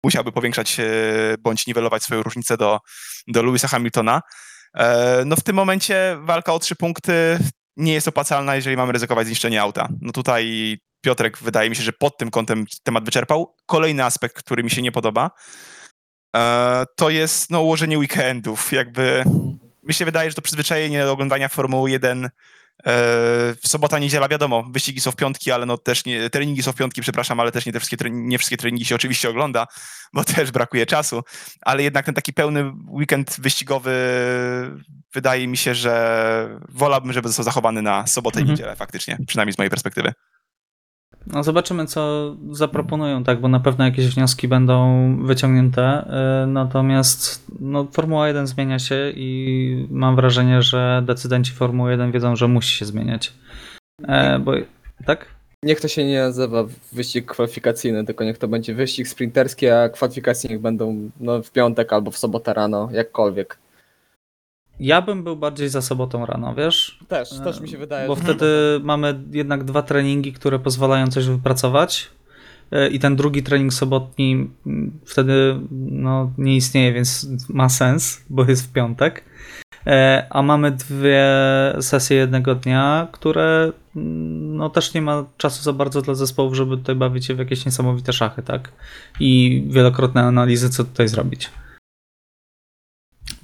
musiałby 0.04 0.32
powiększać 0.32 0.80
e, 0.80 0.84
bądź 1.38 1.66
niwelować 1.66 2.02
swoją 2.02 2.22
różnicę 2.22 2.56
do, 2.56 2.78
do 3.28 3.42
Lewisa 3.42 3.68
Hamiltona. 3.68 4.22
E, 4.76 5.22
No 5.26 5.36
w 5.36 5.42
tym 5.42 5.56
momencie 5.56 6.16
walka 6.20 6.52
o 6.54 6.58
trzy 6.58 6.76
punkty 6.76 7.38
nie 7.76 7.92
jest 7.92 8.08
opłacalna, 8.08 8.56
jeżeli 8.56 8.76
mamy 8.76 8.92
ryzykować 8.92 9.26
zniszczenie 9.26 9.62
auta. 9.62 9.88
No 10.00 10.12
tutaj 10.12 10.76
Piotrek 11.04 11.38
wydaje 11.38 11.70
mi 11.70 11.76
się, 11.76 11.82
że 11.82 11.92
pod 11.92 12.18
tym 12.18 12.30
kątem 12.30 12.64
temat 12.82 13.04
wyczerpał. 13.04 13.54
Kolejny 13.66 14.04
aspekt, 14.04 14.36
który 14.36 14.62
mi 14.62 14.70
się 14.70 14.82
nie 14.82 14.92
podoba, 14.92 15.30
e, 16.36 16.84
to 16.96 17.10
jest 17.10 17.50
no, 17.50 17.60
ułożenie 17.62 17.98
weekendów. 17.98 18.72
Jakby 18.72 19.24
mi 19.82 19.94
się 19.94 20.04
wydaje, 20.04 20.30
że 20.30 20.34
to 20.36 20.42
przyzwyczajenie 20.42 21.02
do 21.04 21.12
oglądania 21.12 21.48
Formuły 21.48 21.90
1 21.90 22.24
e, 22.24 22.30
w 22.84 23.68
sobota, 23.68 23.98
niedziela, 23.98 24.28
wiadomo, 24.28 24.62
wyścigi 24.70 25.00
są 25.00 25.10
w 25.10 25.16
piątki, 25.16 25.50
ale 25.50 25.66
no 25.66 25.78
też 25.78 26.04
nie, 26.04 26.30
treningi 26.30 26.62
są 26.62 26.72
w 26.72 26.76
piątki, 26.76 27.00
przepraszam, 27.02 27.40
ale 27.40 27.52
też 27.52 27.66
nie, 27.66 27.72
te 27.72 27.80
wszystkie, 27.80 27.96
tre- 27.96 28.10
nie 28.10 28.38
wszystkie 28.38 28.56
treningi 28.56 28.84
się 28.84 28.94
oczywiście 28.94 29.30
ogląda, 29.30 29.66
bo 30.12 30.24
też 30.34 30.50
brakuje 30.50 30.86
czasu, 30.86 31.22
ale 31.60 31.82
jednak 31.82 32.04
ten 32.06 32.14
taki 32.14 32.32
pełny 32.32 32.72
weekend 32.88 33.36
wyścigowy 33.40 33.92
wydaje 35.14 35.48
mi 35.48 35.56
się, 35.56 35.74
że 35.74 36.58
wolałbym, 36.68 37.12
żeby 37.12 37.28
został 37.28 37.44
zachowany 37.44 37.82
na 37.82 38.06
sobotę 38.06 38.40
i 38.40 38.42
Mhm. 38.42 38.54
niedzielę 38.54 38.76
faktycznie, 38.76 39.18
przynajmniej 39.26 39.54
z 39.54 39.58
mojej 39.58 39.70
perspektywy. 39.70 40.12
No 41.26 41.42
zobaczymy, 41.42 41.86
co 41.86 42.34
zaproponują, 42.50 43.24
tak, 43.24 43.40
bo 43.40 43.48
na 43.48 43.60
pewno 43.60 43.84
jakieś 43.84 44.14
wnioski 44.14 44.48
będą 44.48 45.16
wyciągnięte. 45.26 46.04
y, 46.44 46.46
Natomiast 46.46 47.46
no, 47.60 47.86
Formuła 47.92 48.28
1 48.28 48.46
zmienia 48.46 48.78
się 48.78 49.12
i 49.14 49.86
mam 49.90 50.16
wrażenie, 50.16 50.62
że 50.62 51.02
decydenci 51.06 51.52
Formuły 51.52 51.90
1 51.90 52.12
wiedzą, 52.12 52.36
że 52.36 52.48
musi 52.48 52.74
się 52.76 52.84
zmieniać. 52.84 53.32
E, 54.08 54.38
bo 54.38 54.52
tak? 55.06 55.26
Niech 55.62 55.80
to 55.80 55.88
się 55.88 56.04
nie 56.04 56.20
nazywa 56.20 56.64
wyścig 56.92 57.26
kwalifikacyjny, 57.26 58.04
tylko 58.04 58.24
niech 58.24 58.38
to 58.38 58.48
będzie 58.48 58.74
wyścig 58.74 59.08
sprinterski, 59.08 59.68
a 59.68 59.88
kwalifikacje 59.88 60.50
niech 60.50 60.60
będą 60.60 61.10
no, 61.20 61.42
w 61.42 61.50
piątek 61.50 61.92
albo 61.92 62.10
w 62.10 62.18
sobotę 62.18 62.54
rano, 62.54 62.88
jakkolwiek. 62.92 63.58
Ja 64.80 65.02
bym 65.02 65.24
był 65.24 65.36
bardziej 65.36 65.68
za 65.68 65.82
sobotą 65.82 66.26
rano, 66.26 66.54
wiesz? 66.54 66.98
Też, 67.08 67.38
też 67.44 67.60
mi 67.60 67.68
się 67.68 67.78
wydaje. 67.78 68.08
Bo 68.08 68.16
wtedy 68.16 68.46
mamy 68.82 69.20
jednak 69.32 69.64
dwa 69.64 69.82
treningi, 69.82 70.32
które 70.32 70.58
pozwalają 70.58 71.06
coś 71.06 71.26
wypracować. 71.26 72.10
E, 72.72 72.88
I 72.88 72.98
ten 72.98 73.16
drugi 73.16 73.42
trening 73.42 73.74
sobotni 73.74 74.50
wtedy 75.04 75.60
no, 75.90 76.32
nie 76.38 76.56
istnieje, 76.56 76.92
więc 76.92 77.28
ma 77.48 77.68
sens, 77.68 78.24
bo 78.30 78.44
jest 78.44 78.66
w 78.66 78.72
piątek. 78.72 79.24
E, 79.86 80.26
A 80.30 80.42
mamy 80.42 80.70
dwie 80.70 81.26
sesje 81.80 82.16
jednego 82.16 82.54
dnia, 82.54 83.08
które 83.12 83.72
no, 83.94 84.70
też 84.70 84.94
nie 84.94 85.02
ma 85.02 85.24
czasu 85.36 85.62
za 85.62 85.72
bardzo 85.72 86.02
dla 86.02 86.14
zespołów, 86.14 86.54
żeby 86.54 86.76
tutaj 86.76 86.94
bawić 86.94 87.26
się 87.26 87.34
w 87.34 87.38
jakieś 87.38 87.64
niesamowite 87.66 88.12
szachy, 88.12 88.42
tak? 88.42 88.72
I 89.20 89.62
wielokrotne 89.70 90.22
analizy, 90.22 90.70
co 90.70 90.84
tutaj 90.84 91.08
zrobić. 91.08 91.50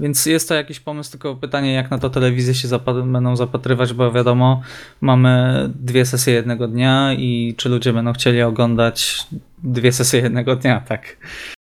Więc 0.00 0.26
jest 0.26 0.48
to 0.48 0.54
jakiś 0.54 0.80
pomysł, 0.80 1.10
tylko 1.10 1.36
pytanie, 1.36 1.72
jak 1.72 1.90
na 1.90 1.98
to 1.98 2.10
telewizje 2.10 2.54
się 2.54 2.68
będą 3.04 3.36
zapatrywać, 3.36 3.92
bo 3.92 4.12
wiadomo, 4.12 4.60
mamy 5.00 5.70
dwie 5.74 6.06
sesje 6.06 6.34
jednego 6.34 6.68
dnia 6.68 7.12
i 7.12 7.54
czy 7.56 7.68
ludzie 7.68 7.92
będą 7.92 8.12
chcieli 8.12 8.42
oglądać 8.42 9.26
dwie 9.62 9.92
sesje 9.92 10.20
jednego 10.20 10.56
dnia, 10.56 10.80
tak? 10.88 11.16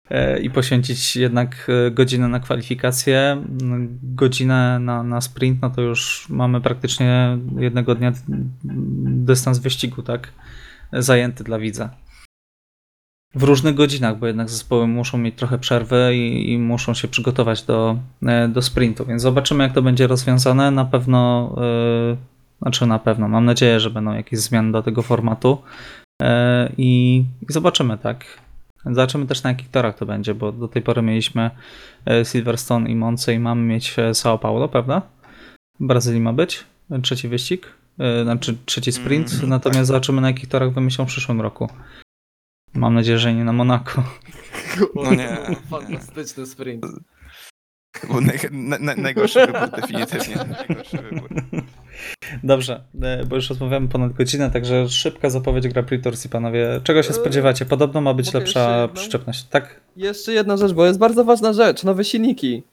E, 0.09 0.39
I 0.39 0.49
poświęcić 0.49 1.15
jednak 1.15 1.67
e, 1.87 1.91
godzinę 1.91 2.27
na 2.27 2.39
kwalifikację, 2.39 3.43
m, 3.61 3.99
godzinę 4.03 4.79
na, 4.79 5.03
na 5.03 5.21
sprint, 5.21 5.61
no 5.61 5.69
to 5.69 5.81
już 5.81 6.27
mamy 6.29 6.61
praktycznie 6.61 7.37
jednego 7.57 7.95
dnia 7.95 8.11
dystans 9.03 9.59
wyścigu, 9.59 10.03
tak? 10.03 10.27
Zajęty 10.93 11.43
dla 11.43 11.59
widza. 11.59 12.04
W 13.35 13.43
różnych 13.43 13.75
godzinach, 13.75 14.19
bo 14.19 14.27
jednak 14.27 14.49
zespoły 14.49 14.87
muszą 14.87 15.17
mieć 15.17 15.35
trochę 15.35 15.57
przerwy 15.57 16.15
i, 16.15 16.51
i 16.51 16.57
muszą 16.57 16.93
się 16.93 17.07
przygotować 17.07 17.63
do, 17.63 17.97
e, 18.25 18.47
do 18.47 18.61
sprintu, 18.61 19.05
więc 19.05 19.21
zobaczymy, 19.21 19.63
jak 19.63 19.73
to 19.73 19.81
będzie 19.81 20.07
rozwiązane. 20.07 20.71
Na 20.71 20.85
pewno, 20.85 21.55
yy, 22.09 22.17
znaczy 22.61 22.85
na 22.85 22.99
pewno, 22.99 23.27
mam 23.27 23.45
nadzieję, 23.45 23.79
że 23.79 23.89
będą 23.89 24.13
jakieś 24.13 24.39
zmiany 24.39 24.71
do 24.71 24.83
tego 24.83 25.01
formatu 25.01 25.61
e, 26.21 26.71
i, 26.77 27.17
i 27.17 27.53
zobaczymy, 27.53 27.97
tak. 27.97 28.25
Zobaczymy 28.85 29.25
też 29.25 29.43
na 29.43 29.49
jakich 29.49 29.69
torach 29.69 29.97
to 29.97 30.05
będzie, 30.05 30.35
bo 30.35 30.51
do 30.51 30.67
tej 30.67 30.81
pory 30.81 31.01
mieliśmy 31.01 31.51
Silverstone 32.23 32.89
i 32.89 32.95
Monce 32.95 33.33
i 33.33 33.39
mamy 33.39 33.61
mieć 33.61 33.95
São 34.11 34.39
Paulo, 34.39 34.67
prawda? 34.67 35.01
W 35.79 35.87
Brazylii 35.87 36.21
ma 36.21 36.33
być 36.33 36.63
trzeci 37.01 37.27
wyścig, 37.27 37.67
znaczy 38.23 38.57
trzeci 38.65 38.91
sprint, 38.91 39.33
Mm, 39.33 39.49
natomiast 39.49 39.87
zobaczymy 39.87 40.21
na 40.21 40.27
jakich 40.27 40.49
torach 40.49 40.73
wymyślą 40.73 41.05
w 41.05 41.07
przyszłym 41.07 41.41
roku. 41.41 41.69
Mam 42.75 42.93
nadzieję, 42.93 43.19
że 43.19 43.33
nie 43.33 43.43
na 43.43 43.53
Monako. 43.53 44.03
No 44.95 45.15
nie. 45.15 45.37
Fantastyczny 45.69 46.45
sprint. 46.45 46.85
Był 48.07 48.21
naj, 48.21 48.39
na, 48.51 48.77
na, 48.79 48.95
najgorszy 48.95 49.47
wybór, 49.47 49.69
definitywnie. 49.69 50.35
Najgorszy 50.35 50.97
wybór. 50.97 51.29
Dobrze, 52.43 52.83
e, 53.01 53.25
bo 53.25 53.35
już 53.35 53.49
rozmawiamy 53.49 53.87
ponad 53.87 54.13
godzinę, 54.13 54.51
także 54.51 54.89
szybka 54.89 55.29
zapowiedź 55.29 55.67
Grand 55.67 55.87
Prix 55.87 56.03
Torsji, 56.03 56.29
panowie. 56.29 56.81
Czego 56.83 57.03
się 57.03 57.09
Eee, 57.09 57.15
spodziewacie? 57.15 57.65
Podobno 57.65 58.01
ma 58.01 58.13
być 58.13 58.25
mogę 58.27 58.39
lepsza 58.39 58.87
przyczepność. 58.93 59.43
Tak? 59.43 59.81
Jeszcze 59.95 60.33
jedna 60.33 60.57
rzecz, 60.57 60.73
bo 60.73 60.85
jest 60.85 60.99
bardzo 60.99 61.23
ważna 61.25 61.53
rzecz. 61.53 61.83
Nowe 61.83 62.03
silniki. 62.03 62.63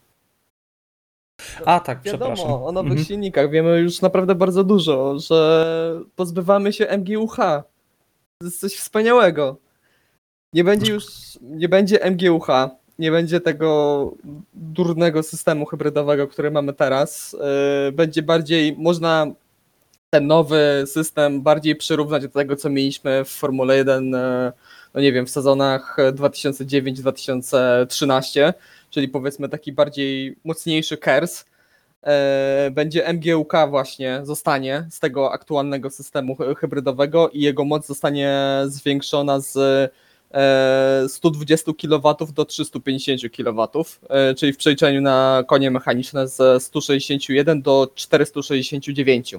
A 1.67 1.81
tak, 1.81 2.01
przepraszam. 2.01 2.37
Wiadomo, 2.47 2.67
o 2.67 2.73
nowych 2.73 2.91
Mhm. 2.91 3.07
silnikach 3.07 3.51
wiemy 3.51 3.81
już 3.81 4.01
naprawdę 4.01 4.35
bardzo 4.35 4.65
dużo, 4.65 5.19
że 5.19 6.01
pozbywamy 6.17 6.73
się 6.73 6.87
MGUH. 6.99 7.37
To 7.37 8.45
jest 8.47 8.61
coś 8.61 8.73
wspaniałego. 8.75 9.57
Nie 10.53 10.65
będzie 10.65 10.93
już, 10.93 11.05
nie 11.43 11.69
będzie 11.69 11.99
MGUH, 12.11 12.47
nie 12.99 13.11
będzie 13.11 13.41
tego 13.41 14.13
durnego 14.55 15.23
systemu 15.23 15.67
hybrydowego, 15.67 16.29
który 16.29 16.51
mamy 16.51 16.73
teraz. 16.73 17.37
Yy, 17.87 17.93
Będzie 17.93 18.23
bardziej, 18.23 18.77
można 18.79 19.27
ten 20.11 20.27
nowy 20.27 20.85
system 20.87 21.43
bardziej 21.43 21.77
przyrównać 21.77 22.23
do 22.23 22.29
tego, 22.29 22.57
co 22.57 22.71
mieliśmy 22.71 23.25
w 23.25 23.29
Formule 23.29 23.77
1, 23.77 24.11
yy, 24.11 24.53
no 24.95 25.01
nie 25.01 25.13
wiem, 25.13 25.27
w 25.27 25.31
sezonach 25.31 25.97
2009-2013, 26.13 28.53
czyli 28.91 29.09
powiedzmy 29.09 29.49
taki 29.49 29.73
bardziej 29.73 30.37
mocniejszy 30.45 30.97
KERS, 30.97 31.45
e, 32.03 32.71
będzie 32.73 33.13
MGUK 33.13 33.53
właśnie 33.69 34.21
zostanie 34.23 34.87
z 34.91 35.01
tego 35.01 35.33
aktualnego 35.33 35.91
systemu 35.91 36.37
hy- 36.37 36.55
hybrydowego 36.55 37.29
i 37.29 37.41
jego 37.41 37.65
moc 37.65 37.87
zostanie 37.87 38.39
zwiększona 38.67 39.41
z 39.41 39.93
120 41.09 41.73
kW 41.73 42.17
do 42.35 42.45
350 42.45 43.21
kW, 43.37 43.69
e, 44.09 44.35
czyli 44.35 44.53
w 44.53 44.57
przeliczeniu 44.57 45.01
na 45.01 45.45
konie 45.47 45.71
mechaniczne 45.71 46.29
z 46.29 46.63
161 46.63 47.63
do 47.63 47.91
469. 47.95 49.35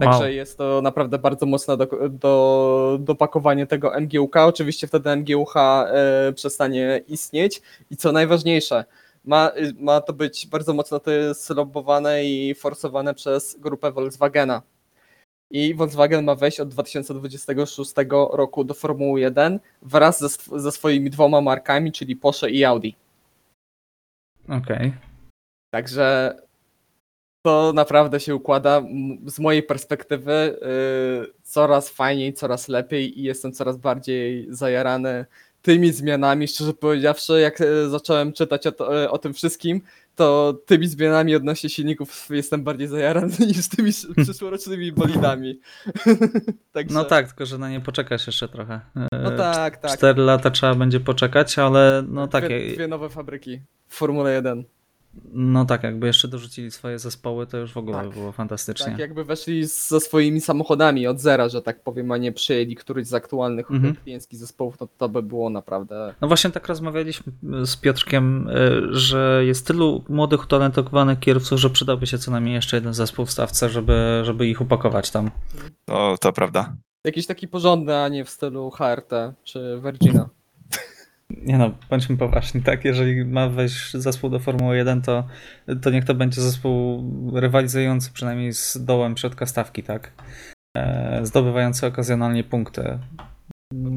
Także 0.00 0.18
Wow. 0.18 0.28
jest 0.28 0.58
to 0.58 0.82
naprawdę 0.82 1.18
bardzo 1.18 1.46
mocne 1.46 1.76
do, 1.76 1.88
do, 2.10 2.98
dopakowanie 3.00 3.66
tego 3.66 4.00
MGUK. 4.00 4.36
Oczywiście 4.36 4.86
wtedy 4.86 5.16
MGUH 5.16 5.56
e, 5.56 6.32
przestanie 6.34 7.00
istnieć 7.08 7.62
i 7.90 7.96
co 7.96 8.12
najważniejsze, 8.12 8.84
ma, 9.24 9.50
ma 9.78 10.00
to 10.00 10.12
być 10.12 10.46
bardzo 10.46 10.74
mocno 10.74 11.00
to 11.00 11.10
jest 11.10 11.52
i 12.24 12.54
forsowane 12.54 13.14
przez 13.14 13.56
grupę 13.60 13.92
Volkswagena. 13.92 14.62
I 15.52 15.74
Volkswagen 15.74 16.24
ma 16.24 16.34
wejść 16.34 16.60
od 16.60 16.68
2026 16.68 17.94
roku 18.32 18.64
do 18.64 18.74
Formuły 18.74 19.20
1 19.20 19.60
wraz 19.82 20.20
ze, 20.20 20.26
sw- 20.26 20.58
ze 20.58 20.72
swoimi 20.72 21.10
dwoma 21.10 21.40
markami, 21.40 21.92
czyli 21.92 22.16
Porsche 22.16 22.50
i 22.50 22.64
Audi. 22.64 22.96
Okej. 24.48 24.92
Także 25.74 26.36
to 27.46 27.72
naprawdę 27.74 28.20
się 28.20 28.34
układa 28.34 28.82
z 29.26 29.38
mojej 29.38 29.62
perspektywy 29.62 30.58
yy, 31.20 31.32
coraz 31.42 31.88
fajniej, 31.88 32.32
coraz 32.32 32.68
lepiej 32.68 33.20
i 33.20 33.22
jestem 33.22 33.52
coraz 33.52 33.76
bardziej 33.76 34.46
zajarany 34.50 35.26
tymi 35.62 35.92
zmianami. 35.92 36.48
Szczerze 36.48 36.74
powiedziawszy, 36.74 37.40
jak 37.40 37.60
e, 37.60 37.88
zacząłem 37.88 38.32
czytać 38.32 38.66
o, 38.66 38.72
to, 38.72 39.02
e, 39.02 39.10
o 39.10 39.18
tym 39.18 39.34
wszystkim, 39.34 39.80
to 40.14 40.58
tymi 40.66 40.86
zmianami 40.88 41.34
odnośnie 41.36 41.70
silników 41.70 42.28
jestem 42.30 42.64
bardziej 42.64 42.88
zajarany 42.88 43.32
niż 43.46 43.68
tymi 43.68 43.88
sz- 43.90 44.16
przyszłorocznymi 44.24 44.92
bolidami. 44.92 45.60
Także, 46.72 46.94
No 46.94 47.04
tak, 47.04 47.26
tylko 47.26 47.46
że 47.46 47.58
na 47.58 47.70
nie 47.70 47.80
poczekasz 47.80 48.26
jeszcze 48.26 48.48
trochę. 48.48 48.80
E, 48.96 49.18
No 49.22 49.30
tak, 49.30 49.76
tak. 49.76 49.92
Cztery 49.98 50.22
lata 50.22 50.50
trzeba 50.50 50.74
będzie 50.74 51.00
poczekać, 51.00 51.58
ale 51.58 52.04
no 52.08 52.28
tak, 52.28 52.44
Dwie, 52.44 52.74
dwie 52.74 52.88
nowe 52.88 53.08
fabryki 53.08 53.60
w 53.88 53.94
Formule 53.94 54.34
1. 54.34 54.64
no 55.32 55.64
tak, 55.64 55.82
jakby 55.82 56.06
jeszcze 56.06 56.28
dorzucili 56.28 56.70
swoje 56.70 56.98
zespoły, 56.98 57.46
to 57.46 57.58
już 57.58 57.72
w 57.72 57.76
ogóle 57.76 57.96
Tak. 57.96 58.08
by 58.08 58.14
było 58.14 58.32
fantastycznie. 58.32 58.86
Tak, 58.86 58.98
jakby 58.98 59.24
weszli 59.24 59.66
ze 59.66 60.00
swoimi 60.00 60.40
samochodami 60.40 61.06
od 61.06 61.20
zera, 61.20 61.48
że 61.48 61.62
tak 61.62 61.82
powiem, 61.82 62.12
a 62.12 62.16
nie 62.16 62.32
przyjęli 62.32 62.74
któryś 62.74 63.06
z 63.06 63.14
aktualnych 63.14 63.70
Mhm. 63.70 63.94
klieńskich 63.96 64.38
zespołów, 64.38 64.80
no 64.80 64.88
to 64.98 65.08
by 65.08 65.22
było 65.22 65.50
naprawdę. 65.50 66.14
No 66.20 66.28
właśnie 66.28 66.50
tak 66.50 66.68
rozmawialiśmy 66.68 67.32
z 67.64 67.76
Piotrkiem, 67.76 68.48
y, 68.48 68.82
że 68.90 69.42
jest 69.44 69.66
tylu 69.66 70.04
młodych, 70.08 70.44
utalentowanych 70.44 71.18
kierowców, 71.18 71.60
że 71.60 71.70
przydałby 71.70 72.06
się 72.06 72.18
co 72.18 72.30
najmniej 72.30 72.54
jeszcze 72.54 72.76
jeden 72.76 72.94
zespół 72.94 73.26
w 73.26 73.30
stawce, 73.30 73.68
żeby, 73.68 74.20
żeby 74.24 74.46
ich 74.46 74.60
upakować 74.60 75.10
tam. 75.10 75.30
To, 75.84 76.16
to 76.20 76.32
prawda. 76.32 76.76
Jakiś 77.04 77.26
taki 77.26 77.48
porządny, 77.48 77.96
a 77.96 78.08
nie 78.08 78.24
w 78.24 78.30
stylu 78.30 78.70
HRT 78.70 79.10
czy 79.44 79.80
Virgina. 79.84 80.28
Nie 81.42 81.58
no, 81.58 81.70
bądźmy 81.90 82.16
poważni, 82.16 82.62
tak? 82.62 82.84
Jeżeli 82.84 83.24
ma 83.24 83.48
wejść 83.48 83.96
zespół 83.96 84.30
do 84.30 84.38
Formuły 84.38 84.76
1, 84.76 85.02
to, 85.02 85.26
to 85.82 85.90
niech 85.90 86.04
to 86.04 86.14
będzie 86.14 86.40
zespół 86.40 87.02
rywalizujący 87.34 88.10
przynajmniej 88.12 88.52
z 88.52 88.84
dołem 88.84 89.16
środka 89.16 89.46
stawki, 89.46 89.82
tak? 89.82 90.12
E, 90.76 91.20
zdobywający 91.22 91.86
okazjonalnie 91.86 92.44
punkty. 92.44 92.98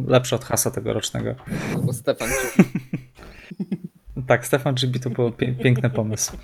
Lepszy 0.07 0.36
od 0.36 0.45
hasa 0.45 0.71
tegorocznego. 0.71 1.36
Albo 1.75 1.93
Stefan. 1.93 2.29
Tak, 4.27 4.45
Stefan 4.45 4.75
Gibi 4.75 4.99
to 4.99 5.09
był 5.09 5.29
pie- 5.29 5.57
piękny 5.63 5.89
pomysł. 5.89 6.38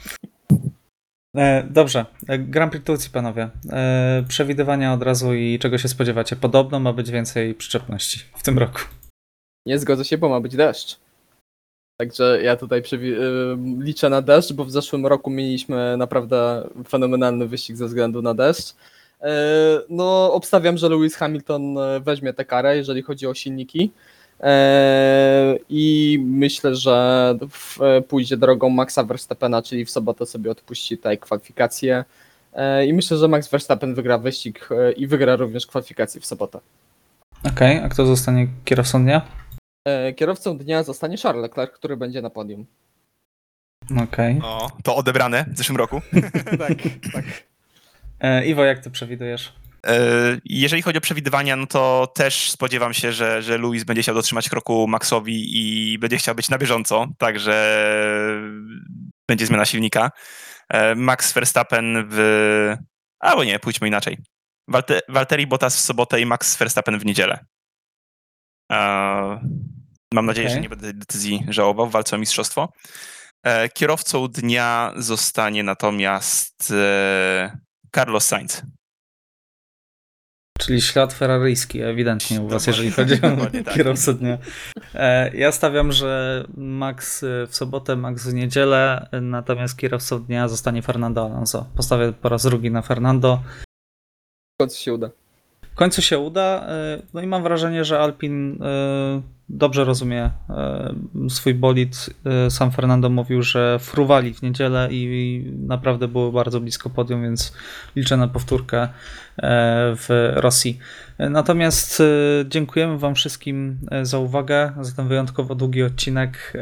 E, 1.37 1.63
dobrze, 1.69 2.05
e, 2.27 2.39
Grand 2.39 2.71
Prix 2.71 2.85
Turcji, 2.85 3.11
panowie. 3.11 3.49
E, 3.69 4.23
przewidywania 4.27 4.93
od 4.93 5.03
razu 5.03 5.33
i 5.33 5.59
czego 5.59 5.77
się 5.77 5.87
spodziewacie? 5.87 6.35
Podobno 6.35 6.79
ma 6.79 6.93
być 6.93 7.11
więcej 7.11 7.55
przyczepności 7.55 8.19
w 8.35 8.43
tym 8.43 8.59
roku. 8.59 8.79
Nie 9.65 9.79
zgodzę 9.79 10.05
się, 10.05 10.17
bo 10.17 10.29
ma 10.29 10.39
być 10.39 10.55
deszcz. 10.55 10.99
Także 12.01 12.39
ja 12.43 12.55
tutaj 12.55 12.83
y, 12.93 13.57
liczę 13.79 14.09
na 14.09 14.21
deszcz, 14.21 14.53
bo 14.53 14.65
w 14.65 14.71
zeszłym 14.71 15.05
roku 15.05 15.29
mieliśmy 15.29 15.97
naprawdę 15.97 16.69
fenomenalny 16.87 17.47
wyścig 17.47 17.75
ze 17.75 17.85
względu 17.85 18.21
na 18.21 18.33
deszcz. 18.33 18.71
Y, 18.71 19.25
No, 19.89 20.33
obstawiam, 20.33 20.77
że 20.77 20.89
Lewis 20.89 21.15
Hamilton 21.15 21.77
y, 21.77 21.99
weźmie 21.99 22.33
tę 22.33 22.45
karę, 22.45 22.77
jeżeli 22.77 23.01
chodzi 23.01 23.27
o 23.27 23.33
silniki. 23.33 23.91
I 25.69 26.19
myślę, 26.25 26.75
że 26.75 27.37
pójdzie 28.07 28.37
drogą 28.37 28.69
Maxa 28.69 29.03
Verstappena, 29.03 29.61
czyli 29.61 29.85
w 29.85 29.91
sobotę 29.91 30.25
sobie 30.25 30.51
odpuści 30.51 30.97
tutaj 30.97 31.17
kwalifikację. 31.17 32.05
Y, 32.53 32.85
I 32.85 32.93
myślę, 32.93 33.17
że 33.17 33.27
Max 33.27 33.49
Verstappen 33.49 33.95
wygra 33.95 34.17
wyścig 34.17 34.69
i 34.97 35.07
wygra 35.07 35.35
również 35.35 35.67
kwalifikację 35.67 36.21
w 36.21 36.25
sobotę. 36.25 36.59
Okej, 37.43 37.77
a 37.77 37.89
kto 37.89 38.05
zostanie 38.05 38.47
kierowcą 38.65 39.03
dnia? 39.03 39.40
E, 39.87 40.13
Kierowcą 40.13 40.57
dnia 40.57 40.83
zostanie 40.83 41.17
Charles 41.17 41.41
Leclerc, 41.41 41.71
który 41.71 41.97
będzie 41.97 42.21
na 42.21 42.29
podium. 42.29 42.65
Okej. 44.03 44.39
O, 44.43 44.71
to 44.83 44.95
odebrane 44.95 45.45
w 45.53 45.57
zeszłym 45.57 45.77
roku. 45.77 46.01
tak, 46.59 46.77
tak. 47.13 47.25
E, 48.19 48.45
Iwo, 48.45 48.65
jak 48.65 48.79
ty 48.79 48.91
przewidujesz? 48.91 49.53
E, 49.87 49.97
Jeżeli 50.45 50.81
chodzi 50.81 50.97
o 50.97 51.01
przewidywania, 51.01 51.55
no 51.55 51.67
to 51.67 52.11
też 52.15 52.51
spodziewam 52.51 52.93
się, 52.93 53.11
że, 53.11 53.41
że 53.41 53.57
Luis 53.57 53.83
będzie 53.83 54.01
chciał 54.01 54.15
dotrzymać 54.15 54.49
kroku 54.49 54.87
Maxowi 54.87 55.43
i 55.57 55.99
będzie 55.99 56.17
chciał 56.17 56.35
być 56.35 56.49
na 56.49 56.57
bieżąco, 56.57 57.07
także 57.17 57.53
będzie 59.29 59.45
zmiana 59.45 59.65
silnika. 59.65 60.11
E, 60.69 60.95
Max 60.95 61.33
Verstappen 61.33 62.07
w... 62.11 62.75
Albo 63.19 63.43
nie, 63.43 63.59
pójdźmy 63.59 63.87
inaczej. 63.87 64.17
Walte, 64.67 64.99
Valtteri 65.09 65.47
Bottas 65.47 65.75
w 65.77 65.79
sobotę 65.79 66.21
i 66.21 66.25
Max 66.25 66.57
Verstappen 66.57 66.99
w 66.99 67.05
niedzielę. 67.05 67.45
E, 68.71 68.75
Mam 70.13 70.25
nadzieję, 70.25 70.47
Okej. 70.47 70.55
że 70.55 70.61
nie 70.61 70.69
będę 70.69 70.83
tej 70.91 70.99
decyzji 70.99 71.45
żałował 71.49 71.87
w 71.87 71.91
walce 71.91 72.15
o 72.15 72.19
mistrzostwo. 72.19 72.69
E, 73.45 73.69
Kierowcą 73.69 74.27
dnia 74.27 74.93
zostanie 74.97 75.63
natomiast 75.63 76.71
e, 76.71 77.57
Carlos 77.95 78.25
Sainz. 78.25 78.61
Czyli 80.59 80.81
ślad 80.81 81.13
ferraryjski, 81.13 81.81
ewidentnie 81.81 82.41
u 82.41 82.47
was, 82.47 82.67
jeżeli 82.67 82.91
chodzi 82.91 83.13
o 83.13 83.19
tak. 83.65 83.73
kierowcę 83.73 84.13
dnia. 84.13 84.37
E, 84.93 85.35
Ja 85.37 85.51
stawiam, 85.51 85.91
że 85.91 86.43
Max 86.57 87.25
w 87.47 87.55
sobotę, 87.55 87.95
Max 87.95 88.27
w 88.27 88.33
niedzielę, 88.33 89.09
natomiast 89.21 89.77
kierowcą 89.77 90.23
dnia 90.23 90.47
zostanie 90.47 90.81
Fernando 90.81 91.25
Alonso. 91.25 91.69
Postawię 91.75 92.13
po 92.13 92.29
raz 92.29 92.43
drugi 92.43 92.71
na 92.71 92.81
Fernando. 92.81 93.43
W 94.55 94.61
końcu 94.61 94.79
się 94.79 94.93
uda. 94.93 95.09
W 95.71 95.75
końcu 95.75 96.01
się 96.01 96.19
uda. 96.19 96.67
y, 96.97 97.01
No 97.13 97.21
i 97.21 97.27
mam 97.27 97.43
wrażenie, 97.43 97.85
że 97.85 97.99
Alpin 97.99 98.63
y, 98.63 99.21
dobrze 99.49 99.83
rozumie 99.83 100.25
y, 101.25 101.29
swój 101.29 101.53
bolid. 101.53 102.09
Y, 102.47 102.51
Sam 102.51 102.71
Fernando 102.71 103.09
mówił, 103.09 103.41
że 103.41 103.79
fruwali 103.79 104.33
w 104.33 104.41
niedzielę 104.41 104.87
i 104.91 105.43
naprawdę 105.67 106.07
było 106.07 106.31
bardzo 106.31 106.61
blisko 106.61 106.89
podium, 106.89 107.21
więc 107.21 107.53
liczę 107.95 108.17
na 108.17 108.27
powtórkę 108.27 108.83
y, 108.83 108.89
w 109.95 110.31
Rosji. 110.35 110.79
Natomiast 111.19 112.03
dziękujemy 112.49 112.97
Wam 112.97 113.15
wszystkim 113.15 113.79
za 114.01 114.19
uwagę, 114.19 114.71
za 114.81 114.95
ten 114.95 115.07
wyjątkowo 115.07 115.55
długi 115.55 115.83
odcinek, 115.83 116.53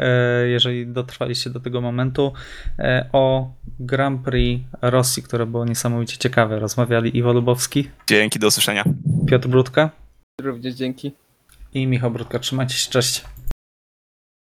jeżeli 0.46 0.88
dotrwaliście 0.88 1.50
do 1.50 1.60
tego 1.60 1.82
momentu, 1.82 2.34
o 3.12 3.54
Grand 3.80 4.22
Prix 4.22 4.64
Rosji, 4.82 5.24
które 5.24 5.46
było 5.46 5.66
niesamowicie 5.66 6.18
ciekawe. 6.18 6.60
Rozmawiali 6.60 7.18
Iwo 7.18 7.34
Lubowski. 7.34 7.90
Dzięki, 8.08 8.40
do 8.40 8.48
usłyszenia. 8.48 8.84
Piotr 9.28 9.48
Brudka 9.48 9.90
Również 10.42 10.74
dzięki. 10.76 11.12
I 11.74 11.88
Michał 11.88 12.12
Brudka. 12.12 12.40
Trzymajcie 12.40 12.76
się, 12.76 12.92
cześć. 12.92 13.26